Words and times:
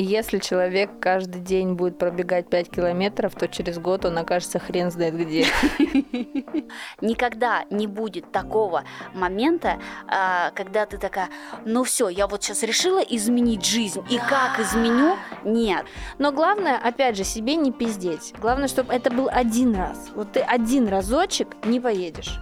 И 0.00 0.02
если 0.02 0.38
человек 0.38 0.92
каждый 0.98 1.42
день 1.42 1.74
будет 1.74 1.98
пробегать 1.98 2.48
5 2.48 2.70
километров, 2.70 3.34
то 3.34 3.46
через 3.48 3.78
год 3.78 4.06
он 4.06 4.16
окажется 4.16 4.58
хрен 4.58 4.90
знает 4.90 5.14
где. 5.14 5.46
Никогда 7.02 7.66
не 7.68 7.86
будет 7.86 8.32
такого 8.32 8.84
момента, 9.12 9.78
а, 10.08 10.52
когда 10.52 10.86
ты 10.86 10.96
такая, 10.96 11.28
ну 11.66 11.84
все, 11.84 12.08
я 12.08 12.28
вот 12.28 12.42
сейчас 12.42 12.62
решила 12.62 13.00
изменить 13.00 13.66
жизнь, 13.66 14.02
и 14.08 14.16
как 14.16 14.58
изменю? 14.58 15.18
Нет. 15.44 15.84
Но 16.16 16.32
главное, 16.32 16.78
опять 16.78 17.18
же, 17.18 17.24
себе 17.24 17.56
не 17.56 17.70
пиздеть. 17.70 18.32
Главное, 18.40 18.68
чтобы 18.68 18.94
это 18.94 19.10
был 19.10 19.28
один 19.30 19.76
раз. 19.76 20.08
Вот 20.14 20.32
ты 20.32 20.40
один 20.40 20.88
разочек 20.88 21.48
не 21.66 21.78
поедешь. 21.78 22.40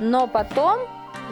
Но 0.00 0.26
потом 0.26 0.80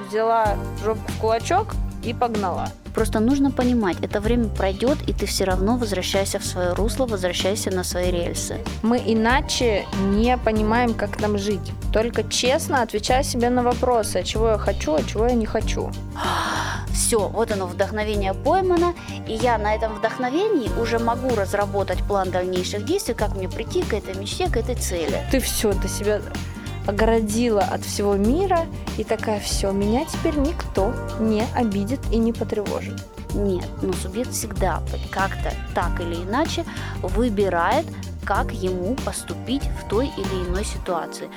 взяла 0.08 0.56
жопу 0.84 1.00
в 1.08 1.20
кулачок 1.20 1.74
и 2.07 2.14
погнала. 2.14 2.68
Просто 2.95 3.20
нужно 3.20 3.50
понимать, 3.50 3.98
это 4.00 4.20
время 4.20 4.48
пройдет, 4.48 4.96
и 5.06 5.12
ты 5.12 5.27
все 5.27 5.45
равно 5.45 5.77
возвращайся 5.77 6.38
в 6.38 6.45
свое 6.45 6.73
русло, 6.73 7.06
возвращайся 7.06 7.70
на 7.70 7.84
свои 7.84 8.10
рельсы. 8.10 8.59
Мы 8.83 9.02
иначе 9.05 9.84
не 10.14 10.38
понимаем, 10.38 10.95
как 10.95 11.20
нам 11.20 11.37
жить. 11.37 11.73
Только 11.92 12.24
честно 12.24 12.83
отвечай 12.83 13.23
себе 13.23 13.50
на 13.50 13.62
вопросы, 13.62 14.23
чего 14.23 14.48
я 14.48 14.59
хочу, 14.59 14.95
а 14.95 15.02
чего 15.02 15.27
я 15.27 15.34
не 15.34 15.47
хочу. 15.47 15.91
Все, 16.95 17.28
вот 17.28 17.52
оно, 17.52 17.66
вдохновение 17.66 18.33
поймано, 18.33 18.95
и 19.28 19.34
я 19.34 19.59
на 19.59 19.75
этом 19.75 19.95
вдохновении 19.95 20.70
уже 20.80 20.98
могу 20.98 21.34
разработать 21.34 21.98
план 21.98 22.30
дальнейших 22.30 22.86
действий, 22.86 23.14
как 23.14 23.34
мне 23.36 23.48
прийти 23.48 23.83
к 23.83 23.92
этой 23.92 24.14
мечте, 24.14 24.48
к 24.48 24.56
этой 24.56 24.75
цели. 24.75 25.23
Ты 25.30 25.41
все, 25.41 25.73
ты 25.75 25.88
себя 25.88 26.23
огородила 26.86 27.62
от 27.62 27.82
всего 27.82 28.16
мира 28.16 28.66
и 28.98 29.04
такая, 29.04 29.40
все, 29.40 29.72
меня 29.72 30.04
теперь 30.04 30.36
никто 30.38 30.92
не 31.20 31.44
обидит 31.54 32.00
и 32.10 32.16
не 32.16 32.32
потревожит. 32.32 33.02
Нет, 33.34 33.68
но 33.82 33.92
субъект 33.92 34.30
всегда 34.30 34.82
как-то 35.10 35.52
так 35.74 36.00
или 36.00 36.14
иначе 36.14 36.64
выбирает, 37.02 37.86
как 38.24 38.52
ему 38.52 38.94
поступить 39.04 39.64
в 39.64 39.88
той 39.88 40.06
или 40.16 40.48
иной 40.48 40.64
ситуации. 40.64 41.30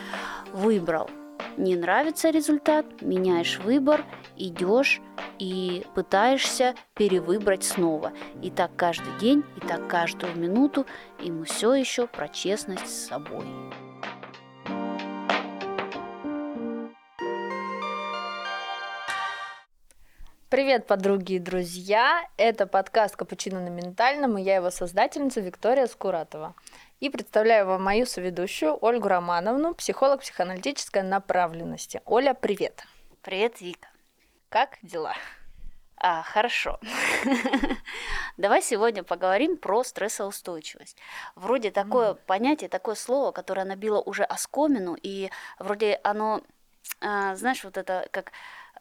Выбрал. 0.54 1.10
Не 1.58 1.76
нравится 1.76 2.30
результат, 2.30 2.86
меняешь 3.02 3.60
выбор, 3.60 4.06
идешь 4.38 5.02
и 5.40 5.86
пытаешься 5.94 6.76
перевыбрать 6.96 7.66
снова. 7.66 8.14
И 8.42 8.50
так 8.50 8.72
каждый 8.78 9.18
день, 9.20 9.44
и 9.58 9.68
так 9.68 9.88
каждую 9.88 10.38
минуту, 10.38 10.86
и 11.22 11.32
мы 11.32 11.46
все 11.46 11.74
еще 11.74 12.08
про 12.08 12.30
честность 12.30 12.88
с 12.88 13.08
собой. 13.08 13.46
Привет, 20.50 20.88
подруги 20.88 21.34
и 21.34 21.40
друзья! 21.40 22.28
Это 22.36 22.66
подкаст 22.66 23.16
«Капучино 23.16 23.62
на 23.62 23.70
ментальном» 23.70 24.36
и 24.36 24.42
я 24.42 24.56
его 24.56 24.72
создательница 24.72 25.42
Виктория 25.42 25.86
Скуратова. 25.86 26.56
И 27.00 27.12
представляю 27.12 27.68
вам 27.68 27.84
мою 27.84 28.08
соведущую 28.08 28.76
Ольгу 28.84 29.10
Романовну, 29.10 29.76
психолог 29.76 30.22
психоаналитической 30.22 31.04
направленности. 31.04 32.02
Оля, 32.06 32.34
привет! 32.34 32.84
Привет, 33.22 33.62
Вика! 33.62 33.90
Как 34.50 34.80
дела? 34.82 35.14
А, 35.98 36.24
хорошо. 36.24 36.80
Давай 38.38 38.64
сегодня 38.64 39.04
поговорим 39.04 39.56
про 39.56 39.84
стрессоустойчивость. 39.84 40.98
Вроде 41.36 41.70
такое 41.70 42.14
mm. 42.14 42.20
понятие, 42.26 42.70
такое 42.70 42.96
слово, 42.96 43.32
которое 43.32 43.66
набило 43.66 44.02
уже 44.02 44.24
оскомину, 44.24 44.98
и 45.00 45.30
вроде 45.60 46.00
оно, 46.04 46.42
а, 47.02 47.36
знаешь, 47.36 47.64
вот 47.64 47.78
это 47.78 48.08
как 48.10 48.32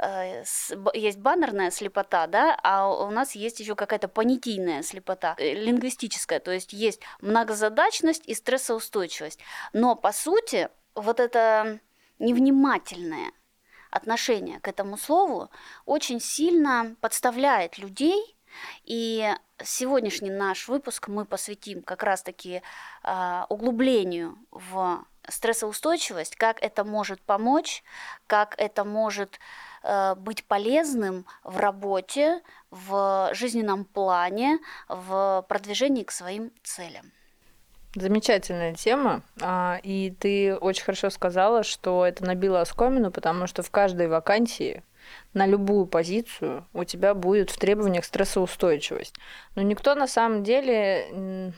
есть 0.00 1.18
баннерная 1.18 1.70
слепота, 1.70 2.26
да, 2.28 2.58
а 2.62 2.88
у 2.88 3.10
нас 3.10 3.34
есть 3.34 3.58
еще 3.58 3.74
какая-то 3.74 4.08
понятийная 4.08 4.82
слепота, 4.82 5.34
э, 5.38 5.54
лингвистическая, 5.54 6.38
то 6.38 6.52
есть 6.52 6.72
есть 6.72 7.00
многозадачность 7.20 8.22
и 8.26 8.34
стрессоустойчивость. 8.34 9.40
Но 9.72 9.96
по 9.96 10.12
сути 10.12 10.68
вот 10.94 11.18
это 11.18 11.80
невнимательное 12.20 13.32
отношение 13.90 14.60
к 14.60 14.68
этому 14.68 14.96
слову 14.96 15.50
очень 15.84 16.20
сильно 16.20 16.94
подставляет 17.00 17.78
людей, 17.78 18.36
и 18.84 19.34
сегодняшний 19.62 20.30
наш 20.30 20.68
выпуск 20.68 21.08
мы 21.08 21.24
посвятим 21.24 21.82
как 21.82 22.04
раз-таки 22.04 22.62
э, 23.02 23.42
углублению 23.48 24.38
в 24.52 25.04
стрессоустойчивость, 25.28 26.36
как 26.36 26.62
это 26.62 26.84
может 26.84 27.20
помочь, 27.20 27.82
как 28.26 28.54
это 28.58 28.84
может 28.84 29.40
Э, 29.40 29.44
быть 30.16 30.44
полезным 30.44 31.26
в 31.44 31.58
работе, 31.58 32.42
в 32.70 33.30
жизненном 33.32 33.84
плане, 33.84 34.58
в 34.88 35.44
продвижении 35.48 36.02
к 36.02 36.10
своим 36.10 36.50
целям. 36.62 37.12
Замечательная 37.94 38.74
тема, 38.74 39.22
а, 39.40 39.80
и 39.82 40.10
ты 40.10 40.54
очень 40.54 40.84
хорошо 40.84 41.08
сказала, 41.08 41.62
что 41.62 42.04
это 42.04 42.22
набило 42.22 42.60
оскомину, 42.60 43.10
потому 43.10 43.46
что 43.46 43.62
в 43.62 43.70
каждой 43.70 44.08
вакансии 44.08 44.82
на 45.32 45.46
любую 45.46 45.86
позицию 45.86 46.66
у 46.74 46.84
тебя 46.84 47.14
будет 47.14 47.50
в 47.50 47.58
требованиях 47.58 48.04
стрессоустойчивость. 48.04 49.14
Но 49.54 49.62
никто 49.62 49.94
на 49.94 50.06
самом 50.06 50.44
деле 50.44 51.52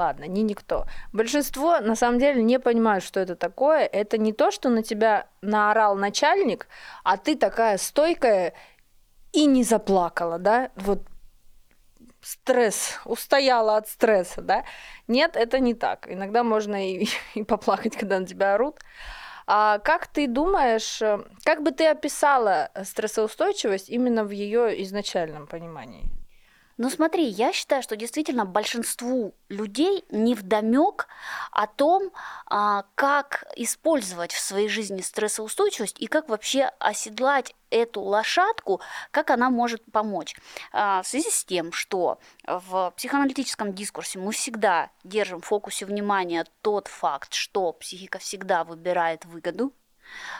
Ладно, 0.00 0.24
не 0.24 0.42
никто. 0.42 0.86
Большинство 1.12 1.78
на 1.80 1.94
самом 1.94 2.18
деле 2.18 2.42
не 2.42 2.58
понимают, 2.58 3.04
что 3.04 3.20
это 3.20 3.36
такое. 3.36 3.84
Это 3.84 4.16
не 4.16 4.32
то, 4.32 4.50
что 4.50 4.70
на 4.70 4.82
тебя 4.82 5.26
наорал 5.42 5.94
начальник, 5.94 6.68
а 7.04 7.18
ты 7.18 7.36
такая 7.36 7.76
стойкая 7.76 8.54
и 9.32 9.44
не 9.44 9.62
заплакала, 9.62 10.38
да? 10.38 10.70
Вот 10.74 11.00
стресс, 12.22 12.98
устояла 13.04 13.76
от 13.76 13.88
стресса, 13.88 14.40
да? 14.40 14.64
Нет, 15.06 15.36
это 15.36 15.58
не 15.58 15.74
так. 15.74 16.10
Иногда 16.10 16.44
можно 16.44 16.76
и, 16.82 17.06
и 17.34 17.42
поплакать, 17.42 17.94
когда 17.94 18.20
на 18.20 18.26
тебя 18.26 18.54
орут. 18.54 18.78
А 19.46 19.80
как 19.80 20.06
ты 20.06 20.26
думаешь, 20.26 21.02
как 21.44 21.62
бы 21.62 21.72
ты 21.72 21.86
описала 21.86 22.70
стрессоустойчивость 22.84 23.90
именно 23.90 24.24
в 24.24 24.30
ее 24.30 24.82
изначальном 24.82 25.46
понимании? 25.46 26.19
Ну 26.82 26.88
смотри, 26.88 27.26
я 27.26 27.52
считаю, 27.52 27.82
что 27.82 27.94
действительно 27.94 28.46
большинству 28.46 29.34
людей 29.50 30.02
не 30.08 30.34
вдомек 30.34 31.08
о 31.50 31.66
том, 31.66 32.10
а, 32.46 32.86
как 32.94 33.44
использовать 33.54 34.32
в 34.32 34.40
своей 34.40 34.70
жизни 34.70 35.02
стрессоустойчивость 35.02 36.00
и 36.00 36.06
как 36.06 36.30
вообще 36.30 36.72
оседлать 36.78 37.54
эту 37.68 38.00
лошадку, 38.00 38.80
как 39.10 39.28
она 39.28 39.50
может 39.50 39.82
помочь. 39.92 40.34
А, 40.72 41.02
в 41.02 41.06
связи 41.06 41.28
с 41.28 41.44
тем, 41.44 41.70
что 41.70 42.18
в 42.46 42.94
психоаналитическом 42.96 43.74
дискурсе 43.74 44.18
мы 44.18 44.32
всегда 44.32 44.88
держим 45.04 45.42
в 45.42 45.44
фокусе 45.44 45.84
внимания 45.84 46.46
тот 46.62 46.88
факт, 46.88 47.34
что 47.34 47.74
психика 47.74 48.18
всегда 48.18 48.64
выбирает 48.64 49.26
выгоду, 49.26 49.74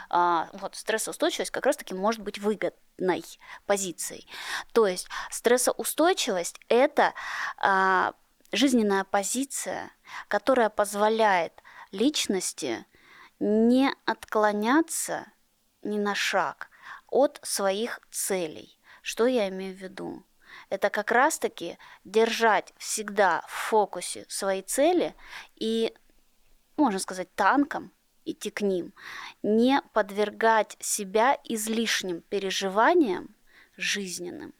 вот 0.08 0.76
стрессоустойчивость 0.76 1.50
как 1.50 1.66
раз-таки 1.66 1.94
может 1.94 2.20
быть 2.20 2.38
выгодной 2.38 3.24
позицией. 3.66 4.28
То 4.72 4.86
есть 4.86 5.08
стрессоустойчивость– 5.30 6.60
это 6.68 7.14
а, 7.58 8.14
жизненная 8.52 9.04
позиция, 9.04 9.90
которая 10.28 10.70
позволяет 10.70 11.62
личности 11.92 12.86
не 13.38 13.92
отклоняться 14.04 15.26
ни 15.82 15.98
на 15.98 16.14
шаг 16.14 16.68
от 17.08 17.40
своих 17.42 18.00
целей. 18.10 18.78
Что 19.02 19.26
я 19.26 19.48
имею 19.48 19.74
в 19.74 19.80
виду? 19.80 20.24
Это 20.68 20.90
как 20.90 21.10
раз-таки 21.10 21.78
держать 22.04 22.74
всегда 22.76 23.42
в 23.46 23.52
фокусе 23.52 24.26
свои 24.28 24.62
цели 24.62 25.14
и, 25.54 25.94
можно 26.76 26.98
сказать, 26.98 27.34
танком 27.34 27.92
идти 28.32 28.50
к 28.50 28.60
ним, 28.62 28.92
не 29.42 29.80
подвергать 29.92 30.76
себя 30.80 31.38
излишним 31.44 32.22
переживаниям 32.22 33.34
жизненным, 33.76 34.54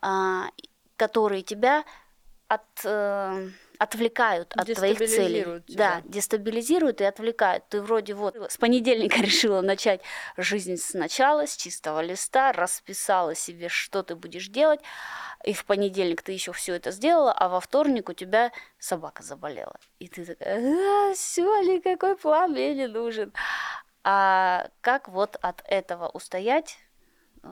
а, 0.00 0.50
которые 0.96 1.42
тебя 1.42 1.84
от, 2.48 2.64
э, 2.84 3.50
отвлекают 3.78 4.52
от 4.56 4.72
твоих 4.74 4.98
целей. 4.98 5.62
Тебя. 5.66 6.00
Да, 6.02 6.02
дестабилизируют 6.04 7.00
и 7.00 7.04
отвлекают. 7.04 7.68
Ты 7.68 7.80
вроде 7.80 8.14
вот 8.14 8.36
с 8.50 8.56
понедельника 8.56 9.18
решила 9.22 9.60
начать 9.60 10.00
жизнь 10.36 10.76
сначала, 10.76 11.46
с 11.46 11.56
чистого 11.56 12.00
листа, 12.00 12.52
расписала 12.52 13.34
себе, 13.34 13.68
что 13.68 14.02
ты 14.02 14.16
будешь 14.16 14.48
делать, 14.48 14.80
и 15.44 15.52
в 15.52 15.64
понедельник 15.64 16.22
ты 16.22 16.32
еще 16.32 16.52
все 16.52 16.74
это 16.74 16.90
сделала, 16.90 17.32
а 17.32 17.48
во 17.48 17.60
вторник 17.60 18.08
у 18.08 18.12
тебя 18.12 18.52
собака 18.78 19.22
заболела. 19.22 19.76
И 19.98 20.08
ты 20.08 20.24
такая, 20.24 21.10
а, 21.10 21.14
все, 21.14 21.62
никакой 21.62 22.16
план 22.16 22.52
мне 22.52 22.74
не 22.74 22.88
нужен. 22.88 23.32
А 24.02 24.68
как 24.80 25.08
вот 25.08 25.36
от 25.40 25.62
этого 25.66 26.08
устоять? 26.08 26.78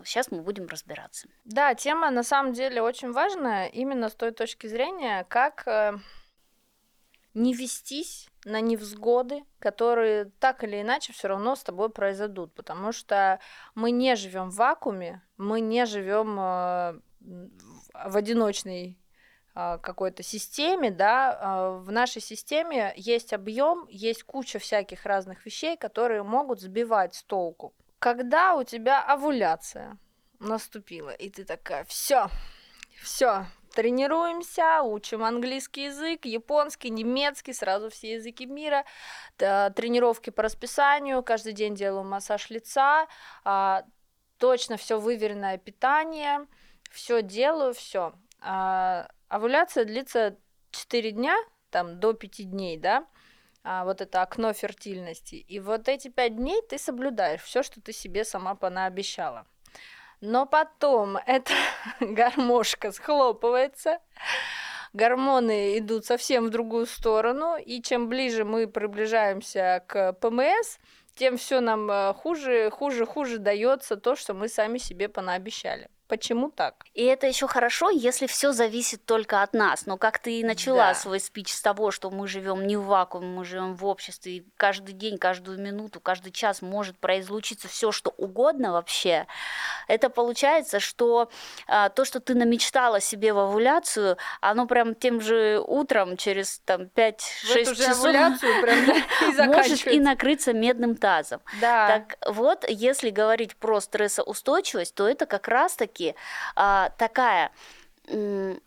Сейчас 0.04 0.30
мы 0.30 0.42
будем 0.42 0.66
разбираться. 0.66 1.28
Да, 1.44 1.74
тема 1.74 2.10
на 2.10 2.22
самом 2.22 2.52
деле 2.52 2.82
очень 2.82 3.12
важная 3.12 3.68
именно 3.68 4.08
с 4.08 4.14
той 4.14 4.32
точки 4.32 4.66
зрения, 4.66 5.24
как 5.28 5.66
э, 5.66 5.98
не 7.34 7.54
вестись 7.54 8.28
на 8.44 8.60
невзгоды, 8.60 9.44
которые 9.58 10.26
так 10.40 10.64
или 10.64 10.80
иначе 10.80 11.12
все 11.12 11.28
равно 11.28 11.54
с 11.54 11.62
тобой 11.62 11.90
произойдут, 11.90 12.54
потому 12.54 12.92
что 12.92 13.40
мы 13.74 13.90
не 13.90 14.16
живем 14.16 14.50
в 14.50 14.56
вакууме, 14.56 15.22
мы 15.36 15.60
не 15.60 15.84
живем 15.86 16.38
э, 16.38 17.00
в 17.20 18.16
одиночной 18.16 18.98
какой-то 19.54 20.22
системе, 20.22 20.90
да, 20.90 21.70
в 21.82 21.90
нашей 21.90 22.20
системе 22.20 22.92
есть 22.94 23.32
объем, 23.32 23.86
есть 23.88 24.22
куча 24.22 24.58
всяких 24.58 25.06
разных 25.06 25.46
вещей, 25.46 25.78
которые 25.78 26.22
могут 26.22 26.60
сбивать 26.60 27.14
с 27.14 27.22
толку. 27.22 27.72
Когда 27.98 28.54
у 28.54 28.64
тебя 28.64 29.02
овуляция 29.02 29.98
наступила, 30.38 31.10
и 31.10 31.30
ты 31.30 31.44
такая, 31.44 31.84
все, 31.84 32.28
все, 33.02 33.46
тренируемся, 33.74 34.82
учим 34.82 35.24
английский 35.24 35.84
язык, 35.84 36.24
японский, 36.24 36.90
немецкий, 36.90 37.52
сразу 37.52 37.90
все 37.90 38.14
языки 38.14 38.46
мира, 38.46 38.84
тренировки 39.36 40.30
по 40.30 40.42
расписанию, 40.42 41.22
каждый 41.22 41.52
день 41.52 41.74
делаю 41.74 42.04
массаж 42.04 42.50
лица, 42.50 43.06
а, 43.44 43.84
точно 44.38 44.76
все 44.76 44.98
выверенное 44.98 45.58
питание, 45.58 46.46
все 46.90 47.22
делаю, 47.22 47.74
все. 47.74 48.14
Овуляция 49.28 49.84
длится 49.84 50.36
4 50.70 51.10
дня, 51.12 51.36
там 51.70 51.98
до 51.98 52.12
5 52.12 52.50
дней, 52.50 52.76
да, 52.78 53.06
а, 53.68 53.84
вот 53.84 54.00
это 54.00 54.22
окно 54.22 54.52
фертильности. 54.52 55.34
И 55.34 55.58
вот 55.58 55.88
эти 55.88 56.06
5 56.08 56.36
дней 56.36 56.62
ты 56.62 56.78
соблюдаешь 56.78 57.42
все, 57.42 57.64
что 57.64 57.80
ты 57.80 57.92
себе 57.92 58.24
сама 58.24 58.54
понаобещала. 58.54 59.44
Но 60.20 60.46
потом 60.46 61.16
эта 61.26 61.52
гармошка 62.00 62.92
схлопывается, 62.92 63.98
гормоны 64.92 65.78
идут 65.78 66.06
совсем 66.06 66.46
в 66.46 66.50
другую 66.50 66.86
сторону, 66.86 67.56
и 67.56 67.82
чем 67.82 68.08
ближе 68.08 68.44
мы 68.44 68.68
приближаемся 68.68 69.84
к 69.88 70.12
ПМС, 70.12 70.78
тем 71.16 71.36
все 71.36 71.60
нам 71.60 71.90
э, 71.90 72.14
хуже, 72.14 72.70
хуже, 72.70 73.04
хуже 73.04 73.38
дается 73.38 73.96
то, 73.96 74.14
что 74.14 74.32
мы 74.32 74.48
сами 74.48 74.78
себе 74.78 75.08
понаобещали. 75.08 75.88
Почему 76.08 76.50
так? 76.50 76.86
И 76.94 77.04
это 77.04 77.26
еще 77.26 77.48
хорошо, 77.48 77.90
если 77.90 78.26
все 78.26 78.52
зависит 78.52 79.04
только 79.04 79.42
от 79.42 79.54
нас. 79.54 79.86
Но 79.86 79.96
как 79.96 80.18
ты 80.18 80.40
и 80.40 80.44
начала 80.44 80.88
да. 80.88 80.94
свой 80.94 81.18
спич 81.18 81.52
с 81.52 81.60
того, 81.60 81.90
что 81.90 82.10
мы 82.10 82.28
живем 82.28 82.66
не 82.66 82.76
в 82.76 82.84
вакууме, 82.84 83.26
мы 83.26 83.44
живем 83.44 83.74
в 83.74 83.84
обществе, 83.84 84.36
и 84.36 84.46
каждый 84.56 84.92
день, 84.92 85.18
каждую 85.18 85.58
минуту, 85.58 86.00
каждый 86.00 86.30
час 86.30 86.62
может 86.62 86.96
произлучиться 86.98 87.66
все, 87.66 87.90
что 87.90 88.14
угодно 88.16 88.72
вообще. 88.72 89.26
Это 89.88 90.08
получается, 90.08 90.78
что 90.78 91.28
а, 91.66 91.88
то, 91.88 92.04
что 92.04 92.20
ты 92.20 92.34
намечтала 92.34 93.00
себе 93.00 93.32
в 93.32 93.38
овуляцию, 93.38 94.16
оно 94.40 94.66
прям 94.66 94.94
тем 94.94 95.20
же 95.20 95.60
утром, 95.66 96.16
через 96.16 96.60
там 96.60 96.82
5-6 96.82 97.20
часов, 97.74 98.42
и 99.22 99.42
может 99.46 99.86
и 99.86 99.98
накрыться 99.98 100.52
медным 100.52 100.96
тазом. 100.96 101.40
Да. 101.60 101.86
Так 101.88 102.32
вот, 102.32 102.64
если 102.68 103.10
говорить 103.10 103.56
про 103.56 103.80
стрессоустойчивость, 103.80 104.94
то 104.94 105.08
это 105.08 105.26
как 105.26 105.48
раз-таки 105.48 105.95
все-таки 105.96 106.14
а, 106.54 106.90
такая 106.98 107.50
м, 108.08 108.60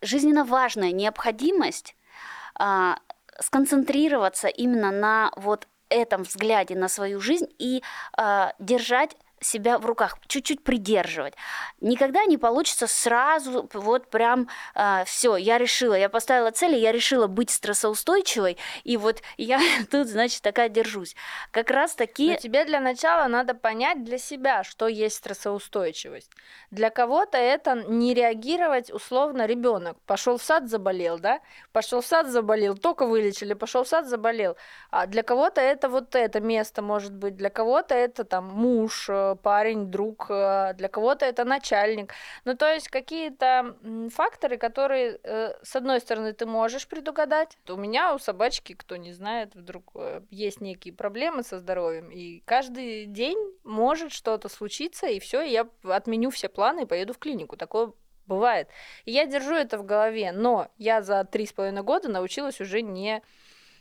жизненно 0.00 0.44
важная 0.44 0.92
необходимость 0.92 1.94
а, 2.54 2.98
сконцентрироваться 3.40 4.48
именно 4.48 4.90
на 4.90 5.32
вот 5.36 5.68
этом 5.90 6.22
взгляде 6.22 6.74
на 6.74 6.88
свою 6.88 7.20
жизнь 7.20 7.48
и 7.58 7.82
а, 8.16 8.54
держать 8.58 9.16
себя 9.40 9.78
в 9.78 9.86
руках, 9.86 10.18
чуть-чуть 10.26 10.64
придерживать. 10.64 11.34
Никогда 11.80 12.24
не 12.24 12.36
получится 12.36 12.86
сразу 12.86 13.68
вот 13.72 14.10
прям 14.10 14.42
э, 14.42 14.44
а, 14.74 15.04
все, 15.04 15.36
я 15.36 15.58
решила, 15.58 15.94
я 15.94 16.08
поставила 16.08 16.50
цели, 16.50 16.76
я 16.76 16.92
решила 16.92 17.26
быть 17.26 17.50
стрессоустойчивой, 17.50 18.58
и 18.84 18.96
вот 18.96 19.22
я 19.36 19.60
тут, 19.90 20.08
значит, 20.08 20.42
такая 20.42 20.68
держусь. 20.68 21.14
Как 21.50 21.70
раз 21.70 21.94
таки... 21.94 22.30
Но 22.30 22.36
тебе 22.36 22.64
для 22.64 22.80
начала 22.80 23.28
надо 23.28 23.54
понять 23.54 24.04
для 24.04 24.18
себя, 24.18 24.64
что 24.64 24.88
есть 24.88 25.16
стрессоустойчивость. 25.16 26.30
Для 26.70 26.90
кого-то 26.90 27.38
это 27.38 27.74
не 27.88 28.14
реагировать 28.14 28.90
условно 28.90 29.46
ребенок. 29.46 29.96
Пошел 30.06 30.38
в 30.38 30.42
сад, 30.42 30.68
заболел, 30.68 31.18
да? 31.18 31.40
Пошел 31.72 32.00
в 32.00 32.06
сад, 32.06 32.28
заболел, 32.28 32.76
только 32.76 33.06
вылечили, 33.06 33.54
пошел 33.54 33.84
в 33.84 33.88
сад, 33.88 34.06
заболел. 34.06 34.56
А 34.90 35.06
для 35.06 35.22
кого-то 35.22 35.60
это 35.60 35.88
вот 35.88 36.14
это 36.14 36.40
место 36.40 36.82
может 36.88 37.14
быть, 37.14 37.36
для 37.36 37.50
кого-то 37.50 37.94
это 37.94 38.24
там 38.24 38.46
муж, 38.46 39.08
э, 39.10 39.27
парень, 39.34 39.90
друг, 39.90 40.26
э, 40.30 40.74
для 40.74 40.88
кого-то 40.88 41.26
это 41.26 41.44
начальник. 41.44 42.12
Ну, 42.44 42.56
то 42.56 42.72
есть 42.72 42.88
какие-то 42.88 43.76
факторы, 44.10 44.56
которые, 44.56 45.18
э, 45.22 45.54
с 45.62 45.76
одной 45.76 46.00
стороны, 46.00 46.32
ты 46.32 46.46
можешь 46.46 46.86
предугадать. 46.88 47.58
У 47.68 47.76
меня 47.76 48.14
у 48.14 48.18
собачки, 48.18 48.74
кто 48.74 48.96
не 48.96 49.12
знает, 49.12 49.54
вдруг 49.54 49.90
э, 49.94 50.22
есть 50.30 50.60
некие 50.60 50.94
проблемы 50.94 51.42
со 51.42 51.58
здоровьем, 51.58 52.10
и 52.10 52.40
каждый 52.44 53.06
день 53.06 53.38
может 53.64 54.12
что-то 54.12 54.48
случиться, 54.48 55.06
и 55.06 55.20
все, 55.20 55.42
я 55.42 55.68
отменю 55.84 56.30
все 56.30 56.48
планы 56.48 56.82
и 56.82 56.86
поеду 56.86 57.12
в 57.12 57.18
клинику. 57.18 57.56
Такое 57.56 57.92
бывает. 58.26 58.68
И 59.04 59.12
я 59.12 59.26
держу 59.26 59.54
это 59.54 59.78
в 59.78 59.84
голове, 59.84 60.32
но 60.32 60.68
я 60.76 61.02
за 61.02 61.24
три 61.24 61.46
с 61.46 61.52
половиной 61.52 61.82
года 61.82 62.08
научилась 62.08 62.60
уже 62.60 62.82
не 62.82 63.22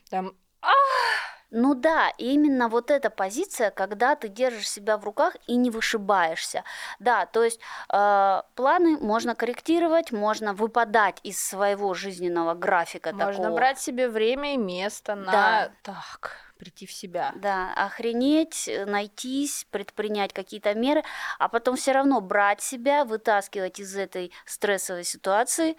там, 0.10 0.36
ах, 0.62 1.07
ну 1.50 1.76
да, 1.76 2.14
именно 2.18 2.68
вот 2.68 2.92
эта 2.92 3.10
позиция, 3.10 3.72
когда 3.72 4.16
ты 4.16 4.28
держишь 4.28 4.70
себя 4.70 4.98
в 4.98 5.06
руках 5.06 5.36
и 5.48 5.56
не 5.56 5.70
вышибаешься. 5.70 6.64
Да, 7.00 7.26
то 7.26 7.44
есть 7.44 7.60
э, 7.92 8.42
планы 8.56 8.98
можно 8.98 9.34
корректировать, 9.34 10.12
можно 10.12 10.54
выпадать 10.54 11.20
из 11.24 11.40
своего 11.40 11.94
жизненного 11.94 12.54
графика. 12.54 13.14
Можно 13.14 13.44
такого. 13.44 13.56
брать 13.56 13.80
себе 13.80 14.10
время 14.10 14.56
и 14.56 14.58
место 14.58 15.16
на 15.16 15.32
да. 15.32 15.72
так 15.84 16.48
прийти 16.58 16.86
в 16.86 16.92
себя. 16.92 17.34
Да, 17.36 17.72
охренеть, 17.76 18.70
найтись, 18.86 19.68
предпринять 19.72 20.34
какие-то 20.34 20.74
меры, 20.74 21.04
а 21.40 21.48
потом 21.48 21.76
все 21.76 21.92
равно 21.92 22.20
брать 22.20 22.62
себя, 22.62 23.06
вытаскивать 23.06 23.80
из 23.80 23.96
этой 23.96 24.34
стрессовой 24.46 25.04
ситуации 25.04 25.78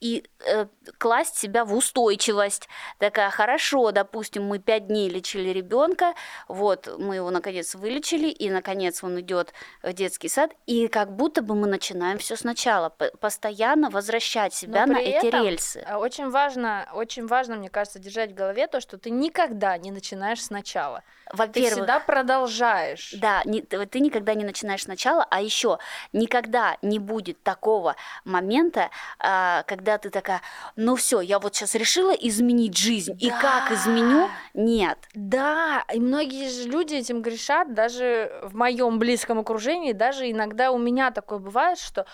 и 0.00 0.24
э, 0.46 0.66
класть 0.98 1.36
себя 1.36 1.64
в 1.64 1.74
устойчивость. 1.74 2.68
Такая, 2.98 3.30
хорошо, 3.30 3.92
допустим, 3.92 4.44
мы 4.44 4.58
пять 4.58 4.86
дней 4.86 5.08
лечили 5.08 5.50
ребенка, 5.50 6.14
вот, 6.48 6.88
мы 6.98 7.16
его 7.16 7.30
наконец 7.30 7.74
вылечили, 7.74 8.28
и 8.28 8.50
наконец 8.50 9.02
он 9.02 9.20
идет 9.20 9.52
в 9.82 9.92
детский 9.92 10.28
сад, 10.28 10.52
и 10.66 10.88
как 10.88 11.14
будто 11.14 11.42
бы 11.42 11.54
мы 11.54 11.66
начинаем 11.66 12.18
все 12.18 12.36
сначала, 12.36 12.90
постоянно 12.90 13.90
возвращать 13.90 14.54
себя 14.54 14.86
на 14.86 14.98
эти 14.98 15.26
рельсы. 15.26 15.84
Э, 15.86 15.96
очень 15.96 16.30
важно, 16.30 16.88
очень 16.92 17.26
важно, 17.26 17.56
мне 17.56 17.70
кажется, 17.70 17.98
держать 17.98 18.32
в 18.32 18.34
голове 18.34 18.66
то, 18.66 18.80
что 18.80 18.98
ты 18.98 19.10
никогда 19.10 19.76
не 19.78 19.90
начинаешь 19.90 20.42
сначала. 20.42 21.02
Во-первых, 21.32 21.70
ты 21.70 21.76
всегда 21.76 22.00
продолжаешь. 22.00 23.14
Да, 23.18 23.42
не, 23.44 23.62
ты 23.62 24.00
никогда 24.00 24.34
не 24.34 24.44
начинаешь 24.44 24.82
сначала, 24.82 25.26
а 25.30 25.40
еще 25.40 25.78
никогда 26.12 26.76
не 26.82 26.98
будет 26.98 27.42
такого 27.42 27.96
момента, 28.24 28.90
а, 29.18 29.62
когда 29.74 29.98
ты 29.98 30.10
такая, 30.10 30.40
ну 30.76 30.94
все, 30.94 31.20
я 31.20 31.40
вот 31.40 31.56
сейчас 31.56 31.74
решила 31.74 32.12
изменить 32.12 32.76
жизнь, 32.76 33.18
да. 33.20 33.26
и 33.26 33.30
как 33.30 33.72
изменю? 33.72 34.28
Нет. 34.54 34.98
Да, 35.14 35.84
и 35.92 35.98
многие 35.98 36.48
же 36.48 36.68
люди 36.68 36.94
этим 36.94 37.22
грешат, 37.22 37.74
даже 37.74 38.30
в 38.42 38.54
моем 38.54 39.00
близком 39.00 39.40
окружении, 39.40 39.92
даже 39.92 40.30
иногда 40.30 40.70
у 40.70 40.78
меня 40.78 41.10
такое 41.10 41.40
бывает, 41.40 41.78
что 41.78 42.06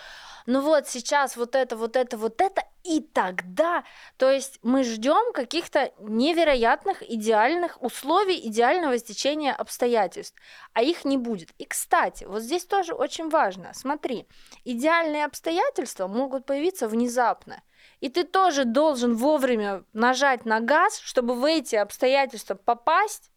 ну 0.45 0.61
вот 0.61 0.87
сейчас 0.87 1.37
вот 1.37 1.55
это, 1.55 1.75
вот 1.75 1.95
это, 1.95 2.17
вот 2.17 2.41
это, 2.41 2.63
и 2.83 2.99
тогда, 2.99 3.83
то 4.17 4.29
есть 4.29 4.59
мы 4.63 4.83
ждем 4.83 5.33
каких-то 5.33 5.91
невероятных 5.99 7.03
идеальных 7.09 7.81
условий, 7.81 8.39
идеального 8.47 8.97
стечения 8.97 9.53
обстоятельств, 9.53 10.35
а 10.73 10.81
их 10.81 11.05
не 11.05 11.17
будет. 11.17 11.51
И, 11.57 11.65
кстати, 11.65 12.23
вот 12.23 12.41
здесь 12.41 12.65
тоже 12.65 12.93
очень 12.93 13.29
важно, 13.29 13.71
смотри, 13.73 14.27
идеальные 14.63 15.25
обстоятельства 15.25 16.07
могут 16.07 16.45
появиться 16.45 16.87
внезапно, 16.87 17.61
и 17.99 18.09
ты 18.09 18.23
тоже 18.23 18.65
должен 18.65 19.15
вовремя 19.15 19.83
нажать 19.93 20.45
на 20.45 20.59
газ, 20.59 20.99
чтобы 20.99 21.35
в 21.35 21.45
эти 21.45 21.75
обстоятельства 21.75 22.55
попасть, 22.55 23.31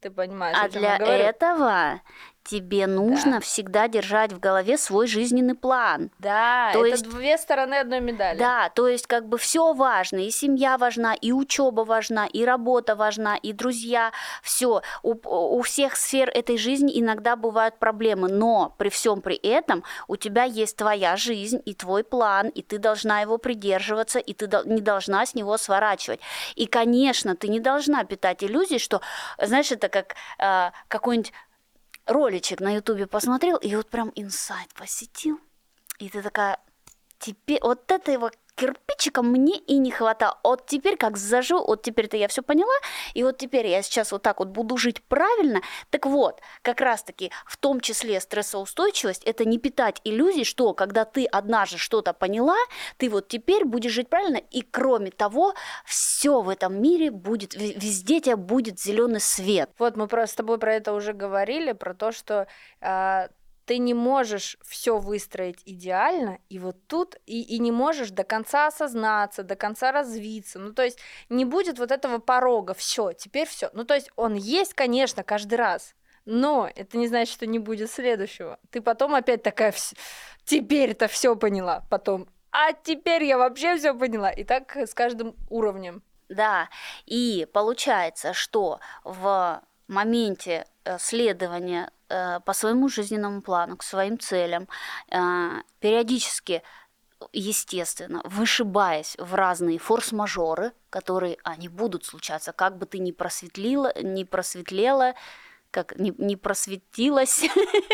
ты 0.00 0.10
понимаешь, 0.10 0.56
а 0.60 0.68
для 0.68 0.96
этого 0.96 2.00
тебе 2.48 2.86
нужно 2.86 3.32
да. 3.32 3.40
всегда 3.40 3.88
держать 3.88 4.32
в 4.32 4.40
голове 4.40 4.78
свой 4.78 5.06
жизненный 5.06 5.54
план. 5.54 6.10
Да, 6.18 6.70
то 6.72 6.80
это 6.80 6.88
есть 6.88 7.08
две 7.10 7.36
стороны 7.36 7.74
одной 7.74 8.00
медали. 8.00 8.38
Да, 8.38 8.70
то 8.70 8.88
есть 8.88 9.06
как 9.06 9.28
бы 9.28 9.36
все 9.36 9.74
важно, 9.74 10.18
и 10.18 10.30
семья 10.30 10.78
важна, 10.78 11.14
и 11.14 11.30
учеба 11.30 11.82
важна, 11.82 12.26
и 12.26 12.44
работа 12.44 12.96
важна, 12.96 13.36
и 13.36 13.52
друзья, 13.52 14.12
все. 14.42 14.82
У, 15.02 15.14
у 15.24 15.60
всех 15.62 15.96
сфер 15.96 16.30
этой 16.30 16.56
жизни 16.56 16.98
иногда 16.98 17.36
бывают 17.36 17.78
проблемы, 17.78 18.28
но 18.28 18.74
при 18.78 18.88
всем 18.88 19.20
при 19.20 19.36
этом 19.36 19.84
у 20.06 20.16
тебя 20.16 20.44
есть 20.44 20.76
твоя 20.76 21.16
жизнь 21.16 21.60
и 21.66 21.74
твой 21.74 22.02
план, 22.02 22.48
и 22.48 22.62
ты 22.62 22.78
должна 22.78 23.20
его 23.20 23.36
придерживаться, 23.36 24.18
и 24.18 24.32
ты 24.32 24.48
не 24.64 24.80
должна 24.80 25.26
с 25.26 25.34
него 25.34 25.58
сворачивать. 25.58 26.20
И, 26.54 26.66
конечно, 26.66 27.36
ты 27.36 27.48
не 27.48 27.60
должна 27.60 28.04
питать 28.04 28.42
иллюзий, 28.42 28.78
что, 28.78 29.02
знаешь, 29.38 29.70
это 29.70 29.90
как 29.90 30.14
э, 30.38 30.70
какой-нибудь 30.88 31.32
роличек 32.08 32.60
на 32.60 32.74
ютубе 32.74 33.06
посмотрел, 33.06 33.56
и 33.58 33.74
вот 33.76 33.88
прям 33.88 34.10
инсайт 34.14 34.72
посетил. 34.74 35.40
И 35.98 36.08
ты 36.08 36.22
такая, 36.22 36.58
теперь 37.18 37.60
вот 37.62 37.90
это 37.90 38.10
его 38.10 38.30
кирпич 38.58 38.88
чуть-чутчика 38.98 39.22
мне 39.22 39.56
и 39.56 39.78
не 39.78 39.90
хватало. 39.90 40.38
Вот 40.42 40.66
теперь 40.66 40.96
как 40.96 41.16
зажу, 41.16 41.64
вот 41.64 41.82
теперь-то 41.82 42.16
я 42.16 42.28
все 42.28 42.42
поняла, 42.42 42.74
и 43.14 43.22
вот 43.22 43.38
теперь 43.38 43.66
я 43.66 43.82
сейчас 43.82 44.12
вот 44.12 44.22
так 44.22 44.40
вот 44.40 44.48
буду 44.48 44.76
жить 44.76 45.02
правильно. 45.04 45.60
Так 45.90 46.06
вот, 46.06 46.40
как 46.62 46.80
раз-таки 46.80 47.30
в 47.46 47.56
том 47.56 47.80
числе 47.80 48.20
стрессоустойчивость– 48.20 49.24
это 49.24 49.44
не 49.44 49.58
питать 49.58 50.00
иллюзий, 50.04 50.44
что 50.44 50.74
когда 50.74 51.04
ты 51.04 51.24
однажды 51.26 51.78
что-то 51.78 52.12
поняла, 52.12 52.56
ты 52.96 53.08
вот 53.08 53.28
теперь 53.28 53.64
будешь 53.64 53.92
жить 53.92 54.08
правильно, 54.08 54.40
и 54.50 54.62
кроме 54.62 55.10
того, 55.10 55.54
все 55.84 56.40
в 56.40 56.48
этом 56.48 56.80
мире 56.80 57.10
будет, 57.10 57.54
везде 57.54 58.20
тебя 58.20 58.36
будет 58.36 58.80
зеленый 58.80 59.20
свет. 59.20 59.70
Вот 59.78 59.96
мы 59.96 60.06
просто 60.08 60.34
с 60.34 60.36
тобой 60.36 60.58
про 60.58 60.74
это 60.74 60.92
уже 60.92 61.12
говорили, 61.12 61.72
про 61.72 61.94
то, 61.94 62.12
что 62.12 62.46
э, 62.80 63.28
ты 63.68 63.76
не 63.76 63.92
можешь 63.92 64.56
все 64.64 64.96
выстроить 64.96 65.60
идеально, 65.66 66.38
и 66.48 66.58
вот 66.58 66.86
тут 66.86 67.16
и, 67.26 67.42
и 67.42 67.58
не 67.58 67.70
можешь 67.70 68.10
до 68.10 68.24
конца 68.24 68.68
осознаться, 68.68 69.42
до 69.42 69.56
конца 69.56 69.92
развиться. 69.92 70.58
Ну, 70.58 70.72
то 70.72 70.82
есть 70.82 70.98
не 71.28 71.44
будет 71.44 71.78
вот 71.78 71.92
этого 71.92 72.16
порога, 72.16 72.72
все, 72.72 73.12
теперь 73.12 73.46
все. 73.46 73.68
Ну, 73.74 73.84
то 73.84 73.92
есть 73.92 74.10
он 74.16 74.32
есть, 74.32 74.72
конечно, 74.72 75.22
каждый 75.22 75.56
раз. 75.56 75.94
Но 76.24 76.70
это 76.74 76.96
не 76.96 77.08
значит, 77.08 77.34
что 77.34 77.46
не 77.46 77.58
будет 77.58 77.90
следующего. 77.90 78.58
Ты 78.70 78.80
потом 78.80 79.14
опять 79.14 79.42
такая, 79.42 79.74
теперь 80.46 80.92
это 80.92 81.06
все 81.06 81.36
поняла, 81.36 81.84
потом, 81.90 82.26
а 82.50 82.72
теперь 82.72 83.24
я 83.24 83.36
вообще 83.36 83.76
все 83.76 83.92
поняла. 83.92 84.30
И 84.30 84.44
так 84.44 84.78
с 84.78 84.94
каждым 84.94 85.36
уровнем. 85.50 86.02
Да, 86.30 86.70
и 87.04 87.46
получается, 87.52 88.32
что 88.32 88.80
в 89.04 89.62
моменте 89.88 90.66
э, 90.84 90.96
следования 90.98 91.90
по 92.08 92.52
своему 92.52 92.88
жизненному 92.88 93.42
плану, 93.42 93.76
к 93.76 93.82
своим 93.82 94.18
целям, 94.18 94.68
э, 95.10 95.62
периодически 95.80 96.62
естественно, 97.32 98.22
вышибаясь 98.24 99.16
в 99.18 99.34
разные 99.34 99.78
форс-мажоры, 99.78 100.72
которые 100.90 101.38
они 101.42 101.68
будут 101.68 102.04
случаться, 102.04 102.52
как 102.52 102.78
бы 102.78 102.86
ты 102.86 102.98
ни 102.98 103.10
просветлила, 103.10 103.92
ни 104.00 104.24
просветлела, 104.24 105.14
как 105.70 105.98
не, 105.98 106.12
не 106.18 106.36
просветилась. 106.36 107.44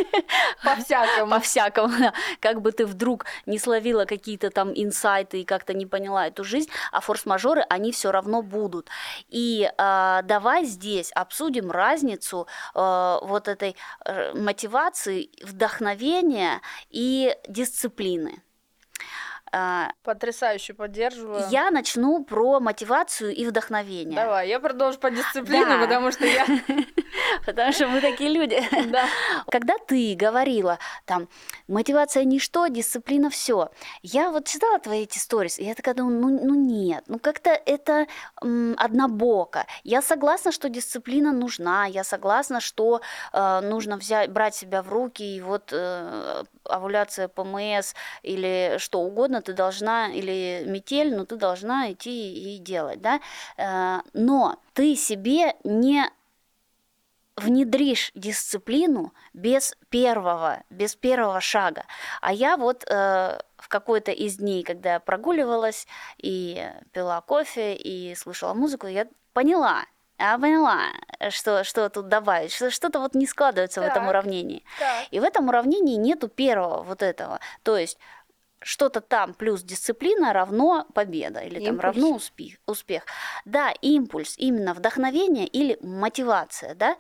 По-всякому. 0.65 1.31
По-всякому, 1.31 2.13
Как 2.41 2.61
бы 2.61 2.73
ты 2.73 2.87
вдруг 2.87 3.27
не 3.47 3.59
словила 3.59 4.05
какие-то 4.05 4.51
там 4.51 4.73
инсайты 4.75 5.41
и 5.41 5.45
как-то 5.45 5.75
не 5.75 5.87
поняла 5.87 6.27
эту 6.27 6.45
жизнь, 6.45 6.71
а 6.93 7.01
форс-мажоры, 7.01 7.63
они 7.69 7.93
все 7.93 8.13
равно 8.13 8.43
будут. 8.43 8.89
И 9.29 9.71
э, 9.77 10.21
давай 10.25 10.65
здесь 10.65 11.11
обсудим 11.13 11.71
разницу 11.71 12.47
э, 12.75 13.19
вот 13.23 13.49
этой 13.49 13.77
э, 14.05 14.33
мотивации, 14.35 15.31
вдохновения 15.43 16.61
и 16.91 17.37
дисциплины. 17.49 18.43
А, 19.57 19.93
Потрясающе 20.03 20.75
поддерживаю. 20.75 21.45
Я 21.49 21.71
начну 21.71 22.25
про 22.25 22.59
мотивацию 22.59 23.33
и 23.33 23.47
вдохновение. 23.47 24.17
Давай, 24.17 24.49
я 24.49 24.59
продолжу 24.59 24.99
по 24.99 25.13
дисциплине, 25.13 25.65
да. 25.65 25.79
потому 25.79 26.11
что 26.11 26.27
я... 26.27 26.45
Потому 27.47 27.73
что 27.73 27.87
мы 27.87 28.01
такие 28.01 28.31
люди. 28.31 28.61
Да. 28.91 29.07
Когда 29.49 29.75
ты 29.87 30.17
говорила, 30.17 30.79
там, 31.05 31.29
мотивация 31.69 32.25
ничто, 32.25 32.67
дисциплина 32.67 33.31
все. 33.31 33.71
Я 34.03 34.31
вот 34.31 34.47
читала 34.47 34.79
твои 34.81 35.03
эти 35.03 35.19
сторис, 35.19 35.59
и 35.59 35.65
я 35.65 35.75
такая 35.75 35.95
думаю, 35.95 36.21
ну, 36.21 36.45
ну 36.45 36.55
нет, 36.55 37.05
ну 37.07 37.19
как-то 37.19 37.51
это 37.51 38.07
м, 38.43 38.75
однобоко. 38.77 39.67
Я 39.85 40.03
согласна, 40.03 40.51
что 40.51 40.69
дисциплина 40.69 41.33
нужна, 41.33 41.87
я 41.87 42.03
согласна, 42.03 42.61
что 42.61 43.01
э, 43.33 43.61
нужно 43.61 43.97
взять, 43.97 44.31
брать 44.31 44.55
себя 44.55 44.83
в 44.83 44.89
руки, 44.91 45.23
и 45.23 45.41
вот 45.41 45.71
э, 45.73 46.45
овуляция 46.65 47.29
ПМС 47.29 47.95
или 48.23 48.77
что 48.79 49.01
угодно, 49.01 49.43
ты 49.43 49.53
должна, 49.53 50.09
или 50.09 50.65
метель, 50.67 51.15
но 51.15 51.25
ты 51.25 51.37
должна 51.37 51.93
идти 51.93 52.55
и 52.55 52.59
делать, 52.59 53.01
да, 53.01 53.21
э, 53.57 54.01
но 54.13 54.59
ты 54.73 54.97
себе 54.97 55.55
не 55.65 56.05
внедришь 57.37 58.13
дисциплину 58.15 59.13
без 59.33 59.77
первого, 59.89 60.63
без 60.71 60.95
первого 60.95 61.41
шага. 61.41 61.85
А 62.21 62.33
я 62.33 62.57
вот 62.57 62.85
э, 62.89 63.39
в 63.57 63.69
какой-то 63.69 64.13
из 64.13 64.37
дней, 64.37 64.63
когда 64.63 64.95
я 64.95 65.01
прогуливалась 65.01 65.87
и 66.19 66.71
пила 66.93 67.21
кофе 67.23 67.75
и 67.75 68.15
слушала 68.15 68.55
музыку, 68.55 68.87
я 68.87 69.09
поняла, 69.33 69.85
я 70.19 70.39
поняла, 70.39 70.93
что, 71.31 71.65
что 71.65 71.89
тут 71.89 72.09
добавить, 72.09 72.53
что 72.53 72.71
что-то 72.71 73.01
вот 73.01 73.15
не 73.15 73.27
складывается 73.27 73.81
так, 73.81 73.89
в 73.89 73.93
этом 73.93 74.09
уравнении. 74.09 74.65
Так. 74.79 75.07
И 75.11 75.21
в 75.21 75.25
этом 75.25 75.49
уравнении 75.49 75.97
нету 75.97 76.29
первого 76.29 76.83
вот 76.83 77.03
этого. 77.03 77.41
То 77.63 77.77
есть 77.77 77.99
что-то 78.65 79.01
там 79.01 79.35
плюс 79.35 79.63
дисциплина 79.63 80.33
равно 80.33 80.87
победа 80.95 81.41
или 81.41 81.61
импульс. 81.61 81.67
там 81.67 81.81
равно 81.81 82.11
успех, 82.17 82.57
успех. 82.67 83.05
Да, 83.45 83.73
импульс, 83.83 84.35
именно 84.39 84.75
вдохновение 84.75 85.47
или 85.47 85.79
мотивация, 85.83 86.75
да. 86.75 86.97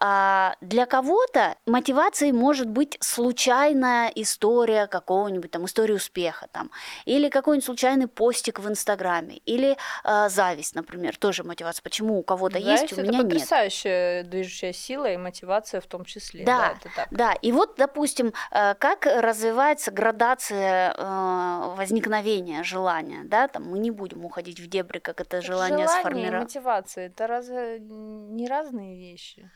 А 0.00 0.54
для 0.60 0.86
кого-то 0.86 1.56
мотивацией 1.66 2.32
может 2.32 2.68
быть 2.68 2.96
случайная 3.00 4.08
история 4.14 4.86
какого-нибудь 4.86 5.50
там 5.50 5.64
история 5.64 5.94
успеха 5.94 6.46
там, 6.52 6.70
или 7.06 7.28
какой-нибудь 7.28 7.64
случайный 7.64 8.06
постик 8.06 8.60
в 8.60 8.68
Инстаграме, 8.68 9.38
или 9.46 9.76
э, 10.04 10.28
зависть, 10.28 10.74
например, 10.74 11.16
тоже 11.16 11.42
мотивация. 11.42 11.82
Почему 11.82 12.18
у 12.18 12.22
кого-то 12.22 12.58
есть, 12.58 12.92
у 12.92 13.00
меня 13.00 13.20
это 13.20 13.28
потрясающая 13.28 14.18
нет. 14.18 14.30
движущая 14.30 14.72
сила 14.72 15.10
и 15.10 15.16
мотивация 15.16 15.80
в 15.80 15.86
том 15.86 16.04
числе. 16.04 16.44
Да, 16.44 16.58
да, 16.58 16.74
это 16.78 16.94
так. 16.94 17.08
да. 17.10 17.32
И 17.32 17.52
вот, 17.52 17.76
допустим, 17.76 18.34
э, 18.50 18.74
как 18.74 19.06
развивается 19.06 19.90
градация 19.90 20.97
э, 20.98 21.74
возникновения 21.76 22.62
желания, 22.62 23.22
да, 23.24 23.48
там 23.48 23.64
мы 23.70 23.78
не 23.78 23.90
будем 23.90 24.24
уходить 24.24 24.60
в 24.60 24.68
дебри, 24.68 24.98
как 24.98 25.20
это 25.20 25.40
желание, 25.40 25.86
желание 25.86 26.00
сформировать. 26.00 26.42
мотивация 26.42 27.06
это 27.06 27.26
раз... 27.26 27.48
не 27.48 28.46
разные 28.48 28.98
вещи. 28.98 29.50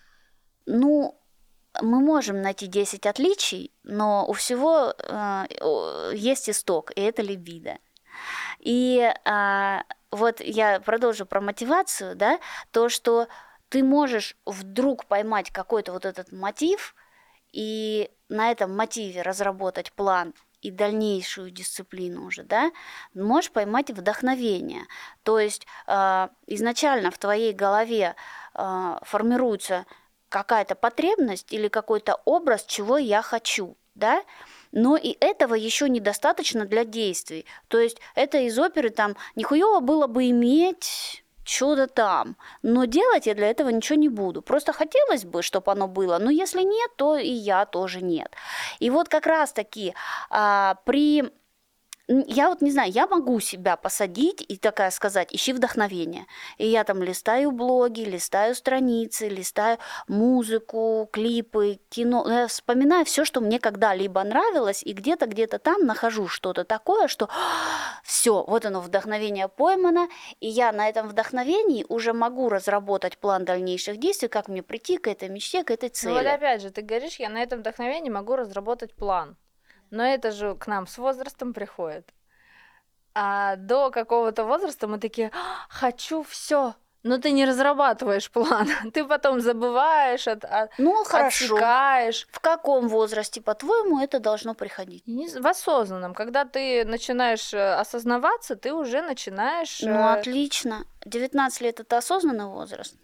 Ну, 0.66 1.18
мы 1.80 2.00
можем 2.00 2.42
найти 2.42 2.66
10 2.66 3.06
отличий, 3.06 3.72
но 3.82 4.26
у 4.26 4.32
всего 4.32 4.94
э, 4.96 5.46
есть 6.14 6.49
исток, 6.49 6.92
и 6.94 7.00
это 7.00 7.22
либидо. 7.22 7.78
И 8.61 9.00
э, 9.00 9.78
вот 10.11 10.40
я 10.40 10.80
продолжу 10.80 11.26
про 11.26 11.40
мотивацию, 11.40 12.14
да, 12.14 12.38
то, 12.70 12.88
что 12.88 13.26
ты 13.68 13.82
можешь 13.82 14.37
вдруг 14.44 15.06
поймать 15.06 15.50
какой-то 15.50 15.92
вот 15.92 16.04
этот 16.04 16.30
мотив 16.30 16.94
и 17.52 18.11
на 18.28 18.50
этом 18.50 18.76
мотиве 18.76 19.22
разработать 19.22 19.92
план 19.92 20.34
и 20.62 20.71
дальнейшую 20.71 21.50
дисциплину 21.50 22.25
уже, 22.25 22.45
да, 22.45 22.71
можешь 23.14 23.50
поймать 23.50 23.90
вдохновение. 23.90 24.87
То 25.23 25.38
есть 25.38 25.66
э, 25.87 26.28
изначально 26.47 27.11
в 27.11 27.19
твоей 27.19 27.52
голове 27.52 28.14
э, 28.54 28.99
формируется 29.02 29.85
какая-то 30.28 30.75
потребность 30.75 31.52
или 31.52 31.69
какой-то 31.69 32.21
образ, 32.25 32.64
чего 32.64 32.97
я 32.97 33.21
хочу, 33.21 33.76
да, 33.95 34.23
но 34.71 34.97
и 34.97 35.16
этого 35.21 35.54
еще 35.54 35.88
недостаточно 35.88 36.64
для 36.64 36.85
действий. 36.85 37.45
То 37.69 37.78
есть 37.78 37.99
это 38.14 38.38
из 38.38 38.59
оперы 38.59 38.88
там 38.90 39.16
нихуево 39.37 39.81
было 39.81 40.07
бы 40.07 40.31
иметь 40.31 41.22
что-то 41.44 41.87
там. 41.87 42.37
Но 42.62 42.84
делать 42.84 43.26
я 43.26 43.34
для 43.34 43.50
этого 43.50 43.70
ничего 43.70 43.99
не 43.99 44.08
буду. 44.08 44.42
Просто 44.42 44.72
хотелось 44.72 45.25
бы, 45.25 45.42
чтобы 45.42 45.72
оно 45.72 45.88
было. 45.88 46.18
Но 46.18 46.30
если 46.30 46.62
нет, 46.62 46.90
то 46.96 47.16
и 47.16 47.30
я 47.30 47.66
тоже 47.66 48.02
нет. 48.02 48.34
И 48.80 48.90
вот 48.90 49.08
как 49.08 49.26
раз-таки 49.26 49.94
а, 50.30 50.76
при 50.84 51.30
я 52.26 52.49
вот 52.49 52.61
не 52.61 52.71
знаю, 52.71 52.90
я 52.90 53.07
могу 53.07 53.40
себя 53.40 53.76
посадить 53.76 54.45
и 54.47 54.57
такая 54.57 54.90
сказать, 54.90 55.28
ищи 55.33 55.52
вдохновение. 55.52 56.26
И 56.59 56.66
я 56.66 56.85
там 56.85 57.02
листаю 57.02 57.52
блоги, 57.52 58.00
листаю 58.00 58.54
страницы, 58.54 59.28
листаю 59.28 59.78
музыку, 60.09 61.09
клипы, 61.12 61.78
кино, 61.88 62.25
я 62.28 62.47
вспоминаю 62.47 63.04
все, 63.04 63.25
что 63.25 63.40
мне 63.40 63.59
когда-либо 63.59 64.23
нравилось, 64.23 64.83
и 64.83 64.92
где-то, 64.92 65.26
где-то 65.26 65.59
там 65.59 65.87
нахожу 65.87 66.28
что-то 66.28 66.64
такое, 66.64 67.09
что 67.09 67.28
все, 68.02 68.45
вот 68.45 68.66
оно, 68.66 68.81
вдохновение 68.81 69.49
поймано, 69.49 70.09
и 70.40 70.49
я 70.49 70.73
на 70.73 70.88
этом 70.88 71.09
вдохновении 71.09 71.87
уже 71.88 72.12
могу 72.12 72.49
разработать 72.49 73.19
план 73.19 73.45
дальнейших 73.45 73.99
действий, 73.99 74.28
как 74.28 74.49
мне 74.49 74.62
прийти 74.62 74.97
к 74.97 75.07
этой 75.07 75.28
мечте, 75.28 75.64
к 75.64 75.71
этой 75.71 75.88
цели. 75.88 76.12
Ну 76.12 76.19
вот 76.19 76.26
опять 76.26 76.62
же, 76.62 76.71
ты 76.71 76.83
говоришь, 76.83 77.16
я 77.16 77.28
на 77.28 77.42
этом 77.42 77.61
вдохновении 77.61 78.11
могу 78.11 78.37
разработать 78.37 78.95
план. 78.95 79.37
Но 79.92 80.02
это 80.02 80.30
же 80.30 80.54
к 80.54 80.66
нам 80.66 80.87
с 80.87 80.96
возрастом 80.96 81.52
приходит. 81.52 82.08
А 83.14 83.56
до 83.56 83.90
какого-то 83.90 84.44
возраста 84.44 84.88
мы 84.88 84.99
такие, 84.99 85.30
«А, 85.34 85.66
хочу 85.68 86.22
все, 86.22 86.75
но 87.02 87.18
ты 87.18 87.30
не 87.30 87.44
разрабатываешь 87.44 88.30
план, 88.30 88.68
ты 88.94 89.04
потом 89.04 89.42
забываешь, 89.42 90.26
от, 90.26 90.44
от, 90.46 90.70
ну, 90.78 91.04
хорошо. 91.04 91.44
отсекаешь. 91.44 92.26
В 92.32 92.40
каком 92.40 92.88
возрасте, 92.88 93.42
по-твоему, 93.42 94.00
это 94.00 94.18
должно 94.18 94.54
приходить? 94.54 95.06
Не, 95.06 95.28
в 95.28 95.46
осознанном. 95.46 96.14
Когда 96.14 96.46
ты 96.46 96.87
начинаешь 96.87 97.52
э, 97.52 97.75
осознаваться, 97.75 98.56
ты 98.56 98.72
уже 98.72 99.02
начинаешь... 99.02 99.82
Ну, 99.82 99.90
э... 99.90 100.12
отлично. 100.14 100.87
19 101.04 101.61
лет– 101.61 101.80
это 101.80 101.99
осознанный 101.99 102.46
возраст. 102.46 102.96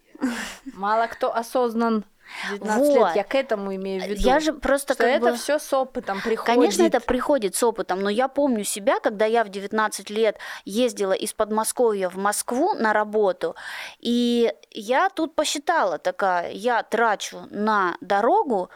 Мало 0.73 1.05
кто 1.05 1.33
осознан 1.35 2.03
19 2.51 2.79
вот. 2.79 3.07
лет. 3.07 3.15
Я 3.15 3.23
к 3.23 3.35
этому 3.35 3.75
имею 3.75 4.01
в 4.01 4.07
виду. 4.07 4.21
Я 4.21 4.39
же 4.39 4.53
просто 4.53 4.93
что 4.93 5.03
как 5.03 5.11
это 5.11 5.31
бы... 5.31 5.37
все 5.37 5.59
с 5.59 5.73
опытом 5.73 6.21
приходит. 6.21 6.45
Конечно, 6.45 6.83
это 6.83 6.99
приходит 6.99 7.55
с 7.55 7.63
опытом, 7.63 8.01
но 8.01 8.09
я 8.09 8.27
помню 8.27 8.63
себя, 8.63 8.99
когда 8.99 9.25
я 9.25 9.43
в 9.43 9.49
19 9.49 10.09
лет 10.09 10.37
ездила 10.65 11.13
из 11.13 11.33
Подмосковья 11.33 12.09
в 12.09 12.17
Москву 12.17 12.73
на 12.73 12.93
работу, 12.93 13.55
и 13.99 14.53
я 14.71 15.09
тут 15.09 15.35
посчитала 15.35 15.97
такая, 15.97 16.51
я 16.51 16.83
трачу 16.83 17.47
на 17.49 17.97
дорогу 18.01 18.69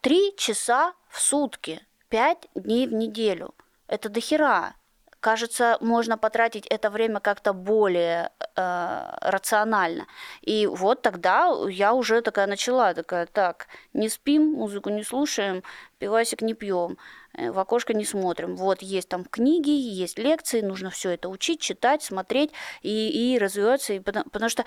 3 0.00 0.34
часа 0.36 0.94
в 1.08 1.20
сутки, 1.20 1.80
5 2.08 2.48
дней 2.54 2.86
в 2.86 2.92
неделю. 2.92 3.54
Это 3.86 4.08
дохера 4.08 4.74
кажется, 5.22 5.78
можно 5.80 6.18
потратить 6.18 6.66
это 6.66 6.90
время 6.90 7.20
как-то 7.20 7.52
более 7.52 8.30
э, 8.56 9.16
рационально. 9.20 10.06
И 10.42 10.66
вот 10.66 11.00
тогда 11.00 11.48
я 11.70 11.94
уже 11.94 12.20
такая 12.22 12.48
начала, 12.48 12.92
такая, 12.92 13.26
так, 13.26 13.68
не 13.94 14.08
спим, 14.08 14.52
музыку 14.52 14.90
не 14.90 15.04
слушаем, 15.04 15.62
пивасик 15.98 16.42
не 16.42 16.54
пьем, 16.54 16.98
э, 17.38 17.52
в 17.52 17.58
окошко 17.60 17.94
не 17.94 18.04
смотрим. 18.04 18.56
Вот 18.56 18.82
есть 18.82 19.08
там 19.08 19.24
книги, 19.24 19.70
есть 19.70 20.18
лекции, 20.18 20.60
нужно 20.60 20.90
все 20.90 21.10
это 21.10 21.28
учить, 21.28 21.60
читать, 21.60 22.02
смотреть 22.02 22.50
и, 22.82 23.34
и 23.34 23.38
развиваться, 23.38 23.92
и 23.92 24.00
потому, 24.00 24.28
потому 24.28 24.50
что 24.50 24.64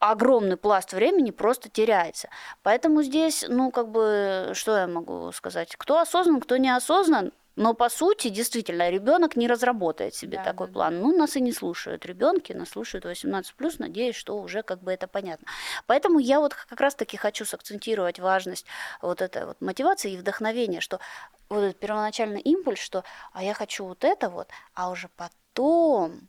огромный 0.00 0.56
пласт 0.56 0.92
времени 0.92 1.30
просто 1.30 1.68
теряется. 1.68 2.28
Поэтому 2.64 3.04
здесь, 3.04 3.44
ну, 3.48 3.70
как 3.70 3.88
бы, 3.88 4.50
что 4.54 4.76
я 4.76 4.88
могу 4.88 5.30
сказать? 5.30 5.76
Кто 5.76 6.00
осознан, 6.00 6.40
кто 6.40 6.56
не 6.56 6.70
осознан, 6.70 7.32
но 7.56 7.72
по 7.72 7.88
сути, 7.88 8.28
действительно, 8.28 8.90
ребенок 8.90 9.34
не 9.34 9.48
разработает 9.48 10.14
себе 10.14 10.36
да, 10.36 10.44
такой 10.44 10.66
да, 10.66 10.72
план. 10.74 11.00
Ну, 11.00 11.16
нас 11.16 11.36
и 11.36 11.40
не 11.40 11.52
слушают 11.52 12.04
ребенки, 12.04 12.52
нас 12.52 12.68
слушают 12.68 13.06
18 13.06 13.54
надеюсь, 13.78 14.14
что 14.14 14.38
уже 14.38 14.62
как 14.62 14.82
бы 14.82 14.92
это 14.92 15.08
понятно. 15.08 15.48
Поэтому 15.86 16.18
я 16.18 16.40
вот 16.40 16.54
как 16.54 16.80
раз-таки 16.80 17.16
хочу 17.16 17.46
сакцентировать 17.46 18.18
важность 18.18 18.66
вот 19.00 19.22
этой 19.22 19.46
вот 19.46 19.60
мотивации 19.60 20.12
и 20.12 20.18
вдохновения, 20.18 20.80
что 20.80 21.00
вот 21.48 21.62
этот 21.62 21.80
первоначальный 21.80 22.40
импульс, 22.40 22.78
что 22.78 23.04
а 23.32 23.42
я 23.42 23.54
хочу 23.54 23.86
вот 23.86 24.04
это 24.04 24.28
вот, 24.28 24.48
а 24.74 24.90
уже 24.90 25.08
потом. 25.16 26.28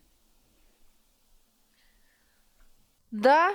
Да, 3.12 3.54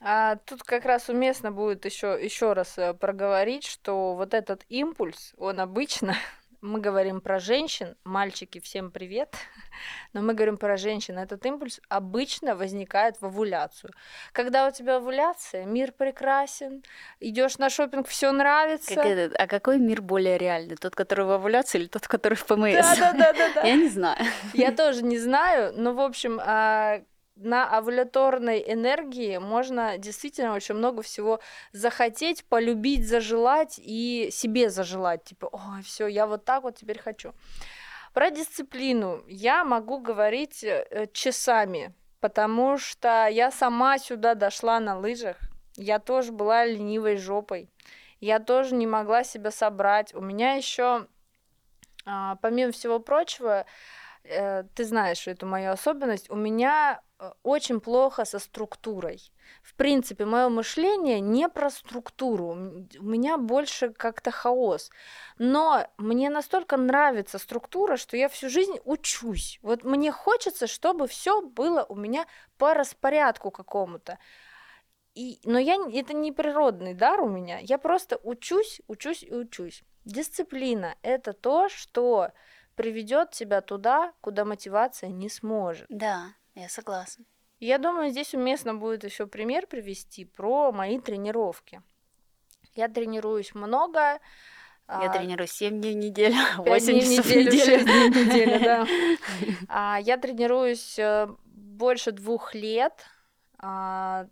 а 0.00 0.36
тут 0.36 0.62
как 0.62 0.84
раз 0.84 1.08
уместно 1.08 1.50
будет 1.50 1.84
еще 1.84 2.18
еще 2.20 2.52
раз 2.52 2.76
э, 2.76 2.92
проговорить, 2.92 3.64
что 3.64 4.14
вот 4.14 4.34
этот 4.34 4.64
импульс, 4.68 5.32
он 5.38 5.60
обычно 5.60 6.14
мы 6.64 6.80
говорим 6.80 7.20
про 7.20 7.38
женщин, 7.38 7.94
мальчики, 8.04 8.58
всем 8.58 8.90
привет, 8.90 9.36
но 10.14 10.22
мы 10.22 10.32
говорим 10.32 10.56
про 10.56 10.76
женщин. 10.78 11.18
Этот 11.18 11.44
импульс 11.44 11.80
обычно 11.88 12.56
возникает 12.56 13.20
в 13.20 13.26
овуляцию. 13.26 13.92
Когда 14.32 14.66
у 14.66 14.70
тебя 14.70 14.96
овуляция, 14.96 15.66
мир 15.66 15.92
прекрасен, 15.92 16.82
идешь 17.20 17.58
на 17.58 17.68
шопинг, 17.68 18.08
все 18.08 18.32
нравится. 18.32 18.94
Как 18.94 19.04
этот, 19.04 19.38
а 19.38 19.46
какой 19.46 19.78
мир 19.78 20.00
более 20.00 20.38
реальный? 20.38 20.76
Тот, 20.76 20.96
который 20.96 21.26
в 21.26 21.30
овуляции 21.32 21.80
или 21.80 21.86
тот, 21.86 22.08
который 22.08 22.34
в 22.34 22.46
ПМС? 22.46 22.98
Да, 22.98 23.12
да, 23.12 23.32
да, 23.34 23.52
да. 23.54 23.62
Я 23.64 23.76
не 23.76 23.88
знаю. 23.88 24.24
Я 24.54 24.72
тоже 24.72 25.04
не 25.04 25.18
знаю, 25.18 25.74
но 25.76 25.92
в 25.92 26.00
общем 26.00 26.40
а, 26.42 27.02
на 27.36 27.68
овуляторной 27.68 28.64
энергии 28.66 29.38
можно 29.38 29.98
действительно 29.98 30.54
очень 30.54 30.76
много 30.76 31.02
всего 31.02 31.40
захотеть, 31.72 32.44
полюбить, 32.44 33.06
зажелать 33.06 33.78
и 33.78 34.28
себе 34.30 34.70
зажелать. 34.70 35.24
Типа, 35.24 35.48
ой, 35.52 35.82
все, 35.82 36.06
я 36.06 36.26
вот 36.26 36.44
так 36.44 36.62
вот 36.62 36.76
теперь 36.76 36.98
хочу. 36.98 37.32
Про 38.12 38.30
дисциплину 38.30 39.24
я 39.26 39.64
могу 39.64 39.98
говорить 39.98 40.62
э, 40.62 41.08
часами, 41.12 41.92
потому 42.20 42.78
что 42.78 43.26
я 43.26 43.50
сама 43.50 43.98
сюда 43.98 44.34
дошла 44.34 44.78
на 44.78 44.96
лыжах. 44.96 45.36
Я 45.76 45.98
тоже 45.98 46.30
была 46.30 46.64
ленивой 46.64 47.16
жопой. 47.16 47.68
Я 48.20 48.38
тоже 48.38 48.76
не 48.76 48.86
могла 48.86 49.24
себя 49.24 49.50
собрать. 49.50 50.14
У 50.14 50.20
меня 50.20 50.54
еще, 50.54 51.08
а, 52.06 52.36
помимо 52.36 52.70
всего 52.70 53.00
прочего, 53.00 53.66
э, 54.22 54.62
ты 54.74 54.84
знаешь 54.84 55.26
эту 55.26 55.46
мою 55.46 55.72
особенность, 55.72 56.30
у 56.30 56.36
меня 56.36 57.00
очень 57.42 57.80
плохо 57.80 58.24
со 58.24 58.38
структурой. 58.38 59.20
В 59.62 59.74
принципе, 59.74 60.24
мое 60.24 60.48
мышление 60.48 61.20
не 61.20 61.48
про 61.48 61.70
структуру. 61.70 62.48
У 62.98 63.04
меня 63.04 63.36
больше 63.38 63.92
как-то 63.92 64.30
хаос. 64.30 64.90
Но 65.38 65.86
мне 65.98 66.30
настолько 66.30 66.76
нравится 66.76 67.38
структура, 67.38 67.96
что 67.96 68.16
я 68.16 68.28
всю 68.28 68.48
жизнь 68.48 68.78
учусь. 68.84 69.58
Вот 69.62 69.84
мне 69.84 70.12
хочется, 70.12 70.66
чтобы 70.66 71.06
все 71.06 71.40
было 71.40 71.84
у 71.88 71.94
меня 71.94 72.26
по 72.58 72.74
распорядку 72.74 73.50
какому-то. 73.50 74.18
И, 75.14 75.38
но 75.44 75.58
я, 75.58 75.76
это 75.92 76.12
не 76.12 76.32
природный 76.32 76.94
дар 76.94 77.20
у 77.20 77.28
меня. 77.28 77.58
Я 77.60 77.78
просто 77.78 78.18
учусь, 78.22 78.80
учусь 78.88 79.22
и 79.22 79.32
учусь. 79.32 79.84
Дисциплина– 80.04 80.96
это 81.02 81.32
то, 81.32 81.68
что 81.68 82.32
приведет 82.74 83.30
тебя 83.30 83.60
туда, 83.60 84.12
куда 84.20 84.44
мотивация 84.44 85.10
не 85.10 85.28
сможет. 85.28 85.86
Да. 85.88 86.34
Я 86.54 86.68
согласна. 86.68 87.24
Я 87.60 87.78
думаю, 87.78 88.10
здесь 88.10 88.34
уместно 88.34 88.74
будет 88.74 89.04
еще 89.04 89.26
пример 89.26 89.66
привести 89.66 90.24
про 90.24 90.72
мои 90.72 90.98
тренировки. 90.98 91.82
Я 92.74 92.88
тренируюсь 92.88 93.54
много. 93.54 93.98
Я 93.98 94.18
а, 94.86 95.08
тренируюсь 95.08 95.52
7 95.52 95.80
дней 95.80 95.94
в 95.94 95.96
неделю, 95.96 96.36
8 96.58 97.00
дней 97.00 97.20
в 97.20 97.26
неделю, 97.26 97.64
6 97.64 97.84
дней 97.84 98.10
в 98.10 98.16
неделю, 98.16 98.60
да. 98.60 98.86
А, 99.68 99.98
я 100.00 100.18
тренируюсь 100.18 100.98
э, 100.98 101.28
больше 101.46 102.12
двух 102.12 102.54
лет. 102.54 102.92
А, 103.58 104.26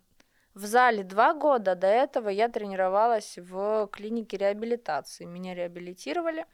в 0.53 0.65
зале 0.65 1.03
два 1.03 1.33
года. 1.33 1.75
До 1.75 1.87
этого 1.87 2.29
я 2.29 2.49
тренировалась 2.49 3.37
в 3.37 3.87
клинике 3.91 4.37
реабилитации. 4.37 5.25
Меня 5.25 5.55
реабилитировали. 5.55 6.45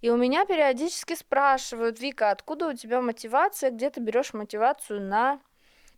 И 0.00 0.10
у 0.10 0.16
меня 0.16 0.44
периодически 0.44 1.14
спрашивают, 1.14 2.00
Вика, 2.00 2.30
откуда 2.30 2.68
у 2.68 2.72
тебя 2.74 3.00
мотивация, 3.00 3.70
где 3.70 3.90
ты 3.90 4.00
берешь 4.00 4.34
мотивацию 4.34 5.00
на 5.00 5.40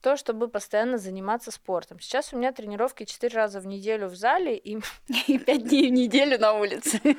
то, 0.00 0.16
чтобы 0.16 0.48
постоянно 0.48 0.98
заниматься 0.98 1.50
спортом. 1.50 1.98
Сейчас 2.00 2.32
у 2.32 2.36
меня 2.36 2.52
тренировки 2.52 3.04
4 3.04 3.34
раза 3.34 3.60
в 3.60 3.66
неделю 3.66 4.08
в 4.08 4.14
зале 4.14 4.56
и... 4.56 4.78
И 5.26 5.38
5 5.38 5.68
дней 5.68 5.88
в 5.88 5.92
неделю 5.92 6.38
на 6.38 6.52
улице. 6.54 7.00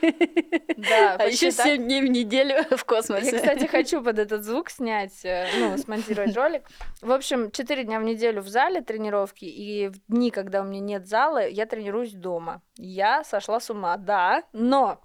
Да, 0.80 1.18
а 1.20 1.26
еще 1.26 1.52
7 1.52 1.84
дней 1.84 2.02
в 2.02 2.10
неделю 2.10 2.63
в 2.78 2.86
космосе. 2.86 3.32
Я, 3.32 3.38
кстати, 3.38 3.65
хочу 3.65 4.02
под 4.02 4.18
этот 4.18 4.46
звук 4.46 4.70
снять, 4.70 5.26
э, 5.26 5.46
ну, 5.60 5.78
смонтировать 5.78 6.34
ролик. 6.38 6.63
В 7.02 7.12
общем, 7.12 7.52
4 7.52 7.84
дня 7.84 8.00
в 8.00 8.04
неделю 8.04 8.42
в 8.42 8.48
зале 8.48 8.80
тренировки, 8.80 9.44
и 9.44 9.89
в 9.89 9.96
дни, 10.08 10.32
когда 10.32 10.62
у 10.62 10.63
меня 10.63 10.80
нет 10.80 11.06
зала, 11.06 11.46
я 11.46 11.65
тренируюсь 11.65 12.13
дома. 12.13 12.62
Я 12.78 13.26
сошла 13.26 13.60
с 13.60 13.70
ума, 13.70 13.98
да, 13.98 14.44
но 14.54 15.02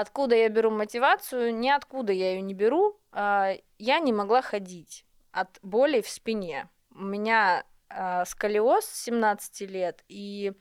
Откуда 0.00 0.36
я 0.36 0.48
беру 0.48 0.70
мотивацию? 0.70 1.52
Ниоткуда 1.52 2.12
я 2.12 2.34
ее 2.34 2.40
не 2.40 2.54
беру. 2.54 3.00
А, 3.10 3.54
я 3.78 3.98
не 3.98 4.12
могла 4.12 4.42
ходить 4.42 5.04
от 5.32 5.58
боли 5.62 6.02
в 6.02 6.08
спине. 6.08 6.68
У 6.94 7.02
меня 7.02 7.64
а, 7.88 8.24
сколиоз 8.24 8.84
с 8.84 9.02
17 9.02 9.62
лет, 9.62 10.04
и 10.06 10.52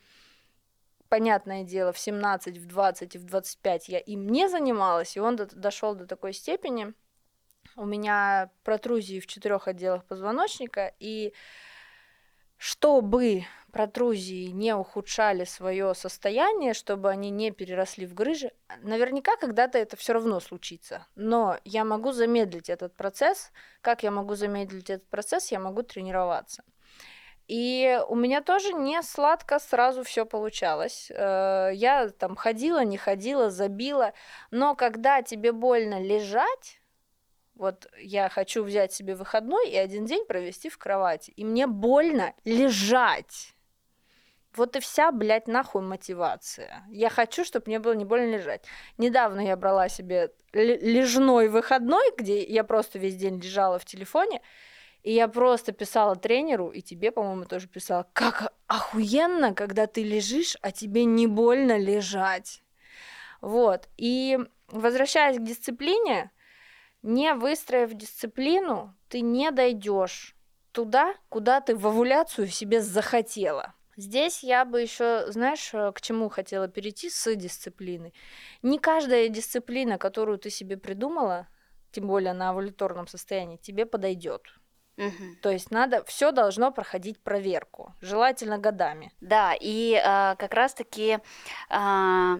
понятное 1.08 1.64
дело, 1.64 1.94
в 1.94 2.00
17, 2.00 2.58
в 2.58 2.66
20 2.66 3.14
и 3.14 3.20
в 3.20 3.26
25 3.26 3.90
я 3.90 4.00
им 4.00 4.28
не 4.28 4.50
занималась, 4.50 5.16
и 5.16 5.20
он 5.20 5.36
до, 5.36 5.46
дошел 5.46 5.94
до 5.94 6.08
такой 6.08 6.34
степени. 6.34 6.96
У 7.76 7.86
меня 7.86 8.50
протрузии 8.64 9.20
в 9.20 9.28
четырех 9.28 9.68
отделах 9.68 10.04
позвоночника, 10.06 10.96
и 10.98 11.32
чтобы 12.58 13.46
протрузии 13.72 14.48
не 14.48 14.76
ухудшали 14.76 15.44
свое 15.44 15.94
состояние, 15.94 16.74
чтобы 16.74 17.10
они 17.10 17.30
не 17.30 17.52
переросли 17.52 18.06
в 18.08 18.14
грыжи, 18.14 18.52
наверняка 18.82 19.36
когда-то 19.36 19.78
это 19.78 19.96
все 19.98 20.14
равно 20.14 20.40
случится. 20.40 21.06
Но 21.16 21.58
я 21.64 21.84
могу 21.84 22.12
замедлить 22.12 22.70
этот 22.70 22.96
процесс. 22.96 23.52
Как 23.82 24.04
я 24.04 24.12
могу 24.12 24.36
замедлить 24.36 24.90
этот 24.90 25.08
процесс? 25.10 25.52
Я 25.52 25.60
могу 25.60 25.84
тренироваться. 25.84 26.64
И 27.48 28.02
у 28.10 28.16
меня 28.16 28.42
тоже 28.42 28.74
не 28.74 29.02
сладко 29.02 29.60
сразу 29.60 30.04
все 30.04 30.26
получалось. 30.26 31.10
Э, 31.12 31.70
я 31.74 32.10
там 32.10 32.36
ходила, 32.36 32.84
не 32.84 32.98
ходила, 32.98 33.50
забила. 33.50 34.14
Но 34.52 34.76
когда 34.76 35.22
тебе 35.22 35.54
больно 35.54 36.02
лежать, 36.02 36.77
вот 37.58 37.88
я 38.00 38.30
хочу 38.30 38.64
взять 38.64 38.94
себе 38.94 39.16
выходной 39.16 39.70
и 39.70 39.76
один 39.76 40.06
день 40.06 40.26
провести 40.26 40.70
в 40.70 40.78
кровати. 40.78 41.32
И 41.32 41.44
мне 41.44 41.68
больно 41.68 42.34
лежать. 42.46 43.54
Вот 44.56 44.76
и 44.76 44.80
вся, 44.80 45.12
блядь, 45.12 45.48
нахуй 45.48 45.82
мотивация. 45.82 46.84
Я 46.90 47.10
хочу, 47.10 47.44
чтобы 47.44 47.66
мне 47.68 47.80
было 47.80 47.94
не 47.94 48.06
больно 48.06 48.36
лежать. 48.36 48.66
Недавно 48.98 49.42
я 49.42 49.56
брала 49.56 49.90
себе 49.90 50.32
лежной 50.54 51.48
выходной, 51.48 52.12
где 52.18 52.44
я 52.44 52.64
просто 52.64 52.98
весь 52.98 53.16
день 53.16 53.40
лежала 53.40 53.78
в 53.78 53.86
телефоне, 53.86 54.42
и 55.04 55.14
я 55.14 55.28
просто 55.28 55.74
писала 55.74 56.16
тренеру, 56.16 56.70
и 56.70 56.82
тебе, 56.82 57.12
по-моему, 57.12 57.46
тоже 57.46 57.68
писала, 57.68 58.08
как 58.14 58.54
охуенно, 58.66 59.54
когда 59.54 59.86
ты 59.86 60.04
лежишь, 60.04 60.58
а 60.62 60.72
тебе 60.72 61.06
не 61.06 61.28
больно 61.28 61.78
лежать. 61.78 62.64
Вот. 63.42 63.88
И 63.98 64.40
возвращаясь 64.70 65.38
к 65.38 65.44
дисциплине, 65.44 66.32
не 67.08 67.34
выстроив 67.34 67.94
дисциплину, 67.94 68.94
ты 69.08 69.22
не 69.22 69.52
дойдешь 69.52 70.36
туда, 70.74 71.16
куда 71.30 71.62
ты 71.62 71.76
в 71.76 71.88
овуляцию 71.88 72.48
себе 72.48 72.82
захотела. 72.82 73.74
Здесь 73.96 74.44
я 74.44 74.66
бы 74.66 74.82
еще, 74.82 75.32
знаешь, 75.32 75.74
э, 75.74 75.92
к 75.94 76.02
чему 76.02 76.30
хотела 76.30 76.68
перейти 76.68 77.10
с 77.10 77.34
дисциплины. 77.34 78.14
Не 78.62 78.78
каждая 78.78 79.30
дисциплина, 79.30 79.98
которую 79.98 80.38
ты 80.38 80.50
себе 80.50 80.78
придумала, 80.78 81.48
тем 81.92 82.08
более 82.08 82.34
на 82.34 82.52
эволюторном 82.52 83.08
состоянии, 83.08 83.58
тебе 83.58 83.86
подойдет. 83.86 84.42
Мгм. 84.98 85.38
То 85.42 85.50
есть 85.50 85.72
надо, 85.72 86.04
все 86.04 86.32
должно 86.32 86.72
проходить 86.72 87.24
проверку, 87.24 87.94
желательно 88.02 88.58
годами. 88.58 89.14
Да, 89.22 89.54
и 89.60 89.96
а, 89.96 90.36
как 90.36 90.54
раз-таки, 90.54 91.20
а, 91.70 92.40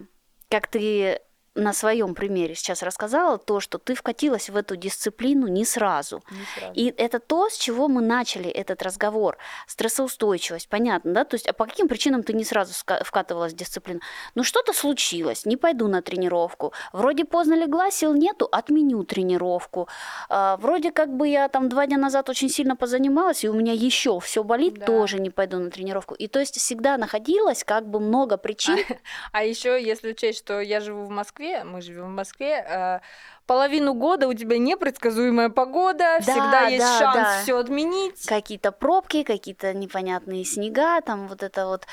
как 0.50 0.66
ты 0.66 1.20
на 1.58 1.72
своем 1.72 2.14
примере 2.14 2.54
сейчас 2.54 2.82
рассказала, 2.82 3.36
то, 3.38 3.60
что 3.60 3.78
ты 3.78 3.94
вкатилась 3.94 4.48
в 4.48 4.56
эту 4.56 4.76
дисциплину 4.76 5.46
не 5.48 5.64
сразу. 5.64 6.22
Не 6.30 6.44
сразу. 6.58 6.72
И 6.74 6.94
это 6.96 7.18
то, 7.18 7.48
с 7.48 7.56
чего 7.56 7.88
мы 7.88 8.00
начали 8.00 8.48
этот 8.48 8.82
разговор. 8.82 9.36
Стрессоустойчивость, 9.66 10.68
понятно, 10.68 11.12
да? 11.14 11.24
То 11.24 11.34
есть, 11.36 11.46
а 11.46 11.52
по 11.52 11.64
каким 11.66 11.88
причинам 11.88 12.22
ты 12.22 12.32
не 12.32 12.44
сразу 12.44 12.72
вкатывалась 13.04 13.52
в 13.52 13.56
дисциплину? 13.56 14.00
Ну, 14.34 14.44
что-то 14.44 14.72
случилось, 14.72 15.46
не 15.46 15.56
пойду 15.56 15.88
на 15.88 16.02
тренировку. 16.02 16.72
Вроде 16.92 17.24
поздно 17.24 17.54
легла, 17.54 17.90
сил 17.90 18.14
нету, 18.14 18.48
отменю 18.52 19.04
тренировку. 19.04 19.88
А, 20.28 20.56
вроде 20.58 20.92
как 20.92 21.16
бы 21.16 21.26
я 21.28 21.48
там 21.48 21.68
два 21.68 21.86
дня 21.86 21.96
назад 21.98 22.28
очень 22.28 22.48
сильно 22.50 22.76
позанималась, 22.76 23.44
и 23.44 23.48
у 23.48 23.54
меня 23.54 23.72
еще 23.72 24.20
все 24.20 24.44
болит, 24.44 24.74
Да. 24.74 24.86
тоже 24.86 25.18
не 25.20 25.30
пойду 25.30 25.58
на 25.58 25.70
тренировку. 25.70 26.14
И 26.14 26.28
то 26.28 26.38
есть 26.38 26.56
всегда 26.56 26.98
находилось 26.98 27.64
как 27.64 27.88
бы 27.88 27.98
много 28.00 28.36
причин. 28.36 28.78
А 29.32 29.42
еще, 29.44 29.82
если 29.82 30.10
учесть, 30.12 30.38
что 30.38 30.60
я 30.60 30.80
живу 30.80 31.04
в 31.04 31.10
Москве, 31.10 31.47
мы 31.64 31.80
живем 31.80 32.06
в 32.06 32.16
Москве, 32.16 32.64
э, 32.66 33.00
половину 33.46 33.94
года 33.94 34.28
у 34.28 34.34
тебя 34.34 34.58
непредсказуемая 34.58 35.48
погода, 35.48 36.18
всегда 36.20 36.68
есть 36.68 36.84
да, 36.84 36.98
шанс 36.98 37.14
да. 37.16 37.42
все 37.42 37.58
отменить. 37.58 38.26
какие-то 38.26 38.72
пробки, 38.72 39.22
какие-то 39.22 39.74
непонятные 39.74 40.44
снега, 40.44 41.00
там 41.00 41.28
вот 41.28 41.42
это 41.42 41.66
вот 41.66 41.86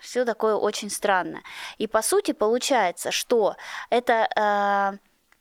все 0.00 0.24
такое 0.24 0.54
очень 0.54 0.90
странно. 0.90 1.42
И 1.76 1.86
по 1.86 2.02
сути 2.02 2.32
получается, 2.32 3.10
что 3.10 3.56
это 3.90 4.28
а, 4.36 4.94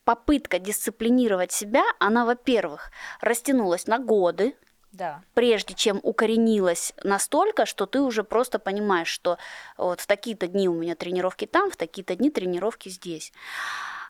попытка 0.03 0.59
дисциплинировать 0.59 1.51
себя, 1.51 1.83
она, 1.99 2.25
во-первых, 2.25 2.91
растянулась 3.21 3.87
на 3.87 3.99
годы, 3.99 4.55
Да. 4.97 5.21
прежде 5.33 5.73
чем 5.75 5.99
укоренилась 6.01 6.93
настолько, 7.03 7.65
что 7.65 7.85
ты 7.85 8.01
уже 8.01 8.23
просто 8.23 8.57
понимаешь, 8.57 9.07
что 9.07 9.37
вот 9.77 10.01
в 10.01 10.07
такие-то 10.07 10.47
дни 10.47 10.67
у 10.67 10.73
меня 10.73 10.95
тренировки 10.95 11.45
там, 11.45 11.69
в 11.69 11.75
такие-то 11.75 12.15
дни 12.15 12.31
тренировки 12.31 12.89
здесь. 12.89 13.31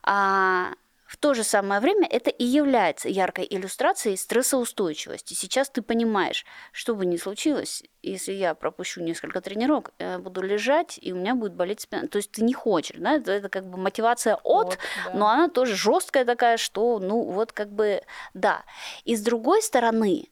А 0.04 0.72
в 1.08 1.16
то 1.16 1.34
же 1.34 1.44
самое 1.44 1.80
время 1.80 2.08
это 2.08 2.30
и 2.30 2.44
является 2.44 3.08
яркой 3.08 3.48
иллюстрацией 3.50 4.18
стрессоустойчивости. 4.18 5.34
Сейчас 5.34 5.70
ты 5.70 5.82
понимаешь, 5.82 6.46
что 6.74 6.96
бы 6.96 7.06
ни 7.06 7.16
случилось, 7.16 7.84
если 8.04 8.34
я 8.34 8.54
пропущу 8.54 9.02
несколько 9.02 9.40
тренировок, 9.40 9.94
я 10.00 10.20
буду 10.20 10.42
лежать, 10.42 11.00
и 11.02 11.14
у 11.14 11.16
меня 11.16 11.34
будет 11.34 11.54
болеть 11.54 11.82
спина. 11.82 12.08
То 12.08 12.18
есть 12.18 12.32
ты 12.32 12.44
не 12.44 12.54
хочешь, 12.54 12.98
да, 13.00 13.16
это, 13.16 13.32
это 13.32 13.50
как 13.50 13.70
бы 13.70 13.78
мотивация 13.78 14.36
от, 14.36 14.66
Вот, 14.68 14.78
да. 15.06 15.12
но 15.14 15.28
она 15.30 15.48
тоже 15.50 15.76
жесткая 15.76 16.26
такая, 16.26 16.58
что, 16.58 17.00
ну, 17.00 17.24
вот 17.24 17.54
как 17.54 17.72
бы, 17.72 18.04
да. 18.34 18.64
И 19.06 19.16
с 19.16 19.22
другой 19.22 19.62
стороны, 19.62 20.30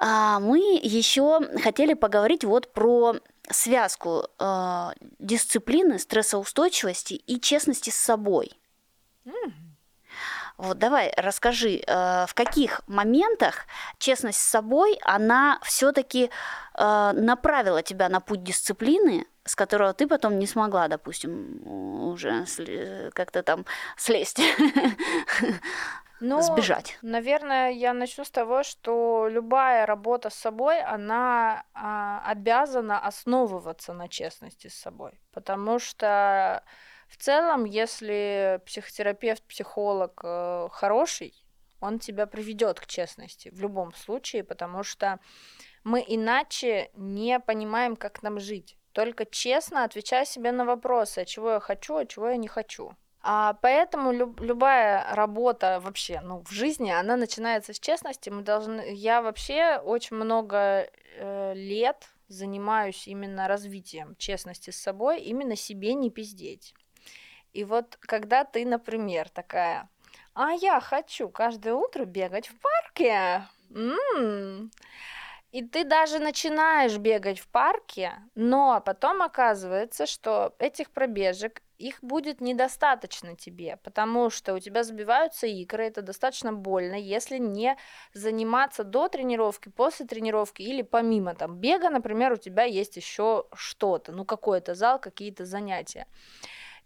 а, 0.00 0.38
мы 0.38 0.78
еще 0.80 1.40
хотели 1.60 1.94
поговорить 1.94 2.44
вот 2.44 2.72
про 2.72 3.16
связку 3.50 4.28
э, 4.38 4.90
дисциплины, 5.18 5.98
стрессоустойчивости 5.98 7.14
и 7.14 7.40
честности 7.40 7.90
с 7.90 7.96
собой. 7.96 8.52
Вот 10.56 10.78
давай 10.78 11.12
расскажи, 11.16 11.80
э, 11.86 12.26
в 12.26 12.34
каких 12.34 12.82
моментах 12.86 13.66
честность 13.98 14.38
с 14.38 14.48
собой, 14.48 14.98
она 15.02 15.60
все-таки 15.62 16.30
направила 16.74 17.82
тебя 17.82 18.08
на 18.08 18.20
путь 18.20 18.44
дисциплины, 18.44 19.26
с 19.44 19.56
которого 19.56 19.92
ты 19.94 20.06
потом 20.06 20.38
не 20.38 20.46
смогла, 20.46 20.86
допустим, 20.86 21.66
уже 21.66 22.46
как-то 23.14 23.42
там 23.42 23.64
слезть, 23.96 24.40
Ну, 26.20 26.42
сбежать. 26.42 26.98
Наверное, 27.02 27.70
я 27.70 27.92
начну 27.92 28.24
с 28.24 28.30
того, 28.30 28.62
что 28.62 29.28
любая 29.30 29.86
работа 29.86 30.30
с 30.30 30.34
собой, 30.34 30.80
она 30.80 31.64
а, 31.74 32.22
обязана 32.24 32.98
основываться 32.98 33.92
на 33.92 34.08
честности 34.08 34.68
с 34.68 34.74
собой. 34.74 35.20
Потому 35.32 35.78
что 35.78 36.64
в 37.08 37.16
целом, 37.16 37.64
если 37.64 38.60
психотерапевт, 38.66 39.42
психолог 39.44 40.20
э, 40.22 40.68
хороший, 40.70 41.34
он 41.80 41.98
тебя 41.98 42.26
приведет 42.26 42.80
к 42.80 42.86
честности 42.86 43.50
в 43.50 43.60
любом 43.60 43.94
случае, 43.94 44.44
потому 44.44 44.82
что 44.82 45.18
мы 45.84 46.04
иначе 46.06 46.90
не 46.94 47.40
понимаем, 47.40 47.96
как 47.96 48.22
нам 48.22 48.40
жить. 48.40 48.76
Только 48.92 49.24
честно 49.24 49.84
отвечая 49.84 50.24
себе 50.24 50.52
на 50.52 50.64
вопросы, 50.64 51.20
а 51.20 51.24
чего 51.24 51.52
я 51.52 51.60
хочу, 51.60 51.96
а 51.96 52.06
чего 52.06 52.28
я 52.28 52.36
не 52.36 52.48
хочу. 52.48 52.92
А 53.20 53.54
поэтому 53.54 54.12
люб- 54.12 54.40
любая 54.40 55.14
работа 55.14 55.80
вообще, 55.80 56.20
ну, 56.22 56.42
в 56.44 56.50
жизни, 56.52 56.90
она 56.90 57.16
начинается 57.16 57.72
с 57.72 57.80
честности. 57.80 58.30
Мы 58.30 58.42
должны, 58.42 58.92
я 58.94 59.22
вообще 59.22 59.78
очень 59.78 60.16
много 60.16 60.88
э, 61.16 61.52
лет 61.54 62.08
занимаюсь 62.28 63.08
именно 63.08 63.48
развитием 63.48 64.14
честности 64.18 64.70
с 64.70 64.80
собой, 64.80 65.20
именно 65.20 65.56
себе 65.56 65.94
не 65.94 66.10
пиздеть. 66.10 66.74
И 67.52 67.64
вот 67.64 67.96
когда 68.00 68.44
ты, 68.44 68.64
например, 68.64 69.28
такая, 69.30 69.88
а 70.34 70.52
я 70.52 70.80
хочу 70.80 71.28
каждое 71.28 71.74
утро 71.74 72.04
бегать 72.04 72.48
в 72.48 72.54
парке, 72.60 73.46
м, 73.74 74.70
и 75.50 75.62
ты 75.66 75.84
даже 75.84 76.18
начинаешь 76.18 76.96
бегать 76.98 77.38
в 77.40 77.48
парке, 77.48 78.12
но 78.34 78.80
потом 78.84 79.22
оказывается, 79.22 80.06
что 80.06 80.54
этих 80.58 80.90
пробежек 80.90 81.62
их 81.78 82.02
будет 82.02 82.40
недостаточно 82.40 83.36
тебе, 83.36 83.78
потому 83.84 84.30
что 84.30 84.54
у 84.54 84.58
тебя 84.58 84.82
забиваются 84.82 85.46
икры, 85.46 85.84
это 85.84 86.02
достаточно 86.02 86.52
больно, 86.52 86.94
если 86.94 87.38
не 87.38 87.76
заниматься 88.12 88.84
до 88.84 89.08
тренировки, 89.08 89.68
после 89.68 90.06
тренировки 90.06 90.62
или 90.62 90.82
помимо 90.82 91.34
там 91.34 91.56
бега, 91.56 91.88
например, 91.88 92.32
у 92.32 92.36
тебя 92.36 92.64
есть 92.64 92.96
еще 92.96 93.44
что-то, 93.54 94.12
ну 94.12 94.24
какой-то 94.24 94.74
зал, 94.74 94.98
какие-то 94.98 95.44
занятия. 95.44 96.06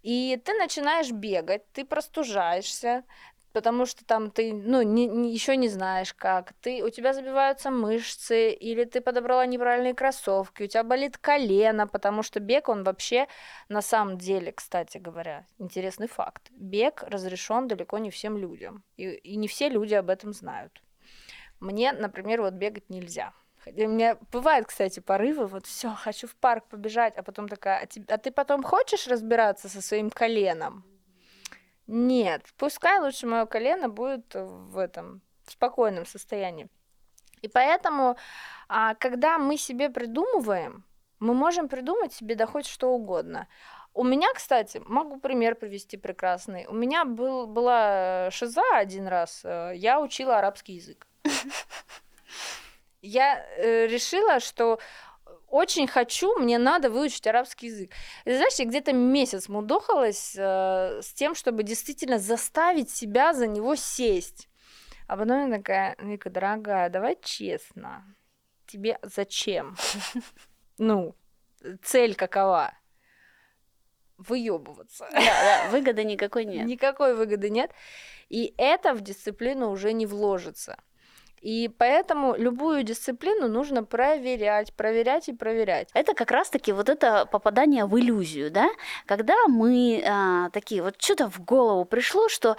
И 0.02 0.40
ты 0.44 0.54
начинаешь 0.54 1.12
бегать, 1.12 1.62
ты 1.72 1.84
простужаешься, 1.84 3.04
потому 3.52 3.86
что 3.86 4.04
там 4.04 4.30
ты, 4.30 4.52
ну, 4.52 4.82
не, 4.82 5.32
еще 5.32 5.56
не 5.56 5.68
знаешь 5.68 6.14
как, 6.14 6.52
ты, 6.60 6.82
у 6.82 6.90
тебя 6.90 7.12
забиваются 7.12 7.70
мышцы, 7.70 8.50
или 8.50 8.84
ты 8.84 9.00
подобрала 9.00 9.46
неправильные 9.46 9.94
кроссовки, 9.94 10.64
у 10.64 10.66
тебя 10.66 10.84
болит 10.84 11.18
колено, 11.18 11.86
потому 11.86 12.22
что 12.22 12.40
бег, 12.40 12.68
он 12.68 12.84
вообще, 12.84 13.28
на 13.68 13.82
самом 13.82 14.18
деле, 14.18 14.52
кстати 14.52 14.98
говоря, 14.98 15.46
интересный 15.58 16.08
факт, 16.08 16.50
бег 16.50 17.02
разрешен 17.06 17.68
далеко 17.68 17.98
не 17.98 18.10
всем 18.10 18.36
людям, 18.36 18.82
и, 18.96 19.10
и 19.10 19.36
не 19.36 19.48
все 19.48 19.68
люди 19.68 19.94
об 19.94 20.10
этом 20.10 20.32
знают. 20.32 20.82
Мне, 21.60 21.92
например, 21.92 22.42
вот 22.42 22.54
бегать 22.54 22.90
нельзя. 22.90 23.32
У 23.66 23.70
меня 23.70 24.18
бывают, 24.32 24.66
кстати, 24.66 24.98
порывы, 24.98 25.46
вот 25.46 25.66
все, 25.66 25.94
хочу 25.94 26.26
в 26.26 26.34
парк 26.34 26.66
побежать, 26.68 27.16
а 27.16 27.22
потом 27.22 27.48
такая, 27.48 27.84
а, 27.84 28.14
а 28.14 28.18
ты 28.18 28.32
потом 28.32 28.62
хочешь 28.62 29.06
разбираться 29.06 29.68
со 29.68 29.80
своим 29.80 30.10
коленом? 30.10 30.84
Нет, 31.94 32.46
пускай 32.56 33.00
лучше 33.00 33.26
мое 33.26 33.44
колено 33.44 33.90
будет 33.90 34.34
в 34.34 34.78
этом 34.78 35.20
в 35.44 35.52
спокойном 35.52 36.06
состоянии. 36.06 36.70
И 37.42 37.48
поэтому, 37.48 38.16
а, 38.66 38.94
когда 38.94 39.36
мы 39.36 39.58
себе 39.58 39.90
придумываем, 39.90 40.84
мы 41.18 41.34
можем 41.34 41.68
придумать 41.68 42.14
себе 42.14 42.34
да 42.34 42.46
хоть 42.46 42.66
что 42.66 42.94
угодно. 42.94 43.46
У 43.92 44.04
меня, 44.04 44.32
кстати, 44.32 44.80
могу 44.86 45.20
пример 45.20 45.54
привести 45.54 45.98
прекрасный. 45.98 46.64
У 46.66 46.72
меня 46.72 47.04
был, 47.04 47.46
была 47.46 48.30
шиза 48.30 48.62
один 48.72 49.06
раз. 49.06 49.42
э, 49.44 49.72
Я 49.74 50.00
учила 50.00 50.38
арабский 50.38 50.72
язык. 50.76 51.06
Я 53.02 53.44
э, 53.58 53.86
решила, 53.86 54.40
что 54.40 54.78
очень 55.52 55.86
хочу, 55.86 56.34
мне 56.38 56.56
надо 56.56 56.88
выучить 56.88 57.26
арабский 57.26 57.66
язык. 57.66 57.90
И 58.24 58.34
знаешь, 58.34 58.54
я 58.58 58.64
где-то 58.64 58.94
месяц 58.94 59.48
мудохалась 59.48 60.34
э, 60.34 61.02
с 61.02 61.12
тем, 61.12 61.34
чтобы 61.34 61.62
действительно 61.62 62.18
заставить 62.18 62.90
себя 62.90 63.34
за 63.34 63.46
него 63.46 63.76
сесть. 63.76 64.48
А 65.08 65.16
потом 65.18 65.50
я 65.50 65.58
такая, 65.58 65.94
Вика, 65.98 66.30
дорогая, 66.30 66.88
давай 66.88 67.18
честно. 67.22 68.02
Тебе 68.66 68.98
зачем? 69.02 69.76
Ну, 70.78 71.14
цель 71.82 72.14
какова? 72.14 72.72
Выебываться. 74.16 75.06
Да, 75.12 75.20
да, 75.20 75.70
выгоды 75.70 76.02
никакой 76.02 76.46
нет. 76.46 76.66
Никакой 76.66 77.14
выгоды 77.14 77.50
нет. 77.50 77.70
И 78.30 78.54
это 78.56 78.94
в 78.94 79.02
дисциплину 79.02 79.70
уже 79.70 79.92
не 79.92 80.06
вложится. 80.06 80.82
И 81.42 81.68
поэтому 81.76 82.36
любую 82.36 82.84
дисциплину 82.84 83.48
нужно 83.48 83.82
проверять, 83.82 84.72
проверять 84.72 85.28
и 85.28 85.32
проверять. 85.32 85.88
Это 85.92 86.14
как 86.14 86.30
раз-таки 86.30 86.72
вот 86.72 86.88
это 86.88 87.26
попадание 87.26 87.84
в 87.84 87.98
иллюзию, 87.98 88.50
да? 88.50 88.70
Когда 89.06 89.34
мы 89.48 90.02
а, 90.06 90.50
такие, 90.50 90.82
вот 90.82 91.02
что-то 91.02 91.28
в 91.28 91.44
голову 91.44 91.84
пришло, 91.84 92.28
что 92.28 92.56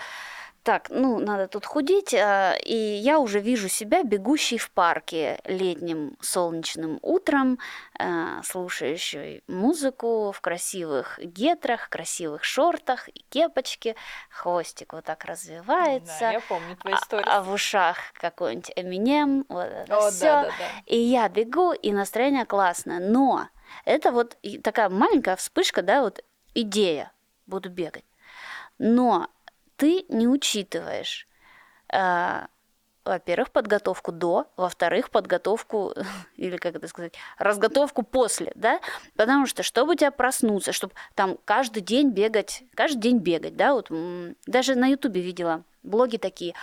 так, 0.63 0.89
ну, 0.89 1.19
надо 1.19 1.47
тут 1.47 1.65
худеть, 1.65 2.13
а, 2.13 2.56
и 2.56 2.73
я 2.73 3.19
уже 3.19 3.39
вижу 3.39 3.67
себя 3.67 4.04
бегущей 4.04 4.58
в 4.58 4.71
парке 4.71 5.39
летним 5.43 6.17
солнечным 6.21 6.99
утром, 7.02 7.60
а, 7.99 8.41
слушающей 8.43 9.43
музыку 9.47 10.32
в 10.32 10.39
красивых 10.39 11.19
гетрах, 11.21 11.89
красивых 11.89 12.45
шортах 12.45 13.10
и 13.10 13.26
кепочке, 13.30 13.95
хвостик 14.30 14.93
вот 14.93 15.04
так 15.04 15.26
развивается. 15.26 16.19
Да, 16.21 16.32
я 16.32 16.39
помню 16.39 16.78
твои 16.78 16.93
истории. 16.93 17.28
А, 17.28 17.39
а 17.39 17.43
в 17.43 17.52
ушах 17.52 17.97
какой-нибудь 18.13 18.71
Эминем, 18.78 19.45
вот 19.49 19.65
это 19.65 19.97
О, 19.97 20.10
все. 20.10 20.26
Да, 20.26 20.43
да, 20.43 20.49
да. 20.60 20.65
И 20.86 20.97
я 20.97 21.28
бегу, 21.28 21.73
и 21.73 21.91
настроение 21.91 22.45
классное. 22.45 22.99
Но 22.99 23.49
это 23.84 24.12
вот 24.12 24.38
такая 24.63 24.88
маленькая 24.88 25.36
вспышка, 25.36 25.82
да, 25.82 26.02
вот 26.02 26.23
идея, 26.54 27.12
буду 27.47 27.69
бегать. 27.69 28.06
Но 28.78 29.28
ты 29.83 30.05
не 30.07 30.29
учитываешь, 30.29 31.27
э, 31.91 32.45
во-первых, 33.03 33.51
подготовку 33.51 34.13
до, 34.13 34.47
во-вторых, 34.55 35.09
подготовку, 35.09 35.93
или 36.37 36.55
как 36.55 36.75
это 36.75 36.87
сказать, 36.87 37.15
разготовку 37.37 38.01
после, 38.03 38.53
да, 38.55 38.79
потому 39.17 39.45
что, 39.45 39.61
чтобы 39.61 39.91
у 39.91 39.95
тебя 39.95 40.11
проснуться, 40.11 40.71
чтобы 40.71 40.93
там 41.15 41.37
каждый 41.43 41.81
день 41.81 42.11
бегать, 42.11 42.63
каждый 42.75 43.01
день 43.01 43.17
бегать, 43.17 43.57
да, 43.57 43.73
вот 43.73 43.91
даже 44.47 44.75
на 44.75 44.87
ютубе 44.87 45.19
видела, 45.19 45.65
блоги 45.83 46.17
такие. 46.17 46.53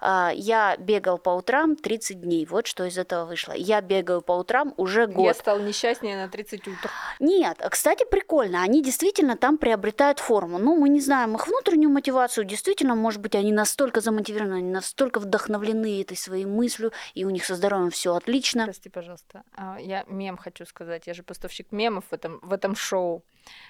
А, 0.00 0.30
я 0.34 0.76
бегал 0.76 1.18
по 1.18 1.30
утрам 1.30 1.76
30 1.76 2.20
дней. 2.20 2.46
Вот 2.46 2.66
что 2.66 2.84
из 2.84 2.98
этого 2.98 3.24
вышло. 3.24 3.52
Я 3.52 3.80
бегаю 3.80 4.20
по 4.20 4.32
утрам 4.32 4.74
уже 4.76 5.06
год. 5.06 5.24
Я 5.24 5.34
стал 5.34 5.60
несчастнее 5.60 6.16
на 6.16 6.28
30 6.28 6.68
утр. 6.68 6.90
Нет, 7.18 7.58
кстати, 7.70 8.04
прикольно. 8.10 8.62
Они 8.62 8.82
действительно 8.82 9.36
там 9.36 9.58
приобретают 9.58 10.18
форму. 10.18 10.58
Ну, 10.58 10.76
мы 10.76 10.88
не 10.88 11.00
знаем 11.00 11.34
их 11.34 11.46
внутреннюю 11.46 11.90
мотивацию. 11.90 12.44
Действительно, 12.44 12.94
может 12.94 13.20
быть, 13.20 13.34
они 13.34 13.52
настолько 13.52 14.00
замотивированы, 14.00 14.54
они 14.54 14.70
настолько 14.70 15.20
вдохновлены 15.20 16.00
этой 16.00 16.16
своей 16.16 16.44
мыслью, 16.44 16.92
и 17.14 17.24
у 17.24 17.30
них 17.30 17.44
со 17.44 17.54
здоровьем 17.54 17.90
все 17.90 18.14
отлично. 18.14 18.64
Прости, 18.64 18.88
пожалуйста. 18.88 19.42
А, 19.56 19.78
я 19.80 20.04
мем 20.08 20.36
хочу 20.36 20.66
сказать. 20.66 21.06
Я 21.06 21.14
же 21.14 21.22
поставщик 21.22 21.72
мемов 21.72 22.04
в 22.10 22.12
этом, 22.12 22.40
в 22.42 22.52
этом 22.52 22.76
шоу. 22.76 23.24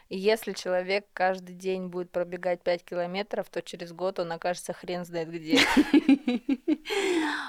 И 0.09 0.17
если 0.17 0.53
человек 0.53 1.07
каждый 1.13 1.55
день 1.55 1.89
будет 1.89 2.11
пробегать 2.11 2.63
5 2.63 2.85
километров, 2.85 3.49
то 3.51 3.61
через 3.61 3.93
год 3.93 4.19
он 4.21 4.31
окажется 4.31 4.73
хрен 4.73 5.05
знает 5.05 5.31
где. 5.31 5.61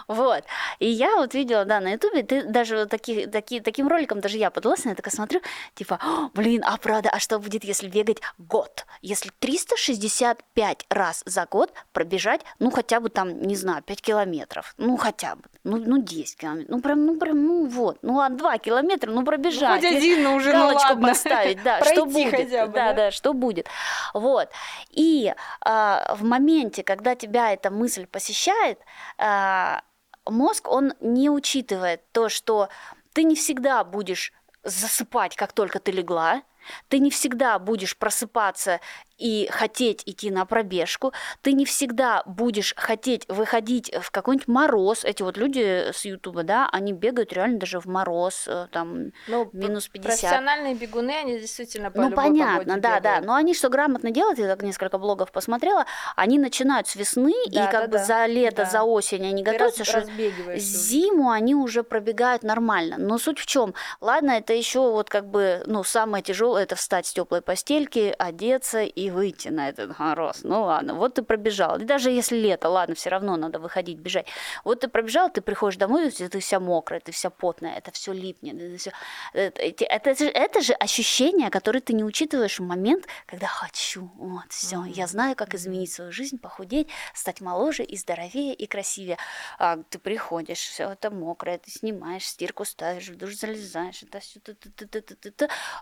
Вот. 0.07 0.43
И 0.79 0.87
я 0.87 1.17
вот 1.17 1.33
видела, 1.33 1.65
да, 1.65 1.79
на 1.79 1.91
Ютубе, 1.91 2.23
ты 2.23 2.43
даже 2.43 2.77
вот 2.77 2.89
таких, 2.89 3.29
таки, 3.29 3.59
таким 3.59 3.87
роликом 3.87 4.21
даже 4.21 4.37
я 4.37 4.49
подалась, 4.49 4.85
я 4.85 4.95
такая 4.95 5.13
смотрю, 5.13 5.41
типа, 5.75 5.99
блин, 6.33 6.63
а 6.65 6.77
правда, 6.77 7.09
а 7.09 7.19
что 7.19 7.39
будет, 7.39 7.63
если 7.63 7.89
бегать 7.89 8.21
год? 8.37 8.85
Если 9.01 9.31
365 9.39 10.85
раз 10.89 11.23
за 11.25 11.45
год 11.45 11.73
пробежать, 11.91 12.41
ну, 12.59 12.71
хотя 12.71 12.99
бы 12.99 13.09
там, 13.09 13.41
не 13.41 13.55
знаю, 13.55 13.83
5 13.83 14.01
километров, 14.01 14.73
ну, 14.77 14.97
хотя 14.97 15.35
бы, 15.35 15.43
ну, 15.63 15.77
ну 15.77 16.01
10 16.01 16.37
километров, 16.37 16.69
ну, 16.69 16.81
прям, 16.81 17.05
ну, 17.05 17.19
прям, 17.19 17.45
ну, 17.45 17.67
вот, 17.67 17.99
ну, 18.01 18.15
ладно, 18.15 18.37
2 18.37 18.57
километра, 18.59 19.11
ну, 19.11 19.25
пробежать. 19.25 19.81
Ну, 19.81 19.89
хоть 19.89 19.97
один, 19.97 20.23
ну, 20.23 20.35
уже, 20.35 20.53
ну, 20.53 20.67
ладно. 20.67 21.07
поставить, 21.07 21.61
да, 21.63 21.83
что 21.83 22.05
будет. 22.05 22.46
Хотя 22.47 22.67
бы, 22.67 22.73
да, 22.73 22.87
да, 22.87 22.93
да, 22.93 23.11
что 23.11 23.33
будет. 23.33 23.67
Вот. 24.13 24.49
И 24.89 25.33
а, 25.61 26.15
в 26.15 26.23
моменте, 26.23 26.83
когда 26.83 27.15
тебя 27.15 27.53
эта 27.53 27.69
мысль 27.69 28.05
посещает, 28.05 28.79
а, 29.17 29.81
мозг, 30.25 30.67
он 30.69 30.93
не 30.99 31.29
учитывает 31.29 32.01
то, 32.11 32.29
что 32.29 32.69
ты 33.13 33.23
не 33.23 33.35
всегда 33.35 33.83
будешь 33.83 34.33
засыпать, 34.63 35.35
как 35.35 35.53
только 35.53 35.79
ты 35.79 35.91
легла, 35.91 36.41
ты 36.87 36.99
не 36.99 37.11
всегда 37.11 37.59
будешь 37.59 37.97
просыпаться 37.97 38.79
и 39.17 39.47
хотеть 39.51 40.03
идти 40.05 40.29
на 40.29 40.45
пробежку, 40.45 41.11
ты 41.41 41.53
не 41.53 41.65
всегда 41.65 42.23
будешь 42.25 42.73
хотеть 42.77 43.25
выходить 43.27 43.91
в 43.99 44.11
какой-нибудь 44.11 44.47
мороз. 44.47 45.03
Эти 45.03 45.23
вот 45.23 45.37
люди 45.37 45.91
с 45.91 46.05
Ютуба, 46.05 46.43
да, 46.43 46.69
они 46.71 46.93
бегают 46.93 47.33
реально 47.33 47.59
даже 47.59 47.79
в 47.79 47.85
мороз, 47.85 48.45
э, 48.47 48.67
там, 48.71 49.11
ну, 49.27 49.49
минус 49.53 49.87
50. 49.87 50.19
Профессиональные 50.19 50.75
бегуны, 50.75 51.11
они 51.11 51.39
действительно 51.39 51.89
по 51.89 52.01
Ну, 52.01 52.11
понятно, 52.11 52.77
да, 52.77 52.99
бегают. 52.99 53.03
да. 53.03 53.21
Но 53.21 53.33
они 53.33 53.53
что 53.53 53.69
грамотно 53.69 54.11
делают, 54.11 54.39
я 54.39 54.47
так 54.47 54.61
несколько 54.61 54.97
блогов 54.97 55.31
посмотрела, 55.31 55.85
они 56.15 56.37
начинают 56.37 56.87
с 56.87 56.95
весны, 56.95 57.33
да, 57.47 57.67
и 57.67 57.71
как 57.71 57.85
да, 57.85 57.87
бы 57.87 57.97
да. 57.97 58.03
за 58.03 58.25
лето, 58.27 58.63
да. 58.63 58.65
за 58.65 58.83
осень 58.83 59.25
они 59.25 59.43
Ты 59.43 59.51
готовятся, 59.51 59.83
раз, 59.91 60.03
что 60.03 60.57
зиму 60.57 61.31
они 61.31 61.55
уже 61.55 61.83
пробегают 61.83 62.43
нормально. 62.43 62.97
Но 62.99 63.17
суть 63.17 63.39
в 63.39 63.45
чем? 63.45 63.73
Ладно, 63.99 64.31
это 64.31 64.53
еще 64.53 64.91
вот 64.91 65.09
как 65.09 65.27
бы, 65.27 65.63
ну, 65.65 65.83
самое 65.83 66.23
тяжелое 66.23 66.56
это 66.57 66.75
встать 66.75 67.05
с 67.05 67.13
теплой 67.13 67.41
постельки, 67.41 68.13
одеться 68.17 68.83
и 68.83 69.09
выйти 69.09 69.49
на 69.49 69.69
этот 69.69 69.97
мороз. 69.99 70.39
Ну 70.43 70.63
ладно, 70.63 70.95
вот 70.95 71.15
ты 71.15 71.23
пробежал. 71.23 71.77
И 71.79 71.85
даже 71.85 72.09
если 72.11 72.35
лето, 72.35 72.69
ладно, 72.69 72.95
все 72.95 73.09
равно 73.09 73.35
надо 73.35 73.59
выходить, 73.59 73.99
бежать. 73.99 74.27
Вот 74.63 74.81
ты 74.81 74.87
пробежал, 74.87 75.29
ты 75.29 75.41
приходишь 75.41 75.77
домой, 75.77 76.11
ты 76.11 76.39
вся 76.39 76.59
мокрая, 76.59 76.99
ты 76.99 77.11
вся 77.11 77.29
потная, 77.29 77.77
это 77.77 77.91
все 77.91 78.13
липнет. 78.13 78.55
Это, 78.55 78.77
всё, 78.77 78.91
это, 79.33 79.61
это, 79.61 79.85
это, 79.85 80.15
же, 80.15 80.29
это 80.29 80.61
же 80.61 80.73
ощущение, 80.73 81.49
которое 81.49 81.81
ты 81.81 81.93
не 81.93 82.03
учитываешь 82.03 82.59
в 82.59 82.63
момент, 82.63 83.05
когда 83.25 83.47
хочу. 83.47 84.11
Вот, 84.15 84.45
все. 84.49 84.77
Mm-hmm. 84.77 84.93
Я 84.93 85.07
знаю, 85.07 85.35
как 85.35 85.53
изменить 85.53 85.91
свою 85.91 86.11
жизнь, 86.11 86.37
похудеть, 86.39 86.87
стать 87.13 87.41
моложе 87.41 87.83
и 87.83 87.97
здоровее 87.97 88.53
и 88.53 88.67
красивее. 88.67 89.17
А 89.59 89.77
ты 89.89 89.99
приходишь, 89.99 90.59
все 90.59 90.91
это 90.91 91.11
мокрое, 91.11 91.57
ты 91.57 91.71
снимаешь, 91.71 92.25
стирку 92.25 92.65
ставишь, 92.65 93.09
в 93.09 93.17
душ 93.17 93.35
залезаешь, 93.35 94.03
это 94.03 94.19
все. 94.19 94.39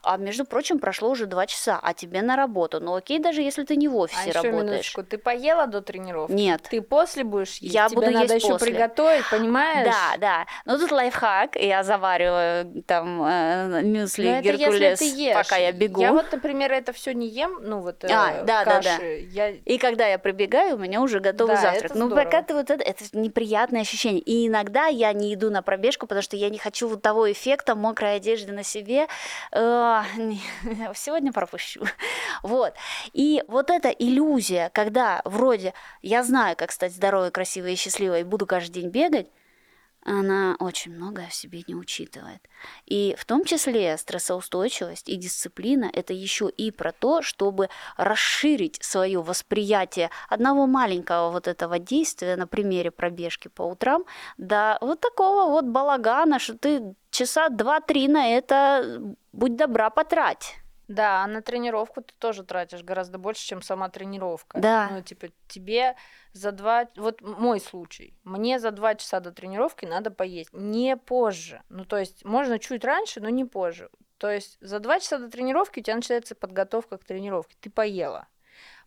А 0.04 0.18
между 0.18 0.46
прочим, 0.46 0.65
прошло 0.74 1.10
уже 1.10 1.26
два 1.26 1.46
часа, 1.46 1.80
а 1.82 1.94
тебе 1.94 2.22
на 2.22 2.36
работу. 2.36 2.80
Ну 2.80 2.96
окей, 2.96 3.20
даже 3.20 3.42
если 3.42 3.64
ты 3.64 3.76
не 3.76 3.88
в 3.88 3.96
офисе 3.96 4.32
а 4.32 4.34
работаешь. 4.34 4.64
Минуточку, 4.64 5.04
ты 5.04 5.18
поела 5.18 5.68
до 5.68 5.82
тренировки? 5.82 6.32
Нет. 6.32 6.62
Ты 6.70 6.82
после 6.82 7.24
будешь 7.24 7.58
есть? 7.58 7.74
Я 7.74 7.88
Тебе 7.88 8.02
буду 8.02 8.12
надо 8.12 8.34
есть 8.34 8.46
еще 8.46 8.54
после. 8.54 8.74
приготовить, 8.74 9.30
понимаешь? 9.30 9.88
Да, 9.88 10.18
да. 10.18 10.46
Ну 10.66 10.78
тут 10.78 10.92
лайфхак, 10.92 11.56
я 11.56 11.84
завариваю 11.84 12.84
там 12.84 13.24
э, 13.24 13.82
мюсли 13.84 14.36
Но 14.36 14.42
Геркулес, 14.42 15.00
ты 15.00 15.06
ешь. 15.06 15.36
пока 15.36 15.58
я 15.58 15.72
бегу. 15.72 16.02
Я 16.02 16.14
вот, 16.14 16.32
например, 16.32 16.72
это 16.72 16.94
все 16.94 17.14
не 17.14 17.28
ем, 17.28 17.60
ну 17.62 17.80
вот 17.80 18.04
э, 18.04 18.08
а, 18.12 18.44
да, 18.44 18.64
каши. 18.64 18.90
Да, 18.90 18.98
да. 18.98 19.06
Я... 19.06 19.50
И 19.52 19.78
когда 19.78 20.08
я 20.08 20.18
прибегаю, 20.18 20.76
у 20.76 20.80
меня 20.80 21.02
уже 21.02 21.20
готовый 21.20 21.56
да, 21.56 21.62
завтрак. 21.62 21.96
Ну 21.96 22.10
пока 22.10 22.42
ты 22.42 22.54
вот 22.54 22.70
это, 22.70 22.84
это 22.84 23.04
неприятное 23.14 23.82
ощущение. 23.82 24.22
И 24.22 24.48
иногда 24.48 24.88
я 24.88 25.14
не 25.14 25.34
иду 25.34 25.50
на 25.50 25.62
пробежку, 25.62 26.08
потому 26.08 26.22
что 26.24 26.36
я 26.36 26.50
не 26.50 26.58
хочу 26.58 26.88
вот 26.88 27.02
того 27.02 27.32
эффекта 27.32 27.76
мокрой 27.76 28.16
одежды 28.16 28.52
на 28.52 28.64
себе. 28.64 29.08
Э, 29.52 30.02
сегодня 30.96 31.32
пропущу. 31.32 31.84
Вот. 32.44 32.74
И 33.14 33.44
вот 33.48 33.70
это 33.70 33.90
иллюзия, 33.90 34.70
когда 34.74 35.22
вроде 35.26 35.74
я 36.02 36.24
знаю, 36.24 36.56
как 36.56 36.72
стать 36.72 36.94
здоровой, 36.94 37.32
красивой 37.32 37.74
и 37.74 37.78
счастливой, 37.78 38.22
и 38.22 38.24
буду 38.24 38.46
каждый 38.46 38.82
день 38.82 38.90
бегать, 38.90 39.28
она 40.06 40.56
очень 40.60 40.94
многое 40.94 41.28
в 41.28 41.34
себе 41.34 41.64
не 41.68 41.74
учитывает. 41.74 42.40
И 42.86 43.16
в 43.18 43.26
том 43.26 43.44
числе 43.44 43.98
стрессоустойчивость 43.98 45.10
и 45.10 45.16
дисциплина– 45.16 45.90
это 45.94 46.14
еще 46.14 46.48
и 46.48 46.70
про 46.70 46.92
то, 46.92 47.24
чтобы 47.24 47.70
расширить 47.98 48.78
свое 48.84 49.22
восприятие 49.24 50.12
одного 50.30 50.68
маленького 50.68 51.32
вот 51.32 51.48
этого 51.48 51.80
действия 51.80 52.36
на 52.36 52.46
примере 52.46 52.92
пробежки 52.92 53.48
по 53.48 53.64
утрам 53.64 54.06
до 54.38 54.78
вот 54.80 55.02
такого 55.02 55.50
вот 55.50 55.66
балагана, 55.66 56.38
что 56.38 56.56
ты 56.56 56.94
часа 57.16 57.50
два-три 57.50 58.08
на 58.08 58.28
это, 58.28 59.02
будь 59.32 59.56
добра, 59.56 59.90
потрать. 59.90 60.56
Да, 60.88 61.24
а 61.24 61.28
на 61.28 61.42
тренировку 61.42 62.02
ты 62.02 62.14
тоже 62.20 62.44
тратишь 62.44 62.84
гораздо 62.84 63.18
больше, 63.18 63.46
чем 63.46 63.62
сама 63.62 63.90
тренировка. 63.90 64.60
Да. 64.60 64.90
Ну, 64.92 65.02
типа, 65.02 65.28
тебе 65.48 65.96
за 66.34 66.52
два... 66.52 66.88
Вот 66.96 67.22
мой 67.22 67.60
случай. 67.60 68.16
Мне 68.24 68.60
за 68.60 68.72
два 68.72 68.94
часа 68.96 69.20
до 69.20 69.32
тренировки 69.32 69.86
надо 69.86 70.12
поесть. 70.12 70.52
Не 70.54 70.96
позже. 70.96 71.64
Ну, 71.70 71.86
то 71.86 71.98
есть, 71.98 72.24
можно 72.24 72.60
чуть 72.60 72.86
раньше, 72.86 73.20
но 73.20 73.30
не 73.30 73.46
позже. 73.46 73.90
То 74.18 74.30
есть, 74.30 74.58
за 74.62 74.80
два 74.80 75.00
часа 75.00 75.18
до 75.18 75.30
тренировки 75.30 75.80
у 75.80 75.84
тебя 75.84 75.96
начинается 75.96 76.36
подготовка 76.36 76.98
к 76.98 77.04
тренировке. 77.04 77.58
Ты 77.60 77.72
поела. 77.72 78.28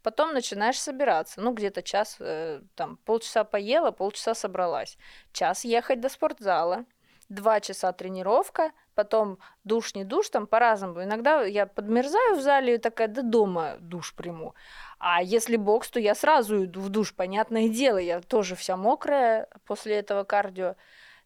Потом 0.02 0.32
начинаешь 0.32 0.80
собираться. 0.80 1.40
Ну, 1.40 1.52
где-то 1.52 1.82
час, 1.82 2.16
э, 2.20 2.62
там, 2.76 2.96
полчаса 2.98 3.42
поела, 3.42 3.90
полчаса 3.90 4.34
собралась. 4.34 4.96
Час 5.32 5.64
ехать 5.64 6.00
до 6.00 6.08
спортзала. 6.08 6.84
Два 7.28 7.60
часа 7.60 7.92
тренировка, 7.92 8.72
потом 8.94 9.38
душ, 9.62 9.94
не 9.94 10.04
душ, 10.04 10.30
там 10.30 10.46
по-разному. 10.46 11.02
Иногда 11.02 11.44
я 11.44 11.66
подмерзаю 11.66 12.36
в 12.36 12.40
зале 12.40 12.76
и 12.76 12.78
такая, 12.78 13.08
да 13.08 13.22
дома 13.22 13.76
душ 13.80 14.14
приму. 14.14 14.54
А 14.98 15.22
если 15.22 15.56
бокс, 15.56 15.90
то 15.90 16.00
я 16.00 16.14
сразу 16.14 16.64
иду 16.64 16.80
в 16.80 16.88
душ, 16.88 17.14
понятное 17.14 17.68
дело, 17.68 17.98
я 17.98 18.20
тоже 18.20 18.56
вся 18.56 18.76
мокрая 18.76 19.46
после 19.66 19.96
этого 19.96 20.24
кардио. 20.24 20.74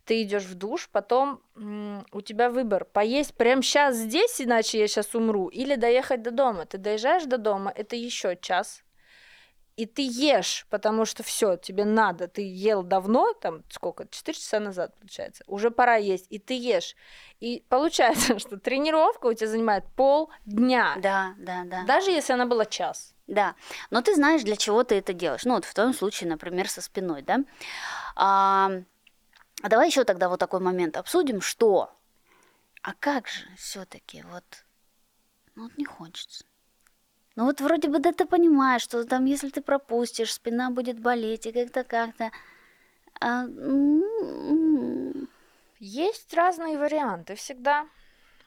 Ты 0.04 0.22
идешь 0.22 0.46
в 0.46 0.54
душ, 0.54 0.88
потом 0.90 1.40
м- 1.54 2.04
у 2.10 2.20
тебя 2.20 2.50
выбор 2.50 2.84
поесть 2.84 3.36
прямо 3.36 3.62
сейчас 3.62 3.94
здесь, 3.94 4.40
иначе 4.40 4.80
я 4.80 4.88
сейчас 4.88 5.14
умру, 5.14 5.46
или 5.46 5.76
доехать 5.76 6.22
до 6.22 6.32
дома. 6.32 6.66
Ты 6.66 6.78
доезжаешь 6.78 7.24
до 7.24 7.38
дома, 7.38 7.72
это 7.74 7.94
еще 7.94 8.36
час, 8.36 8.82
и 9.76 9.86
ты 9.86 10.02
ешь, 10.02 10.66
потому 10.68 11.04
что 11.04 11.22
все, 11.22 11.56
тебе 11.56 11.84
надо, 11.84 12.28
ты 12.28 12.42
ел 12.42 12.82
давно, 12.82 13.32
там 13.32 13.62
сколько, 13.70 14.06
4 14.06 14.36
часа 14.36 14.60
назад, 14.60 14.94
получается, 14.98 15.44
уже 15.46 15.70
пора 15.70 15.96
есть, 15.96 16.26
и 16.30 16.38
ты 16.38 16.54
ешь. 16.54 16.94
И 17.40 17.64
получается, 17.68 18.38
что 18.38 18.58
тренировка 18.58 19.26
у 19.26 19.34
тебя 19.34 19.48
занимает 19.48 19.84
полдня. 19.96 20.96
Да, 20.98 21.34
да, 21.38 21.64
да. 21.64 21.84
Даже 21.84 22.10
если 22.10 22.32
она 22.34 22.46
была 22.46 22.66
час. 22.66 23.14
Да, 23.26 23.54
но 23.90 24.02
ты 24.02 24.14
знаешь, 24.14 24.42
для 24.42 24.56
чего 24.56 24.84
ты 24.84 24.96
это 24.96 25.12
делаешь. 25.14 25.44
Ну 25.44 25.54
вот 25.54 25.64
в 25.64 25.72
твоем 25.72 25.94
случае, 25.94 26.28
например, 26.28 26.68
со 26.68 26.82
спиной, 26.82 27.22
да. 27.22 27.40
А, 28.14 28.70
а 29.62 29.68
давай 29.68 29.86
еще 29.86 30.04
тогда 30.04 30.28
вот 30.28 30.40
такой 30.40 30.60
момент 30.60 30.96
обсудим, 30.96 31.40
что, 31.40 31.96
а 32.82 32.92
как 32.94 33.28
же 33.28 33.46
все-таки 33.56 34.22
вот, 34.22 34.44
ну 35.54 35.64
вот 35.64 35.78
не 35.78 35.84
хочется. 35.84 36.44
Ну 37.36 37.44
вот 37.44 37.60
вроде 37.60 37.88
бы 37.88 37.98
да 37.98 38.12
ты 38.12 38.26
понимаешь, 38.26 38.82
что 38.82 39.04
там 39.04 39.24
если 39.24 39.48
ты 39.48 39.62
пропустишь, 39.62 40.32
спина 40.32 40.70
будет 40.70 41.00
болеть 41.00 41.46
и 41.46 41.52
как-то 41.52 41.84
как-то. 41.84 42.30
А, 43.20 43.44
Есть 45.78 46.34
разные 46.34 46.78
варианты 46.78 47.34
всегда. 47.34 47.86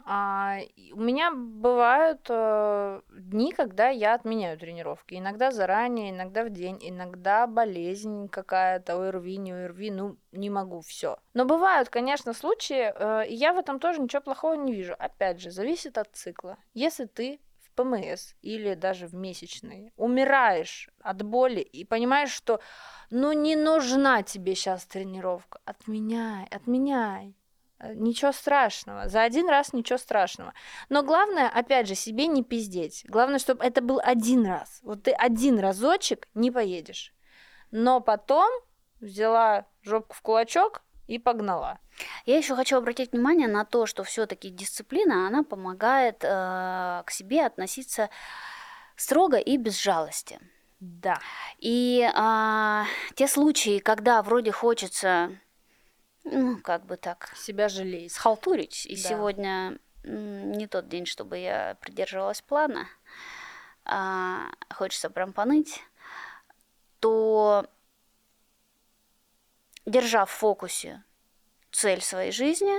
А, 0.08 0.60
у 0.94 1.00
меня 1.00 1.32
бывают 1.32 2.28
э, 2.30 3.02
дни, 3.10 3.52
когда 3.54 3.90
я 3.90 4.14
отменяю 4.14 4.56
тренировки. 4.56 5.16
Иногда 5.16 5.50
заранее, 5.50 6.12
иногда 6.12 6.44
в 6.44 6.52
день, 6.52 6.78
иногда 6.80 7.48
болезнь 7.48 8.30
какая-то, 8.30 9.02
ОРВИ, 9.08 9.38
не 9.38 9.52
ОРВИ, 9.52 9.90
ну 9.90 10.18
не 10.32 10.52
могу, 10.52 10.82
все. 10.82 11.18
Но 11.34 11.46
бывают, 11.46 11.90
конечно, 11.90 12.34
случаи, 12.34 12.94
э, 12.94 13.28
и 13.28 13.34
я 13.34 13.54
в 13.54 13.58
этом 13.58 13.80
тоже 13.80 14.00
ничего 14.00 14.22
плохого 14.22 14.54
не 14.54 14.76
вижу. 14.76 14.94
Опять 15.00 15.42
же, 15.42 15.50
зависит 15.50 15.98
от 15.98 16.10
цикла. 16.14 16.58
Если 16.76 17.06
ты 17.06 17.40
ПМС 17.76 18.34
или 18.42 18.74
даже 18.74 19.08
в 19.08 19.14
месячной 19.14 19.94
умираешь 19.98 20.90
от 21.02 21.22
боли 21.24 21.60
и 21.60 21.86
понимаешь, 21.86 22.32
что 22.32 22.60
ну 23.10 23.34
не 23.34 23.56
нужна 23.56 24.24
тебе 24.24 24.56
сейчас 24.56 24.86
тренировка, 24.86 25.60
отменяй, 25.66 26.48
отменяй 26.50 27.36
Э, 27.80 27.94
ничего 27.94 28.32
страшного. 28.32 29.10
За 29.10 29.24
один 29.24 29.50
раз 29.50 29.74
ничего 29.74 29.98
страшного. 29.98 30.54
Но 30.90 31.04
главное, 31.04 31.50
опять 31.50 31.88
же, 31.88 31.96
себе 31.96 32.28
не 32.28 32.44
пиздеть. 32.44 33.06
Главное, 33.08 33.40
чтобы 33.40 33.64
это 33.64 33.82
был 33.82 34.00
один 34.04 34.46
раз. 34.46 34.80
Вот 34.84 35.04
ты 35.04 35.12
один 35.12 35.60
разочек 35.60 36.28
не 36.34 36.52
поедешь. 36.52 37.14
Но 37.72 38.00
потом 38.00 38.50
взяла 39.02 39.66
жопку 39.82 40.16
в 40.16 40.22
кулачок 40.22 40.84
и 41.08 41.20
погнала. 41.20 41.80
Я 42.26 42.38
еще 42.38 42.56
хочу 42.56 42.78
обратить 42.78 43.12
внимание 43.12 43.48
на 43.48 43.66
то, 43.66 43.86
что 43.86 44.04
все-таки 44.04 44.50
дисциплина, 44.50 45.28
она 45.28 45.44
помогает 45.44 46.24
э, 46.24 47.04
к 47.06 47.12
себе 47.12 47.46
относиться 47.46 48.10
строго 48.96 49.38
и 49.38 49.58
без 49.58 49.80
жалости. 49.80 50.40
Да. 50.80 51.20
И 51.60 52.02
э, 52.02 52.84
те 53.16 53.28
случаи, 53.28 53.80
когда 53.80 54.22
вроде 54.22 54.52
хочется 54.52 55.38
ну, 56.26 56.58
как 56.58 56.86
бы 56.86 56.98
так... 56.98 57.32
Себя 57.38 57.70
жалеть. 57.70 58.12
Схалтурить. 58.12 58.86
И 58.88 58.96
да. 58.96 59.10
сегодня 59.10 59.80
не 60.04 60.68
тот 60.68 60.88
день, 60.88 61.06
чтобы 61.06 61.38
я 61.38 61.78
придерживалась 61.82 62.42
плана, 62.42 62.88
а 63.86 64.50
хочется 64.74 65.10
прям 65.10 65.34
поныть, 65.34 65.84
то, 67.00 67.68
держа 69.86 70.26
в 70.26 70.32
фокусе 70.32 71.04
цель 71.72 72.02
своей 72.02 72.32
жизни, 72.32 72.74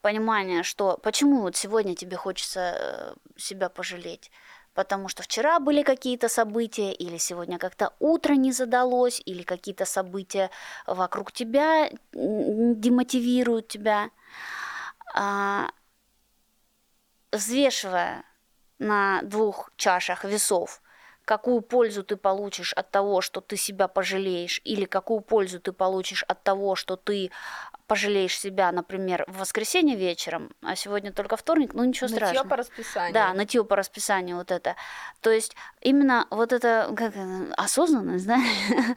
понимание, 0.00 0.62
что 0.62 0.98
почему 0.98 1.42
вот 1.42 1.56
сегодня 1.56 1.94
тебе 1.94 2.16
хочется 2.16 2.60
э, 2.60 3.14
себя 3.36 3.68
пожалеть, 3.68 4.30
потому 4.74 5.08
что 5.08 5.22
вчера 5.22 5.60
были 5.60 5.82
какие-то 5.82 6.28
события, 6.28 6.92
или 6.92 7.18
сегодня 7.18 7.58
как-то 7.58 7.94
утро 7.98 8.34
не 8.34 8.52
задалось, 8.52 9.22
или 9.24 9.42
какие-то 9.42 9.84
события 9.84 10.50
вокруг 10.86 11.32
тебя 11.32 11.90
демотивируют 12.12 13.68
тебя. 13.68 14.10
А, 15.14 15.70
взвешивая 17.32 18.24
на 18.78 19.22
двух 19.22 19.70
чашах 19.76 20.24
весов, 20.24 20.82
какую 21.30 21.60
пользу 21.60 22.02
ты 22.02 22.16
получишь 22.16 22.72
от 22.72 22.90
того, 22.90 23.20
что 23.20 23.40
ты 23.40 23.56
себя 23.56 23.86
пожалеешь, 23.86 24.60
или 24.64 24.84
какую 24.84 25.20
пользу 25.20 25.60
ты 25.60 25.70
получишь 25.70 26.24
от 26.24 26.42
того, 26.42 26.74
что 26.74 26.96
ты 26.96 27.30
пожалеешь 27.86 28.36
себя, 28.36 28.72
например, 28.72 29.24
в 29.28 29.38
воскресенье 29.38 29.94
вечером, 29.94 30.50
а 30.60 30.74
сегодня 30.74 31.12
только 31.12 31.36
вторник, 31.36 31.72
ну 31.72 31.84
ничего 31.84 32.08
нытьё 32.08 32.16
страшного. 32.16 32.48
по 32.48 32.56
расписанию. 32.56 33.14
Да, 33.14 33.32
нытье 33.32 33.64
по 33.64 33.76
расписанию 33.76 34.38
вот 34.38 34.50
это. 34.50 34.74
То 35.20 35.30
есть 35.30 35.54
именно 35.80 36.26
вот 36.30 36.52
это 36.52 36.92
как, 36.96 37.14
осознанность, 37.56 38.26
да, 38.26 38.38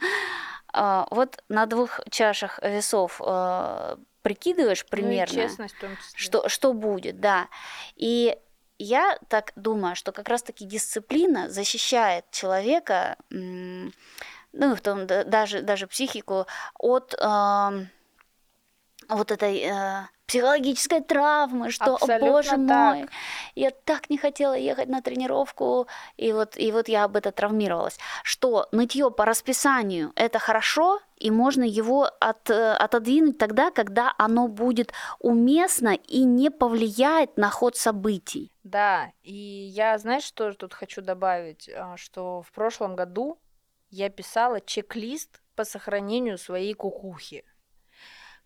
а, 0.72 1.06
вот 1.12 1.40
на 1.48 1.66
двух 1.66 2.00
чашах 2.10 2.58
весов 2.64 3.20
а, 3.24 3.96
прикидываешь 4.22 4.84
примерно, 4.86 5.36
ну 5.36 5.42
честность. 5.42 5.76
Что, 6.16 6.48
что 6.48 6.72
будет, 6.72 7.20
да. 7.20 7.46
И 7.94 8.36
я 8.78 9.18
так 9.28 9.52
думаю, 9.56 9.96
что 9.96 10.12
как 10.12 10.28
раз-таки 10.28 10.64
дисциплина 10.64 11.48
защищает 11.48 12.24
человека, 12.30 13.16
ну, 13.30 14.76
в 14.76 14.80
том, 14.80 15.06
даже, 15.06 15.62
даже 15.62 15.86
психику, 15.86 16.46
от 16.78 17.14
вот 19.08 19.30
этой 19.30 19.58
э, 19.58 20.06
психологической 20.26 21.00
травмы, 21.00 21.70
что, 21.70 21.94
Абсолютно 21.94 22.30
боже 22.30 22.50
так. 22.50 22.58
мой, 22.96 23.08
я 23.54 23.70
так 23.70 24.10
не 24.10 24.18
хотела 24.18 24.54
ехать 24.54 24.88
на 24.88 25.02
тренировку, 25.02 25.86
и 26.16 26.32
вот, 26.32 26.56
и 26.56 26.72
вот 26.72 26.88
я 26.88 27.04
об 27.04 27.16
этом 27.16 27.32
травмировалась, 27.32 27.98
что 28.22 28.68
нытье 28.72 29.10
по 29.10 29.24
расписанию 29.24 30.12
это 30.16 30.38
хорошо, 30.38 31.00
и 31.16 31.30
можно 31.30 31.62
его 31.62 32.10
от, 32.20 32.50
э, 32.50 32.72
отодвинуть 32.72 33.38
тогда, 33.38 33.70
когда 33.70 34.14
оно 34.18 34.48
будет 34.48 34.92
уместно 35.20 35.94
и 35.94 36.24
не 36.24 36.50
повлияет 36.50 37.36
на 37.36 37.50
ход 37.50 37.76
событий. 37.76 38.50
Да, 38.62 39.12
и 39.22 39.32
я, 39.34 39.98
знаешь, 39.98 40.24
что 40.24 40.52
тут 40.54 40.72
хочу 40.74 41.02
добавить, 41.02 41.68
а, 41.68 41.96
что 41.96 42.42
в 42.42 42.50
прошлом 42.52 42.96
году 42.96 43.38
я 43.90 44.08
писала 44.08 44.60
чек-лист 44.60 45.40
по 45.54 45.64
сохранению 45.64 46.38
своей 46.38 46.74
кукухи. 46.74 47.44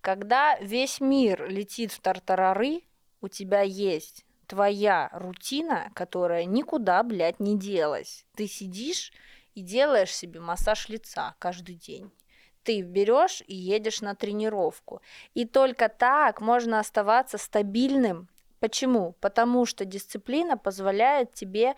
Когда 0.00 0.56
весь 0.61 1.00
мир 1.00 1.48
летит 1.48 1.92
в 1.92 2.00
тартарары, 2.00 2.82
у 3.20 3.28
тебя 3.28 3.62
есть 3.62 4.24
твоя 4.46 5.11
рутина, 5.12 5.90
которая 5.94 6.44
никуда, 6.44 7.02
блядь, 7.02 7.40
не 7.40 7.58
делась. 7.58 8.24
Ты 8.34 8.46
сидишь 8.46 9.12
и 9.54 9.61
делаешь 9.61 10.14
себе 10.14 10.40
массаж 10.40 10.88
лица 10.88 11.34
каждый 11.38 11.74
день. 11.74 12.11
Ты 12.62 12.82
берешь 12.82 13.42
и 13.46 13.54
едешь 13.54 14.00
на 14.00 14.14
тренировку. 14.14 15.02
И 15.34 15.44
только 15.46 15.88
так 15.88 16.40
можно 16.40 16.80
оставаться 16.80 17.38
стабильным. 17.38 18.28
Почему? 18.61 19.12
Потому 19.20 19.66
что 19.66 19.84
дисциплина 19.84 20.56
позволяет 20.56 21.32
тебе, 21.32 21.74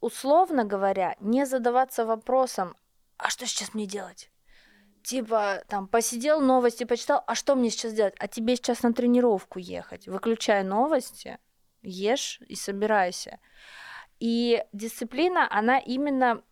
условно 0.00 0.64
говоря, 0.64 1.16
не 1.20 1.46
задаваться 1.46 2.04
вопросом, 2.04 2.76
а 3.16 3.30
что 3.30 3.46
сейчас 3.46 3.74
мне 3.74 3.86
делать? 3.86 4.30
Типа, 5.04 5.62
там, 5.68 5.86
посидел, 5.86 6.40
новости 6.40 6.84
почитал, 6.84 7.22
а 7.26 7.34
что 7.34 7.54
мне 7.54 7.70
сейчас 7.70 7.92
делать? 7.92 8.14
А 8.18 8.26
тебе 8.26 8.56
сейчас 8.56 8.82
на 8.82 8.92
тренировку 8.92 9.58
ехать. 9.58 10.08
Выключай 10.08 10.64
новости, 10.64 11.38
ешь 11.82 12.40
и 12.48 12.56
собирайся. 12.56 13.38
И 14.18 14.64
дисциплина, 14.72 15.46
она 15.50 15.78
именно 15.78 16.42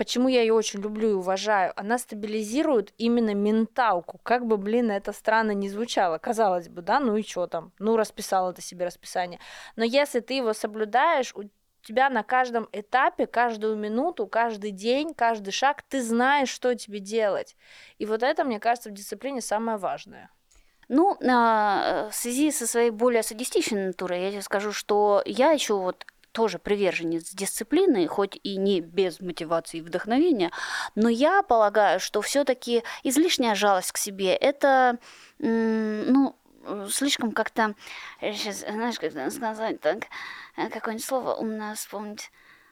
почему 0.00 0.28
я 0.28 0.40
ее 0.40 0.54
очень 0.54 0.80
люблю 0.80 1.10
и 1.10 1.12
уважаю, 1.12 1.78
она 1.78 1.98
стабилизирует 1.98 2.94
именно 2.96 3.34
менталку. 3.34 4.18
Как 4.22 4.46
бы, 4.46 4.56
блин, 4.56 4.90
это 4.90 5.12
странно 5.12 5.50
не 5.50 5.68
звучало. 5.68 6.16
Казалось 6.16 6.70
бы, 6.70 6.80
да, 6.80 7.00
ну 7.00 7.18
и 7.18 7.22
что 7.22 7.46
там? 7.46 7.72
Ну, 7.78 7.98
расписал 7.98 8.50
это 8.50 8.62
себе 8.62 8.86
расписание. 8.86 9.40
Но 9.76 9.84
если 9.84 10.20
ты 10.20 10.32
его 10.32 10.54
соблюдаешь, 10.54 11.34
тебя 11.82 12.10
на 12.10 12.22
каждом 12.22 12.68
этапе, 12.72 13.26
каждую 13.26 13.76
минуту, 13.76 14.26
каждый 14.26 14.70
день, 14.70 15.14
каждый 15.14 15.50
шаг, 15.52 15.82
ты 15.82 16.02
знаешь, 16.02 16.48
что 16.48 16.74
тебе 16.74 17.00
делать. 17.00 17.56
И 17.98 18.06
вот 18.06 18.22
это, 18.22 18.44
мне 18.44 18.60
кажется, 18.60 18.90
в 18.90 18.94
дисциплине 18.94 19.40
самое 19.40 19.78
важное. 19.78 20.30
Ну, 20.88 21.16
а, 21.28 22.08
в 22.10 22.14
связи 22.14 22.50
со 22.50 22.66
своей 22.66 22.90
более 22.90 23.22
садистичной 23.22 23.86
натурой, 23.86 24.22
я 24.22 24.30
тебе 24.32 24.42
скажу, 24.42 24.72
что 24.72 25.22
я 25.24 25.52
еще 25.52 25.74
вот 25.74 26.04
тоже 26.32 26.58
приверженец 26.58 27.32
дисциплины, 27.32 28.06
хоть 28.06 28.38
и 28.42 28.56
не 28.56 28.80
без 28.80 29.20
мотивации 29.20 29.78
и 29.78 29.82
вдохновения, 29.82 30.50
но 30.94 31.08
я 31.08 31.42
полагаю, 31.42 32.00
что 32.00 32.20
все-таки 32.22 32.82
излишняя 33.02 33.54
жалость 33.54 33.92
к 33.92 33.98
себе 33.98 34.34
это, 34.34 34.98
ну, 35.38 36.36
слишком 36.88 37.32
как-то, 37.32 37.74
сейчас, 38.20 38.60
знаешь, 38.60 38.98
как 38.98 39.12
сказать 39.32 39.80
так, 39.80 40.04
Э, 40.56 40.68
какое-нибудь 40.68 41.04
слово 41.04 41.34
умное 41.34 41.74
вспомнить. 41.74 42.30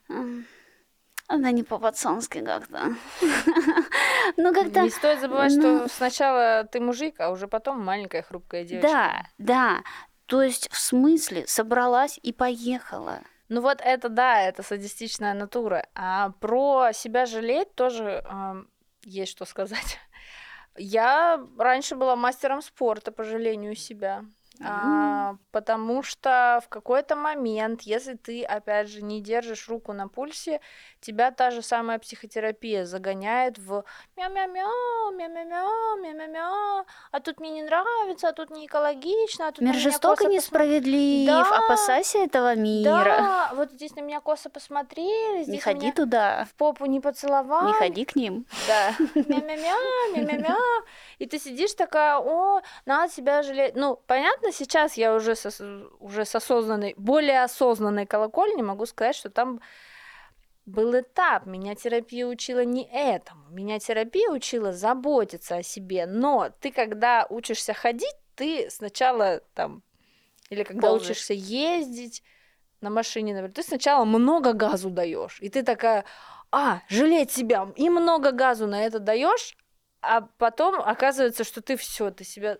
Да 0.09 1.51
не 1.51 1.62
по-пацански 1.62 2.42
как-то. 2.42 2.94
ну, 4.37 4.55
как-то... 4.55 4.83
Не 4.83 4.90
стоит 4.90 5.20
забывать, 5.20 5.53
ну... 5.57 5.81
что 5.81 5.88
сначала 5.88 6.64
ты 6.64 6.81
мужик, 6.81 7.20
а 7.20 7.31
уже 7.31 7.48
потом 7.48 7.85
маленькая 7.85 8.22
хрупкая 8.22 8.64
девочка. 8.64 8.88
Да, 8.88 9.27
да. 9.37 9.83
То 10.24 10.42
есть, 10.42 10.70
в 10.72 10.79
смысле, 10.79 11.46
собралась 11.46 12.18
и 12.22 12.33
поехала. 12.33 13.20
Ну 13.51 13.61
вот 13.61 13.80
это 13.82 14.09
да, 14.09 14.41
это 14.41 14.62
садистичная 14.62 15.34
натура. 15.34 15.86
А 15.95 16.30
про 16.41 16.93
себя 16.93 17.26
жалеть 17.26 17.74
тоже 17.74 18.24
э, 18.26 18.64
есть 19.05 19.32
что 19.32 19.45
сказать. 19.45 19.99
Я 20.79 21.45
раньше 21.59 21.97
была 21.97 22.16
мастером 22.16 22.62
спорта, 22.62 23.12
по 23.12 23.24
жалению 23.24 23.74
себя. 23.74 24.24
А, 24.64 25.36
потому 25.52 26.02
что 26.02 26.61
в 26.64 26.68
какой-то 26.68 27.14
момент, 27.16 27.82
если 27.82 28.14
ты, 28.14 28.42
опять 28.42 28.88
же, 28.88 29.02
не 29.02 29.20
держишь 29.20 29.68
руку 29.68 29.92
на 29.92 30.09
пульсе, 30.09 30.61
тебя 31.00 31.30
та 31.30 31.50
же 31.50 31.62
самая 31.62 31.98
психотерапия 31.98 32.84
загоняет 32.84 33.59
в 33.59 33.84
мяу-мяу-мяу, 34.16 35.12
мяу-мяу-мяу, 35.12 35.96
мяу-мяу-мяу, 36.02 36.86
а 37.12 37.20
тут 37.20 37.40
мне 37.40 37.50
не 37.50 37.62
нравится, 37.62 38.28
а 38.28 38.32
тут 38.32 38.50
не 38.50 38.66
экологично, 38.66 39.48
а 39.48 39.52
тут 39.52 39.61
Мир 39.61 39.74
жесток 39.74 40.22
и 40.22 40.26
несправедлив, 40.26 41.28
Да, 41.28 41.59
опасайся 41.59 42.18
этого 42.18 42.54
мира. 42.56 43.04
Да, 43.04 43.50
вот 43.54 43.70
здесь 43.72 43.94
на 43.94 44.00
меня 44.00 44.20
косо 44.20 44.50
посмотрели, 44.50 45.42
здесь 45.44 45.54
Не 45.54 45.61
ходи 45.61 45.86
меня 45.86 45.94
туда, 45.94 46.46
в 46.50 46.54
попу 46.54 46.86
не 46.86 47.00
поцеловали. 47.00 47.68
не 47.68 47.72
ходи 47.74 48.04
к 48.04 48.16
ним. 48.16 48.44
Да. 48.66 48.94
Мя-мя-мя, 49.14 49.76
мя-мя-мя. 50.14 50.56
И 51.18 51.26
ты 51.26 51.38
сидишь 51.38 51.74
такая, 51.74 52.18
о, 52.18 52.61
надо 52.86 53.12
себя 53.12 53.42
жалеть. 53.42 53.76
Ну, 53.76 54.00
понятно, 54.06 54.47
сейчас 54.51 54.96
я 54.96 55.14
уже 55.14 55.34
со, 55.34 55.51
уже 56.01 56.24
с 56.24 56.34
осознанной, 56.34 56.94
более 56.96 57.42
осознанной 57.42 58.07
колокольни 58.07 58.62
могу 58.62 58.86
сказать, 58.86 59.16
что 59.16 59.30
там 59.30 59.61
был 60.66 60.99
этап. 60.99 61.46
Меня 61.46 61.74
терапия 61.74 62.26
учила 62.26 62.64
не 62.64 62.84
этому. 62.84 63.49
Меня 63.51 63.78
терапия 63.78 64.30
учила 64.30 64.72
заботиться 64.72 65.57
о 65.57 65.62
себе. 65.62 66.07
Но 66.07 66.51
ты, 66.61 66.70
когда 66.70 67.26
учишься 67.28 67.72
ходить, 67.74 68.14
ты 68.34 68.70
сначала 68.70 69.40
там, 69.55 69.82
или 70.51 70.62
когда 70.62 70.88
Ползаешь. 70.88 71.11
учишься 71.11 71.34
ездить 71.34 72.22
на 72.80 72.90
машине, 72.90 73.32
например, 73.32 73.53
ты 73.53 73.62
сначала 73.62 74.05
много 74.05 74.53
газу 74.53 74.90
даешь. 74.90 75.38
И 75.40 75.49
ты 75.49 75.62
такая, 75.62 76.05
а, 76.53 76.82
жалеть 76.88 77.32
себя, 77.32 77.72
и 77.76 77.90
много 77.90 78.30
газу 78.30 78.66
на 78.66 78.84
это 78.84 79.01
даешь, 79.01 79.57
а 80.01 80.20
потом 80.20 80.80
оказывается, 80.80 81.44
что 81.44 81.61
ты 81.61 81.76
все, 81.76 82.11
ты 82.11 82.24
себя 82.24 82.59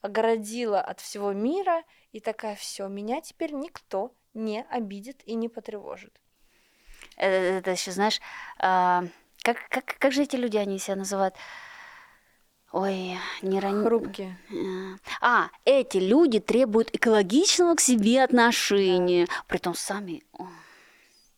огородила 0.00 0.80
от 0.80 1.00
всего 1.00 1.32
мира, 1.32 1.82
и 2.12 2.20
такая, 2.20 2.56
все, 2.56 2.88
меня 2.88 3.20
теперь 3.20 3.52
никто 3.52 4.14
не 4.34 4.62
обидит 4.70 5.22
и 5.24 5.34
не 5.34 5.48
потревожит. 5.48 6.20
Э, 7.16 7.58
Это 7.58 7.72
еще, 7.72 7.92
знаешь, 7.92 8.20
а, 8.58 9.04
как, 9.42 9.68
как, 9.68 9.96
как 9.98 10.12
же 10.12 10.22
эти 10.22 10.36
люди, 10.36 10.56
они 10.56 10.78
себя 10.78 10.96
называют? 10.96 11.34
Ой, 12.70 13.16
не 13.40 13.60
ран... 13.60 13.82
Хрупкие. 13.82 14.38
А, 15.22 15.48
эти 15.64 15.96
люди 15.96 16.38
требуют 16.38 16.94
экологичного 16.94 17.74
к 17.74 17.80
себе 17.80 18.22
отношения, 18.22 19.26
притом 19.46 19.74
сами 19.74 20.22
о, 20.34 20.46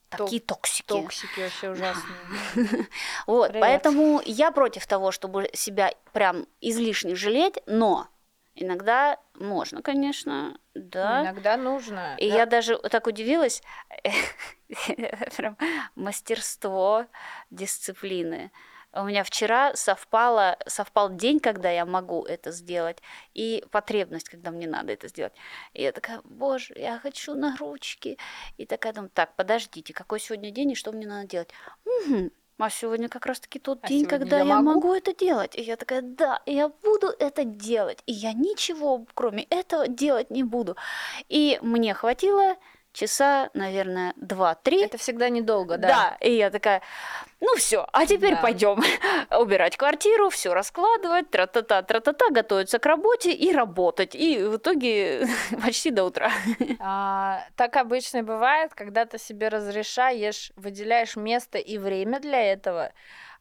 такие 0.09 0.41
токсики. 0.41 0.87
Токсики 0.89 1.41
вообще 1.41 1.71
ужасные. 1.71 2.17
Вот, 3.27 3.51
Привет. 3.51 3.61
поэтому 3.63 4.21
я 4.25 4.51
против 4.51 4.87
того, 4.89 5.13
чтобы 5.13 5.49
себя 5.55 5.95
прям 6.13 6.47
излишне 6.61 7.15
жалеть, 7.15 7.59
но 7.67 8.09
иногда 8.55 9.19
можно, 9.35 9.83
конечно, 9.83 10.59
да. 10.75 11.23
Иногда 11.23 11.57
нужно. 11.57 12.17
И 12.19 12.29
Да. 12.29 12.37
я 12.37 12.47
даже 12.47 12.79
так 12.79 13.07
удивилась, 13.07 13.63
прям 15.37 15.57
мастерство 15.95 17.07
дисциплины. 17.51 18.51
У 18.93 19.05
меня 19.05 19.23
вчера 19.23 19.75
совпало, 19.77 20.59
совпал 20.67 21.15
день, 21.15 21.39
когда 21.39 21.71
я 21.71 21.87
могу 21.87 22.25
это 22.25 22.51
сделать, 22.51 22.99
и 23.35 23.65
потребность, 23.71 24.29
когда 24.29 24.51
мне 24.51 24.67
надо 24.67 24.93
это 24.93 25.07
сделать. 25.07 25.33
И 25.75 25.83
я 25.83 25.93
такая, 25.93 26.21
боже, 26.25 26.75
я 26.77 26.99
хочу 26.99 27.35
на 27.35 27.57
ручки. 27.57 28.19
И 28.57 28.67
такая 28.67 28.93
думаю, 28.93 29.11
так, 29.11 29.37
подождите, 29.37 29.93
какой 29.95 30.19
сегодня 30.19 30.51
день 30.51 30.73
и 30.73 30.75
что 30.75 30.91
мне 30.91 31.07
надо 31.07 31.29
делать? 31.29 31.51
Мгм. 31.85 32.33
А 32.61 32.69
сегодня 32.69 33.09
как 33.09 33.25
раз-таки 33.27 33.59
тот 33.59 33.79
А 33.83 33.89
день, 33.89 34.05
когда 34.07 34.39
я 34.39 34.45
я, 34.45 34.61
могу? 34.61 34.75
могу 34.75 34.95
это 34.95 35.15
делать. 35.15 35.57
И 35.57 35.63
я 35.63 35.77
такая, 35.77 36.03
да, 36.03 36.43
я 36.45 36.69
буду 36.69 37.09
это 37.19 37.45
делать. 37.45 38.03
И 38.07 38.13
я 38.13 38.35
ничего, 38.35 39.07
кроме 39.15 39.45
этого, 39.45 39.89
делать 39.89 40.31
не 40.31 40.43
буду. 40.45 40.77
И 41.29 41.59
мне 41.63 41.95
хватило 41.95 42.57
часа, 42.93 43.51
наверное, 43.55 44.13
два-три. 44.17 44.83
Это 44.83 44.99
всегда 44.99 45.29
недолго, 45.29 45.77
да. 45.77 45.89
Да, 45.89 46.17
и 46.21 46.33
я 46.35 46.51
такая, 46.51 46.83
ну 47.41 47.55
все, 47.57 47.87
а 47.93 48.07
теперь 48.07 48.35
Да. 48.35 48.43
пойдем 48.43 48.83
убирать 49.39 49.77
квартиру, 49.77 50.29
все 50.31 50.53
раскладывать, 50.55 51.31
тра-та-та, 51.31 51.83
тра-та-та, 51.83 52.31
готовиться 52.31 52.79
к 52.79 52.87
работе 52.87 53.33
и 53.33 53.53
работать. 53.53 54.15
И 54.15 54.43
в 54.43 54.57
итоге 54.57 55.27
почти 55.63 55.91
до 55.91 56.05
утра. 56.05 56.31
А, 56.81 57.45
так 57.57 57.77
обычно 57.77 58.23
бывает, 58.23 58.75
когда 58.75 59.05
ты 59.07 59.19
себе 59.19 59.49
разрешаешь, 59.49 60.53
выделяешь 60.57 61.17
место 61.17 61.59
и 61.59 61.79
время 61.79 62.21
для 62.21 62.41
этого. 62.53 62.93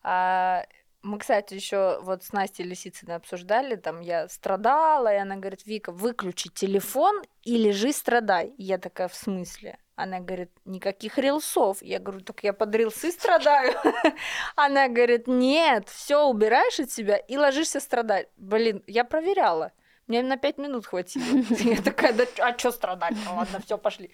А, 0.04 0.64
мы, 1.02 1.20
кстати, 1.20 1.54
еще 1.54 2.00
вот 2.02 2.24
с 2.24 2.34
Настей 2.34 2.66
Лисицыной 2.66 3.16
обсуждали, 3.16 3.76
там 3.76 4.02
я 4.02 4.28
страдала, 4.28 5.14
и 5.14 5.18
она 5.18 5.38
говорит, 5.38 5.66
Вика, 5.66 5.92
выключи 5.92 6.50
телефон 6.50 7.22
и 7.44 7.58
лежи, 7.58 7.94
страдай. 7.94 8.54
И 8.58 8.64
я 8.64 8.78
такая, 8.78 9.08
в 9.08 9.16
смысле? 9.16 9.78
Она 9.96 10.20
говорит, 10.20 10.52
никаких 10.64 11.18
рилсов. 11.18 11.82
Я 11.82 12.00
говорю, 12.00 12.22
так 12.22 12.44
я 12.44 12.54
под 12.54 12.74
рилсы 12.74 13.12
страдаю. 13.12 13.74
Она 14.56 14.88
говорит, 14.88 15.28
нет, 15.28 15.90
все 15.90 16.26
убираешь 16.26 16.80
от 16.80 16.90
себя 16.90 17.18
и 17.18 17.38
ложишься 17.38 17.82
страдать. 17.82 18.30
Блин, 18.38 18.82
я 18.88 19.04
проверяла. 19.04 19.74
Мне 20.08 20.24
на 20.24 20.38
пять 20.38 20.58
минут 20.58 20.88
хватило. 20.88 21.24
Я 21.60 21.82
такая, 21.84 22.14
да 22.14 22.26
а 22.40 22.58
что 22.58 22.72
страдать? 22.72 23.14
Ну 23.26 23.36
ладно, 23.36 23.62
все, 23.64 23.78
пошли. 23.78 24.10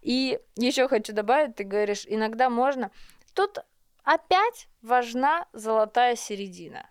И 0.00 0.38
еще 0.56 0.88
хочу 0.88 1.12
добавить, 1.12 1.56
ты 1.56 1.64
говоришь, 1.64 2.04
иногда 2.06 2.48
можно. 2.48 2.90
Тут 3.34 3.58
опять 4.06 4.68
важна 4.80 5.46
золотая 5.52 6.16
середина. 6.16 6.88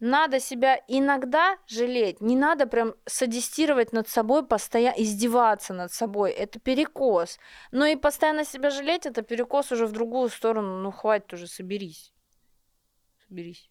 Надо 0.00 0.40
себя 0.40 0.82
иногда 0.88 1.58
жалеть, 1.68 2.20
не 2.20 2.34
надо 2.34 2.66
прям 2.66 2.94
садистировать 3.06 3.92
над 3.92 4.08
собой, 4.08 4.44
постоянно 4.44 4.96
издеваться 4.96 5.74
над 5.74 5.92
собой, 5.92 6.32
это 6.32 6.58
перекос. 6.58 7.38
Но 7.70 7.86
и 7.86 7.94
постоянно 7.94 8.44
себя 8.44 8.70
жалеть, 8.70 9.06
это 9.06 9.22
перекос 9.22 9.70
уже 9.70 9.86
в 9.86 9.92
другую 9.92 10.28
сторону, 10.30 10.78
ну 10.80 10.90
хватит 10.90 11.32
уже, 11.34 11.46
соберись. 11.46 12.12
Соберись. 13.28 13.70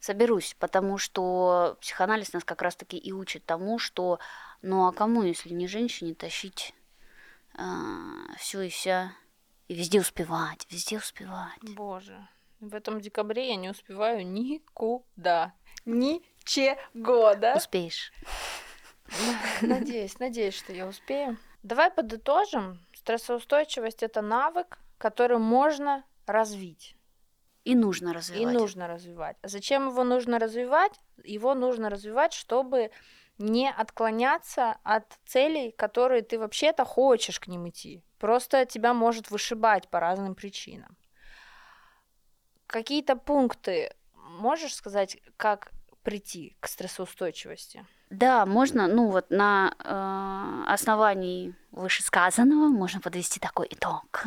Соберусь, 0.00 0.56
потому 0.58 0.96
что 0.96 1.76
психоанализ 1.82 2.32
нас 2.32 2.44
как 2.44 2.62
раз-таки 2.62 2.96
и 2.96 3.12
учит 3.12 3.44
тому, 3.44 3.78
что 3.78 4.20
ну 4.62 4.86
а 4.86 4.92
кому, 4.92 5.22
если 5.22 5.52
не 5.52 5.66
женщине, 5.66 6.14
тащить 6.14 6.74
все 8.38 8.62
и 8.62 8.68
вся, 8.70 9.12
и 9.68 9.74
везде 9.74 10.00
успевать, 10.00 10.66
везде 10.70 10.98
успевать. 10.98 11.58
Боже, 11.62 12.26
в 12.60 12.74
этом 12.74 13.00
декабре 13.00 13.48
я 13.48 13.56
не 13.56 13.70
успеваю 13.70 14.26
никуда. 14.26 15.54
Ничего, 15.84 17.34
да? 17.34 17.54
Успеешь. 17.56 18.12
Надеюсь, 19.60 20.18
надеюсь, 20.18 20.54
что 20.56 20.72
я 20.72 20.86
успею. 20.86 21.36
Давай 21.62 21.90
подытожим. 21.90 22.80
Стрессоустойчивость 22.94 24.02
это 24.02 24.22
навык, 24.22 24.78
который 24.98 25.38
можно 25.38 26.04
развить. 26.26 26.96
И 27.64 27.74
нужно 27.74 28.10
И 28.10 28.12
развивать. 28.12 28.54
нужно 28.54 28.88
развивать. 28.88 29.36
А 29.42 29.48
Зачем 29.48 29.88
его 29.88 30.04
нужно 30.04 30.38
развивать? 30.38 30.92
Его 31.22 31.54
нужно 31.54 31.88
развивать, 31.90 32.32
чтобы 32.32 32.90
не 33.38 33.70
отклоняться 33.70 34.76
от 34.84 35.18
целей, 35.26 35.72
которые 35.72 36.22
ты 36.22 36.38
вообще-то 36.38 36.84
хочешь 36.84 37.40
к 37.40 37.46
ним 37.46 37.68
идти. 37.68 38.02
Просто 38.24 38.64
тебя 38.64 38.94
может 38.94 39.30
вышибать 39.30 39.86
по 39.90 40.00
разным 40.00 40.34
причинам. 40.34 40.96
Какие-то 42.66 43.16
пункты 43.16 43.94
можешь 44.14 44.74
сказать, 44.74 45.18
как 45.36 45.72
прийти 46.02 46.56
к 46.58 46.68
стрессоустойчивости? 46.68 47.84
Да, 48.08 48.46
можно, 48.46 48.88
ну 48.88 49.10
вот 49.10 49.28
на 49.28 49.74
э, 49.78 50.72
основании 50.72 51.54
вышесказанного 51.70 52.68
можно 52.68 52.98
подвести 52.98 53.40
такой 53.40 53.68
итог. 53.70 54.24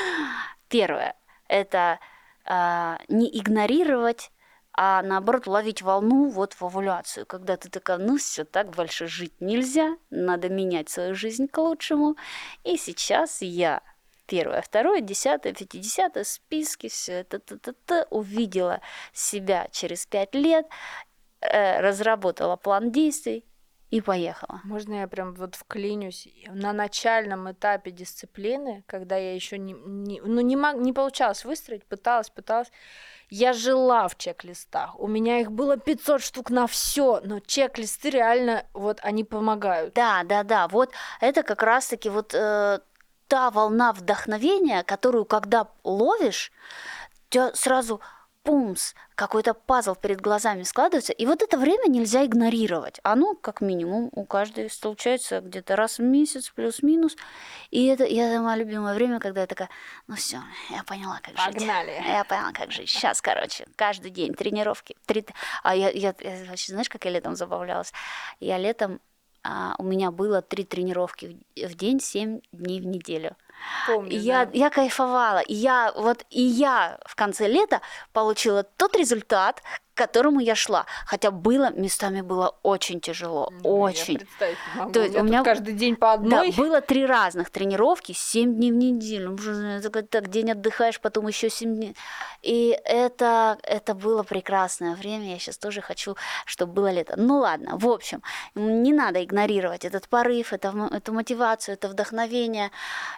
Первое– 0.68 1.14
это 1.46 2.00
э, 2.46 2.96
не 3.08 3.28
игнорировать, 3.38 4.30
а 4.76 5.02
наоборот 5.02 5.46
ловить 5.46 5.80
волну 5.80 6.28
вот 6.28 6.52
в 6.52 6.62
овуляцию, 6.62 7.24
когда 7.24 7.56
ты 7.56 7.70
такая, 7.70 7.96
ну 7.96 8.18
все, 8.18 8.44
так 8.44 8.70
больше 8.70 9.06
жить 9.06 9.40
нельзя, 9.40 9.96
надо 10.10 10.50
менять 10.50 10.90
свою 10.90 11.14
жизнь 11.14 11.48
к 11.48 11.56
лучшему. 11.58 12.16
И 12.62 12.76
сейчас 12.76 13.40
я 13.40 13.82
первое, 14.26 14.60
второе, 14.60 15.00
десятое, 15.00 15.54
пятидесятое, 15.54 16.24
списки, 16.24 16.88
все 16.88 17.12
это 17.20 17.38
т 17.38 17.54
-т 17.54 17.74
-т, 17.86 18.06
увидела 18.10 18.80
себя 19.14 19.68
через 19.72 20.04
пять 20.06 20.34
лет, 20.34 20.66
э, 21.40 21.80
разработала 21.80 22.56
план 22.56 22.92
действий 22.92 23.44
и 23.90 24.00
поехала. 24.00 24.60
Можно 24.64 25.00
я 25.00 25.08
прям 25.08 25.34
вот 25.34 25.54
вклинюсь 25.54 26.28
на 26.48 26.72
начальном 26.72 27.50
этапе 27.50 27.92
дисциплины, 27.92 28.82
когда 28.86 29.16
я 29.16 29.34
еще 29.34 29.58
не, 29.58 29.72
не- 29.72 30.20
ну, 30.20 30.40
не, 30.40 30.56
мог, 30.56 30.76
не 30.76 30.92
получалось 30.92 31.44
выстроить, 31.44 31.84
пыталась, 31.84 32.30
пыталась. 32.30 32.70
Я 33.28 33.52
жила 33.52 34.06
в 34.08 34.16
чек-листах. 34.16 34.98
У 34.98 35.08
меня 35.08 35.40
их 35.40 35.50
было 35.50 35.76
500 35.76 36.22
штук 36.22 36.50
на 36.50 36.66
все, 36.66 37.20
но 37.24 37.40
чек-листы 37.40 38.10
реально 38.10 38.64
вот 38.72 39.00
они 39.02 39.24
помогают. 39.24 39.94
Да, 39.94 40.22
да, 40.24 40.44
да, 40.44 40.68
вот 40.68 40.92
это 41.20 41.42
как 41.42 41.62
раз-таки 41.62 42.08
вот 42.08 42.34
э, 42.34 42.78
та 43.26 43.50
волна 43.50 43.92
вдохновения, 43.92 44.84
которую 44.84 45.24
когда 45.24 45.68
ловишь, 45.82 46.52
тебя 47.28 47.52
сразу 47.54 48.00
пумс, 48.46 48.94
какой-то 49.16 49.54
пазл 49.54 49.96
перед 49.96 50.20
глазами 50.20 50.62
складывается. 50.62 51.12
И 51.12 51.26
вот 51.26 51.42
это 51.42 51.58
время 51.58 51.88
нельзя 51.88 52.24
игнорировать. 52.24 53.00
Оно, 53.02 53.34
как 53.34 53.60
минимум, 53.60 54.08
у 54.12 54.24
каждой 54.24 54.70
случается 54.70 55.40
где-то 55.40 55.74
раз 55.74 55.98
в 55.98 56.02
месяц, 56.02 56.50
плюс-минус. 56.50 57.16
И 57.70 57.86
это, 57.86 58.04
и 58.04 58.14
это 58.14 58.40
мое 58.40 58.56
любимое 58.56 58.94
время, 58.94 59.18
когда 59.18 59.40
я 59.40 59.46
такая, 59.48 59.68
ну 60.06 60.14
все, 60.14 60.38
я 60.70 60.84
поняла, 60.84 61.18
как 61.22 61.34
Погнали. 61.34 61.96
жить. 61.96 62.06
Я 62.06 62.24
поняла, 62.24 62.52
как 62.52 62.70
жить. 62.70 62.88
Сейчас, 62.88 63.20
короче, 63.20 63.66
каждый 63.74 64.12
день 64.12 64.32
тренировки. 64.32 64.96
Три... 65.06 65.26
А 65.64 65.74
я, 65.74 65.90
я, 65.90 66.14
я, 66.20 66.44
вообще, 66.48 66.72
знаешь, 66.72 66.88
как 66.88 67.04
я 67.04 67.10
летом 67.10 67.34
забавлялась? 67.34 67.92
Я 68.38 68.58
летом, 68.58 69.00
а, 69.42 69.74
у 69.78 69.82
меня 69.82 70.12
было 70.12 70.40
три 70.40 70.64
тренировки 70.64 71.36
в, 71.56 71.68
в 71.68 71.74
день, 71.74 72.00
семь 72.00 72.40
дней 72.52 72.80
в 72.80 72.86
неделю. 72.86 73.36
Помню, 73.86 74.16
я, 74.18 74.46
да. 74.46 74.50
я 74.54 74.70
кайфовала. 74.70 75.38
И 75.38 75.54
я 75.54 75.92
вот 75.94 76.24
и 76.30 76.42
я 76.42 76.98
в 77.06 77.14
конце 77.14 77.46
лета 77.46 77.80
получила 78.12 78.62
тот 78.62 78.96
результат, 78.96 79.62
к 79.96 79.98
которому 79.98 80.40
я 80.40 80.54
шла. 80.54 80.84
Хотя 81.06 81.30
было, 81.30 81.70
местами 81.70 82.20
было 82.20 82.54
очень 82.62 83.00
тяжело. 83.00 83.50
Ну, 83.62 83.80
очень. 83.80 84.20
Я. 84.76 84.88
То 84.90 85.00
есть 85.00 85.16
у 85.16 85.22
меня- 85.22 85.42
каждый 85.42 85.72
день 85.72 85.96
по 85.96 86.12
одной. 86.12 86.52
Да, 86.52 86.62
было 86.62 86.80
три 86.82 87.06
разных 87.06 87.48
тренировки, 87.48 88.12
7 88.12 88.54
дней 88.54 88.72
в 88.72 88.74
неделю. 88.74 89.38
Как 89.90 90.08
так, 90.08 90.28
день 90.28 90.52
отдыхаешь, 90.52 91.00
потом 91.00 91.28
еще 91.28 91.48
7 91.48 91.74
дней. 91.74 91.96
И 92.42 92.78
это, 92.84 93.58
это 93.62 93.94
было 93.94 94.22
прекрасное 94.22 94.94
время. 94.94 95.30
Я 95.30 95.38
сейчас 95.38 95.56
тоже 95.56 95.80
хочу, 95.80 96.14
чтобы 96.44 96.74
было 96.74 96.92
лето. 96.92 97.14
Ну 97.16 97.38
ладно, 97.38 97.78
в 97.78 97.88
общем, 97.88 98.22
не 98.54 98.92
надо 98.92 99.24
игнорировать 99.24 99.86
этот 99.86 100.08
порыв, 100.08 100.52
это, 100.52 100.74
эту 100.92 101.14
мотивацию, 101.14 101.72
это 101.72 101.88
вдохновение. 101.88 102.70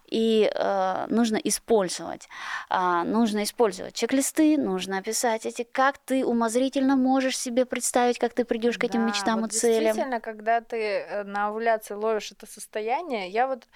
И 0.06 0.48
э, 0.54 1.06
нужно 1.08 1.38
использовать. 1.38 2.28
А, 2.68 3.02
нужно 3.02 3.42
использовать 3.42 3.94
чек-листы, 3.94 4.56
нужно 4.56 4.98
описать 4.98 5.44
эти, 5.44 5.64
как 5.64 5.98
ты 5.98 6.24
умозрительно 6.24 6.67
можешь 6.96 7.38
себе 7.38 7.64
представить, 7.64 8.18
как 8.18 8.34
ты 8.34 8.44
придешь 8.44 8.78
к 8.78 8.84
этим 8.84 9.00
Да, 9.00 9.06
мечтам 9.06 9.40
вот 9.40 9.52
и 9.52 9.58
целям. 9.58 9.84
Действительно, 9.84 10.20
когда 10.20 10.60
ты 10.60 10.76
э, 10.76 11.24
на 11.24 11.48
овуляции 11.48 11.94
ловишь 11.94 12.32
это 12.32 12.46
состояние, 12.46 13.28
я 13.28 13.46
вот, 13.46 13.66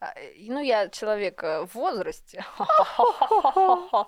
а, 0.00 0.12
э, 0.16 0.34
ну, 0.48 0.60
я 0.60 0.88
человек 0.88 1.42
э, 1.42 1.66
в 1.66 1.74
возрасте. 1.74 2.44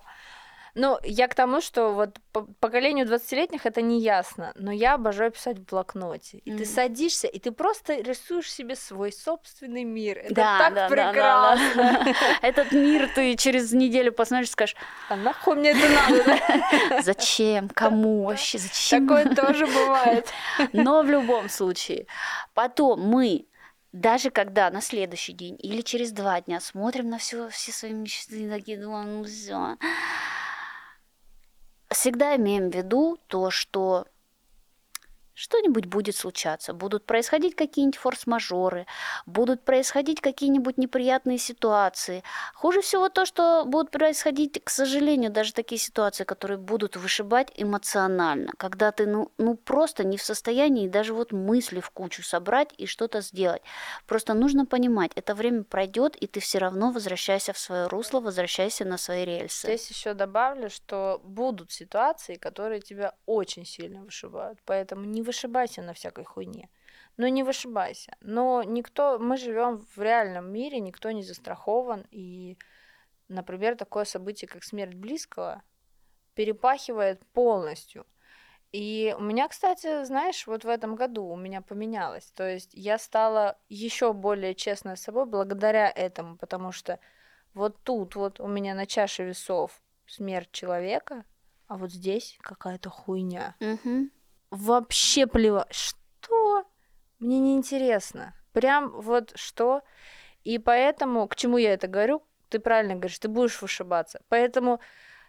Ну, 0.74 0.98
я 1.02 1.26
к 1.28 1.34
тому, 1.34 1.60
что 1.60 1.92
вот 1.92 2.18
по 2.32 2.42
поколению 2.60 3.06
20-летних 3.06 3.66
это 3.66 3.82
не 3.82 4.00
ясно, 4.00 4.52
но 4.54 4.70
я 4.72 4.94
обожаю 4.94 5.30
писать 5.32 5.58
в 5.58 5.64
блокноте. 5.64 6.38
И 6.38 6.50
ты 6.50 6.64
Мгм. 6.64 6.64
садишься, 6.64 7.26
и 7.26 7.38
ты 7.38 7.50
просто 7.52 8.00
рисуешь 8.00 8.52
себе 8.52 8.76
свой 8.76 9.12
собственный 9.12 9.84
мир. 9.84 10.18
Это 10.18 10.34
Да, 10.34 10.58
так 10.58 10.74
да, 10.74 10.88
да, 10.88 11.12
да, 11.12 11.56
прекрасно. 11.56 12.14
Этот 12.42 12.72
мир 12.72 13.08
ты 13.14 13.36
через 13.36 13.72
неделю 13.72 14.12
посмотришь 14.12 14.48
и 14.48 14.52
скажешь, 14.52 14.76
А 15.08 15.16
нахуй 15.16 15.56
мне 15.56 15.70
это 15.70 15.88
надо? 15.88 16.24
да? 16.24 17.00
зачем, 17.02 17.68
кому 17.68 18.24
вообще, 18.24 18.58
зачем? 18.58 19.08
Такое 19.08 19.34
тоже 19.34 19.66
бывает. 19.66 20.32
Но 20.72 21.02
в 21.02 21.06
любом 21.10 21.48
случае, 21.48 22.06
потом 22.54 23.00
мы 23.00 23.46
даже 23.92 24.30
когда 24.30 24.70
на 24.70 24.80
следующий 24.80 25.32
день 25.32 25.56
или 25.58 25.80
через 25.80 26.12
два 26.12 26.40
дня 26.40 26.60
смотрим 26.60 27.08
на 27.10 27.18
все, 27.18 27.48
все 27.48 27.72
свои 27.72 27.92
мечты, 27.92 28.48
такие 28.48 28.78
думаем, 28.78 29.18
ну 29.18 29.24
все. 29.24 29.76
Всегда 31.90 32.36
имеем 32.36 32.70
в 32.70 32.74
виду 32.74 33.18
то, 33.26 33.50
что 33.50 34.06
что-нибудь 35.40 35.86
будет 35.86 36.16
случаться, 36.16 36.74
будут 36.74 37.06
происходить 37.06 37.54
какие-нибудь 37.54 37.98
форс-мажоры, 37.98 38.86
будут 39.24 39.64
происходить 39.64 40.20
какие-нибудь 40.20 40.76
неприятные 40.76 41.38
ситуации. 41.38 42.22
Хуже 42.54 42.82
всего 42.82 43.08
то, 43.08 43.24
что 43.24 43.64
будут 43.64 43.90
происходить, 43.90 44.62
к 44.62 44.68
сожалению, 44.68 45.30
даже 45.30 45.54
такие 45.54 45.78
ситуации, 45.78 46.24
которые 46.24 46.58
будут 46.58 46.96
вышибать 46.96 47.50
эмоционально, 47.56 48.52
когда 48.58 48.92
ты 48.92 49.06
ну, 49.06 49.32
ну 49.38 49.56
просто 49.56 50.04
не 50.04 50.18
в 50.18 50.22
состоянии 50.22 50.88
даже 50.88 51.14
вот 51.14 51.32
мысли 51.32 51.80
в 51.80 51.90
кучу 51.90 52.22
собрать 52.22 52.74
и 52.76 52.84
что-то 52.84 53.22
сделать. 53.22 53.62
Просто 54.06 54.34
нужно 54.34 54.66
понимать, 54.66 55.12
это 55.14 55.34
время 55.34 55.64
пройдет, 55.64 56.16
и 56.16 56.26
ты 56.26 56.40
все 56.40 56.58
равно 56.58 56.90
возвращайся 56.90 57.54
в 57.54 57.58
свое 57.58 57.86
русло, 57.86 58.20
возвращайся 58.20 58.84
на 58.84 58.98
свои 58.98 59.24
рельсы. 59.24 59.66
Здесь 59.66 59.88
еще 59.88 60.12
добавлю, 60.12 60.68
что 60.68 61.20
будут 61.24 61.72
ситуации, 61.72 62.34
которые 62.34 62.80
тебя 62.80 63.14
очень 63.24 63.64
сильно 63.64 64.02
вышибают. 64.02 64.58
Поэтому 64.66 65.06
не 65.06 65.22
вышибайся 65.30 65.82
на 65.82 65.92
всякой 65.92 66.24
хуйне. 66.24 66.68
Ну, 67.16 67.28
не 67.28 67.44
вышибайся. 67.44 68.16
Но 68.20 68.64
никто, 68.64 69.18
мы 69.18 69.36
живем 69.36 69.78
в 69.94 70.02
реальном 70.02 70.52
мире, 70.52 70.80
никто 70.80 71.12
не 71.12 71.22
застрахован. 71.22 72.04
И, 72.10 72.58
например, 73.28 73.76
такое 73.76 74.04
событие, 74.04 74.48
как 74.48 74.64
смерть 74.64 74.94
близкого, 74.94 75.62
перепахивает 76.34 77.24
полностью. 77.26 78.06
И 78.72 79.14
у 79.18 79.22
меня, 79.22 79.48
кстати, 79.48 80.04
знаешь, 80.04 80.46
вот 80.46 80.64
в 80.64 80.68
этом 80.68 80.96
году 80.96 81.24
у 81.24 81.36
меня 81.36 81.60
поменялось. 81.60 82.32
То 82.34 82.48
есть 82.48 82.70
я 82.72 82.98
стала 82.98 83.56
еще 83.68 84.12
более 84.12 84.54
честной 84.54 84.96
с 84.96 85.02
собой 85.02 85.26
благодаря 85.26 85.88
этому, 85.90 86.36
потому 86.36 86.72
что 86.72 86.98
вот 87.54 87.76
тут 87.84 88.16
вот 88.16 88.40
у 88.40 88.48
меня 88.48 88.74
на 88.74 88.86
чаше 88.86 89.24
весов 89.24 89.80
смерть 90.06 90.50
человека, 90.50 91.24
а 91.68 91.76
вот 91.76 91.92
здесь 91.92 92.36
какая-то 92.42 92.90
хуйня. 92.90 93.54
Мгм. 93.60 94.10
Вообще 94.50 95.26
плевать. 95.26 95.72
Что? 95.72 96.64
Мне 97.18 97.38
не 97.38 97.54
интересно. 97.54 98.34
Прям 98.52 98.90
вот 98.90 99.32
что. 99.36 99.82
И 100.42 100.58
поэтому, 100.58 101.28
к 101.28 101.36
чему 101.36 101.58
я 101.58 101.74
это 101.74 101.86
говорю, 101.86 102.22
ты 102.48 102.58
правильно 102.58 102.94
говоришь, 102.94 103.18
ты 103.18 103.28
будешь 103.28 103.60
вышибаться. 103.62 104.20
Поэтому 104.28 104.80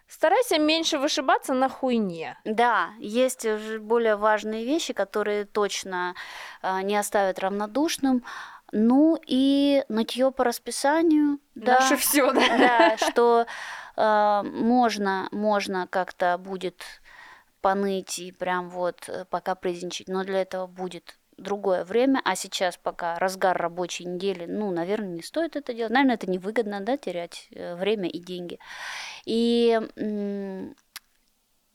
старайся 0.08 0.58
меньше 0.58 0.98
вышибаться 0.98 1.54
на 1.54 1.68
хуйне. 1.68 2.38
Да, 2.44 2.90
есть 2.98 3.44
уже 3.44 3.78
более 3.78 4.16
важные 4.16 4.64
вещи, 4.64 4.92
которые 4.92 5.44
точно 5.44 6.14
а, 6.60 6.82
не 6.82 6.96
оставят 6.96 7.38
равнодушным. 7.38 8.24
Ну 8.72 9.20
и 9.26 9.84
нытье 9.88 10.32
по 10.32 10.44
расписанию. 10.44 11.38
Да, 11.54 11.80
Наше 11.80 11.96
все, 11.96 12.32
да. 12.32 12.58
да, 12.58 12.96
что 12.96 13.46
а, 13.96 14.42
можно, 14.42 15.28
можно 15.30 15.86
как-то 15.86 16.38
будет 16.38 16.82
поныть 17.62 18.18
и 18.18 18.32
прям 18.32 18.68
вот 18.68 19.08
э, 19.08 19.24
покапризничать, 19.24 20.08
но 20.08 20.24
для 20.24 20.42
этого 20.42 20.66
будет 20.66 21.18
другое 21.38 21.84
время, 21.84 22.20
а 22.24 22.36
сейчас 22.36 22.76
пока 22.76 23.18
разгар 23.18 23.56
рабочей 23.56 24.04
недели, 24.04 24.44
ну, 24.46 24.70
наверное, 24.70 25.08
не 25.08 25.22
стоит 25.22 25.56
это 25.56 25.72
делать. 25.72 25.92
Наверное, 25.92 26.16
это 26.16 26.30
невыгодно, 26.30 26.80
да, 26.80 26.96
терять 26.96 27.48
э, 27.50 27.74
время 27.76 28.08
и 28.08 28.18
деньги. 28.18 28.58
И 29.24 29.80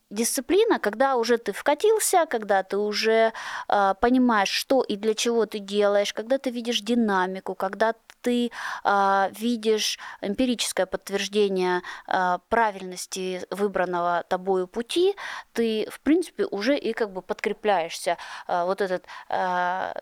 дисциплина, 0.09 0.79
когда 0.79 1.15
уже 1.15 1.37
ты 1.37 1.51
вкатился, 1.51 2.25
когда 2.29 2.63
ты 2.63 2.77
уже 2.77 3.33
э, 3.67 3.93
понимаешь, 3.99 4.49
что 4.49 4.81
и 4.81 4.95
для 4.95 5.13
чего 5.13 5.45
ты 5.45 5.59
делаешь, 5.59 6.13
когда 6.13 6.37
ты 6.37 6.49
видишь 6.49 6.81
динамику, 6.81 7.55
когда 7.55 7.93
ты 8.27 8.51
э, 8.83 9.29
видишь 9.39 9.97
эмпирическое 10.21 10.85
подтверждение 10.85 11.81
э, 12.07 12.39
правильности 12.49 13.41
выбранного 13.51 14.25
тобою 14.27 14.67
пути, 14.67 15.15
ты, 15.53 15.87
в 15.89 16.01
принципе, 16.01 16.45
уже 16.45 16.77
и 16.77 16.91
как 16.91 17.13
бы 17.13 17.21
подкрепляешься. 17.21 18.17
Э, 18.49 18.65
вот 18.65 18.81
этот 18.81 19.05
э, 19.29 19.93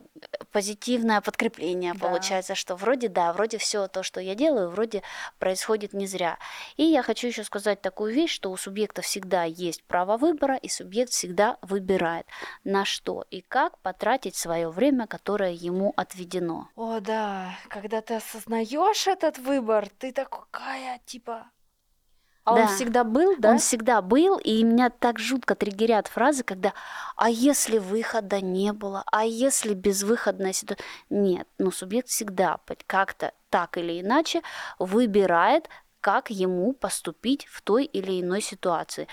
позитивное 0.51 1.21
подкрепление 1.21 1.93
Да. 1.93 1.99
получается, 1.99 2.55
что 2.55 2.75
вроде 2.75 3.09
да, 3.09 3.31
вроде 3.31 3.59
все 3.59 3.87
то, 3.87 4.01
что 4.01 4.19
я 4.19 4.33
делаю, 4.33 4.69
вроде 4.69 5.03
происходит 5.37 5.93
не 5.93 6.07
зря. 6.07 6.39
И 6.77 6.83
я 6.83 7.03
хочу 7.03 7.27
еще 7.27 7.43
сказать 7.43 7.81
такую 7.81 8.11
вещь, 8.11 8.33
что 8.33 8.49
у 8.51 8.57
субъекта 8.57 9.03
всегда 9.03 9.43
есть 9.43 9.83
право 9.83 10.17
выбора, 10.17 10.55
и 10.55 10.67
субъект 10.67 11.11
всегда 11.11 11.57
выбирает, 11.61 12.25
на 12.63 12.85
что 12.85 13.23
и 13.29 13.41
как 13.41 13.77
потратить 13.79 14.35
свое 14.35 14.69
время, 14.69 15.05
которое 15.05 15.51
ему 15.51 15.93
отведено. 15.95 16.69
О, 16.75 16.99
да, 16.99 17.51
когда 17.69 18.01
ты 18.01 18.14
осознаешь 18.17 19.07
этот 19.07 19.37
выбор, 19.37 19.89
ты 19.99 20.11
такая, 20.11 20.99
типа... 21.05 21.47
А 22.43 22.53
он 22.53 22.57
Да. 22.59 22.67
всегда 22.67 23.03
был, 23.03 23.35
да? 23.39 23.51
Он 23.51 23.57
всегда 23.57 24.01
был, 24.03 24.37
и 24.37 24.63
меня 24.63 24.91
так 24.91 25.17
жутко 25.17 25.55
триггерят 25.55 26.07
фразы, 26.07 26.43
когда 26.43 26.73
«а 27.15 27.27
если 27.29 27.79
выхода 27.79 28.39
не 28.39 28.71
было?», 28.71 29.03
«а 29.11 29.25
если 29.25 29.73
безвыходная 29.73 30.53
ситуация?». 30.53 30.85
Нет, 31.09 31.47
ну 31.57 31.71
субъект 31.71 32.07
всегда 32.07 32.59
как-то 32.85 33.33
так 33.49 33.77
или 33.77 33.99
иначе 33.99 34.43
выбирает, 34.77 35.69
как 36.01 36.29
ему 36.29 36.73
поступить 36.73 37.47
в 37.47 37.63
той 37.63 37.85
или 37.85 38.21
иной 38.21 38.41
ситуации. 38.41 39.07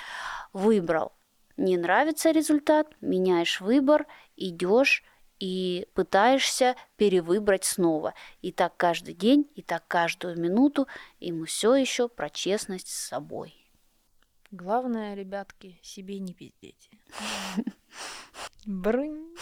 Выбрал. 0.52 1.12
Не 1.56 1.78
нравится 1.78 2.32
результат, 2.32 2.88
меняешь 3.00 3.62
выбор, 3.62 4.06
идешь 4.36 5.04
и 5.42 5.88
пытаешься 5.94 6.76
перевыбрать 6.96 7.64
снова. 7.64 8.14
И 8.42 8.52
так 8.52 8.76
каждый 8.76 9.12
день, 9.12 9.50
и 9.56 9.62
так 9.62 9.82
каждую 9.88 10.38
минуту, 10.38 10.86
и 11.18 11.32
мы 11.32 11.46
все 11.46 11.74
еще 11.74 12.08
про 12.08 12.30
честность 12.30 12.86
с 12.86 13.08
собой. 13.08 13.52
Главное, 14.52 15.16
ребятки, 15.16 15.80
себе 15.82 16.20
не 16.20 16.32
пиздите. 16.32 16.90
Брынь. 18.66 19.34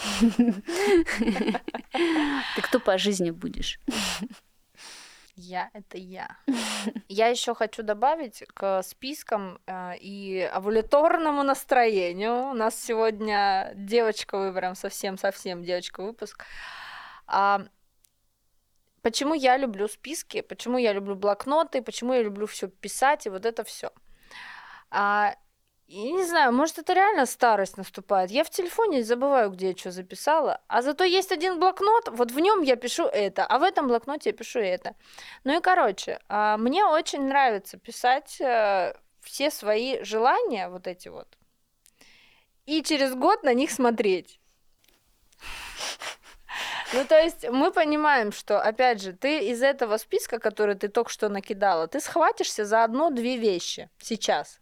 Ты 1.19 2.61
кто 2.63 2.79
по 2.79 2.97
жизни 2.97 3.29
будешь? 3.29 3.79
Я— 5.35 5.69
это 5.73 5.97
я. 5.97 6.37
Я 7.07 7.27
еще 7.27 7.53
хочу 7.55 7.83
добавить 7.83 8.43
к 8.53 8.81
спискам 8.83 9.59
э, 9.65 9.97
и 9.97 10.41
овуляторному 10.41 11.43
настроению. 11.43 12.49
У 12.49 12.53
нас 12.53 12.75
сегодня 12.75 13.71
девочка 13.75 14.37
выберем, 14.37 14.75
совсем-совсем 14.75 15.63
девочка 15.63 16.03
выпуск. 16.03 16.45
А, 17.27 17.61
почему 19.01 19.33
я 19.33 19.57
люблю 19.57 19.87
списки, 19.87 20.41
почему 20.41 20.77
я 20.77 20.93
люблю 20.93 21.15
блокноты, 21.15 21.81
почему 21.81 22.13
я 22.13 22.23
люблю 22.23 22.45
все 22.45 22.67
писать 22.67 23.25
и 23.25 23.29
вот 23.29 23.45
это 23.45 23.63
все. 23.63 23.91
Я 25.93 26.11
не 26.11 26.23
знаю, 26.23 26.53
может, 26.53 26.77
это 26.79 26.93
реально 26.93 27.25
старость 27.25 27.75
наступает. 27.75 28.31
Я 28.31 28.45
в 28.45 28.49
телефоне 28.49 29.03
забываю, 29.03 29.49
где 29.49 29.71
я 29.71 29.75
что 29.75 29.91
записала. 29.91 30.61
А 30.67 30.81
зато 30.81 31.03
есть 31.03 31.33
один 31.33 31.59
блокнот, 31.59 32.07
вот 32.07 32.31
в 32.31 32.39
нем 32.39 32.61
я 32.61 32.77
пишу 32.77 33.07
это, 33.07 33.45
а 33.45 33.59
в 33.59 33.63
этом 33.63 33.89
блокноте 33.89 34.29
я 34.29 34.33
пишу 34.33 34.59
это. 34.59 34.95
Ну 35.43 35.57
и 35.57 35.61
короче, 35.61 36.21
а, 36.29 36.55
мне 36.55 36.85
очень 36.85 37.27
нравится 37.27 37.77
писать 37.77 38.39
э, 38.39 38.93
все 39.19 39.51
свои 39.51 40.01
желания, 40.01 40.69
вот 40.69 40.87
эти 40.87 41.09
вот, 41.09 41.27
и 42.65 42.81
через 42.83 43.13
год 43.13 43.43
на 43.43 43.53
них 43.53 43.69
смотреть. 43.69 44.39
Ну, 46.93 47.05
то 47.05 47.17
есть 47.17 47.47
мы 47.47 47.71
понимаем, 47.71 48.33
что, 48.33 48.59
опять 48.59 49.01
же, 49.01 49.13
ты 49.13 49.47
из 49.49 49.63
этого 49.63 49.95
списка, 49.95 50.39
который 50.39 50.75
ты 50.75 50.89
только 50.89 51.09
что 51.09 51.29
накидала, 51.29 51.87
ты 51.87 52.01
схватишься 52.01 52.65
за 52.65 52.83
одно-две 52.83 53.37
вещи 53.37 53.89
сейчас 53.97 54.60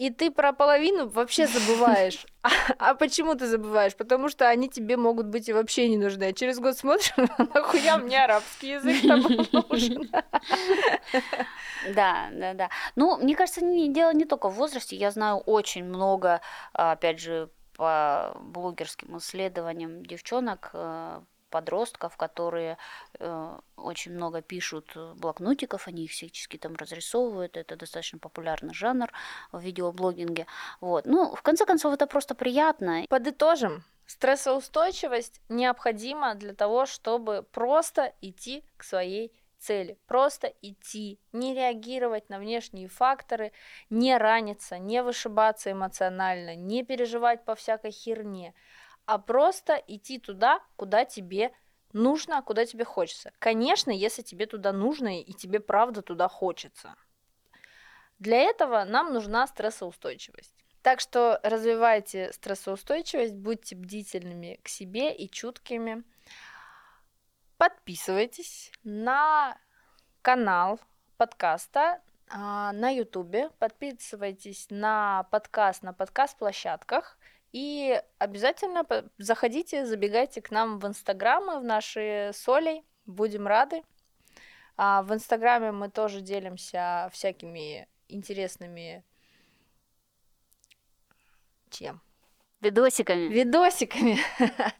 и 0.00 0.08
ты 0.08 0.30
про 0.30 0.54
половину 0.54 1.08
вообще 1.08 1.46
забываешь. 1.46 2.26
А, 2.42 2.48
а 2.78 2.94
почему 2.94 3.34
ты 3.34 3.46
забываешь? 3.46 3.94
Потому 3.94 4.30
что 4.30 4.48
они 4.48 4.70
тебе 4.70 4.96
могут 4.96 5.26
быть 5.26 5.50
и 5.50 5.52
вообще 5.52 5.90
не 5.90 5.98
нужны. 5.98 6.24
А 6.24 6.32
через 6.32 6.58
год 6.58 6.74
смотришь, 6.74 7.12
нахуя 7.54 7.98
мне 7.98 8.24
арабский 8.24 8.70
язык 8.70 8.96
там 9.06 9.20
нужен? 9.68 10.10
Да, 11.94 12.30
да, 12.32 12.54
да. 12.54 12.70
Ну, 12.96 13.18
мне 13.18 13.36
кажется, 13.36 13.60
дело 13.60 14.14
не 14.14 14.24
только 14.24 14.48
в 14.48 14.54
возрасте. 14.54 14.96
Я 14.96 15.10
знаю 15.10 15.36
очень 15.36 15.84
много, 15.84 16.40
опять 16.72 17.20
же, 17.20 17.50
по 17.76 18.34
блогерским 18.40 19.18
исследованиям 19.18 20.02
девчонок, 20.06 20.70
э, 20.72 21.20
подростков, 21.50 22.16
которые 22.16 22.78
э, 23.18 23.58
очень 23.76 24.12
много 24.12 24.40
пишут 24.40 24.96
блокнотиков, 25.16 25.88
они 25.88 26.04
их 26.04 26.12
всячески 26.12 26.56
там 26.56 26.76
разрисовывают, 26.76 27.56
это 27.56 27.76
достаточно 27.76 28.18
популярный 28.18 28.74
жанр 28.74 29.12
в 29.52 29.60
видеоблогинге. 29.60 30.46
Вот. 30.80 31.06
Ну, 31.06 31.34
в 31.34 31.42
конце 31.42 31.66
концов, 31.66 31.94
это 31.94 32.06
просто 32.06 32.34
приятно. 32.34 33.04
Подытожим. 33.08 33.84
Стрессоустойчивость 34.06 35.40
необходима 35.48 36.34
для 36.34 36.54
того, 36.54 36.86
чтобы 36.86 37.44
просто 37.52 38.12
идти 38.20 38.64
к 38.76 38.82
своей 38.82 39.32
цели. 39.60 39.98
Просто 40.06 40.52
идти, 40.62 41.20
не 41.32 41.54
реагировать 41.54 42.28
на 42.28 42.38
внешние 42.38 42.88
факторы, 42.88 43.52
не 43.88 44.16
раниться, 44.16 44.78
не 44.78 45.02
вышибаться 45.02 45.70
эмоционально, 45.70 46.56
не 46.56 46.82
переживать 46.82 47.44
по 47.44 47.54
всякой 47.54 47.92
херне 47.92 48.54
а 49.10 49.18
просто 49.18 49.74
идти 49.88 50.20
туда, 50.20 50.60
куда 50.76 51.04
тебе 51.04 51.52
нужно, 51.92 52.42
куда 52.42 52.64
тебе 52.64 52.84
хочется. 52.84 53.32
Конечно, 53.40 53.90
если 53.90 54.22
тебе 54.22 54.46
туда 54.46 54.72
нужно 54.72 55.20
и 55.20 55.32
тебе 55.32 55.58
правда 55.58 56.00
туда 56.00 56.28
хочется. 56.28 56.94
Для 58.20 58.36
этого 58.36 58.84
нам 58.84 59.12
нужна 59.12 59.48
стрессоустойчивость. 59.48 60.54
Так 60.82 61.00
что 61.00 61.40
развивайте 61.42 62.32
стрессоустойчивость, 62.32 63.34
будьте 63.34 63.74
бдительными 63.74 64.60
к 64.62 64.68
себе 64.68 65.12
и 65.12 65.28
чуткими. 65.28 66.04
Подписывайтесь 67.56 68.70
на 68.84 69.58
канал 70.22 70.78
подкаста 71.16 72.00
а, 72.28 72.70
на 72.70 72.90
YouTube, 72.90 73.52
подписывайтесь 73.58 74.68
на 74.70 75.24
подкаст 75.32 75.82
на 75.82 75.92
подкаст-площадках 75.92 77.18
и 77.52 78.00
обязательно 78.18 78.86
заходите, 79.18 79.86
забегайте 79.86 80.40
к 80.40 80.50
нам 80.50 80.78
в 80.78 80.86
Инстаграмы, 80.86 81.60
в 81.60 81.64
наши 81.64 82.30
соли. 82.34 82.84
Будем 83.06 83.46
рады. 83.46 83.82
А 84.76 85.02
в 85.02 85.12
Инстаграме 85.12 85.72
мы 85.72 85.90
тоже 85.90 86.20
делимся 86.20 87.08
всякими 87.12 87.88
интересными 88.08 89.04
чем? 91.70 92.00
Видосиками. 92.60 93.28
Видосиками. 93.28 94.18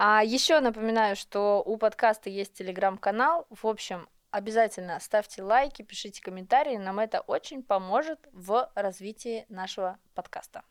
А 0.00 0.22
еще 0.22 0.60
напоминаю, 0.60 1.16
что 1.16 1.60
у 1.60 1.76
подкаста 1.76 2.30
есть 2.30 2.54
телеграм-канал. 2.54 3.48
В 3.50 3.66
общем, 3.66 4.08
обязательно 4.30 5.00
ставьте 5.00 5.42
лайки, 5.42 5.82
пишите 5.82 6.22
комментарии. 6.22 6.76
Нам 6.76 7.00
это 7.00 7.20
очень 7.20 7.64
поможет 7.64 8.20
в 8.30 8.70
развитии 8.76 9.44
нашего 9.48 9.98
подкаста. 10.14 10.62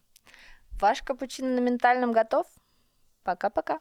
Ваш 0.79 1.01
капучино 1.01 1.49
на 1.49 1.59
ментальном 1.59 2.11
готов? 2.11 2.45
Пока-пока. 3.23 3.79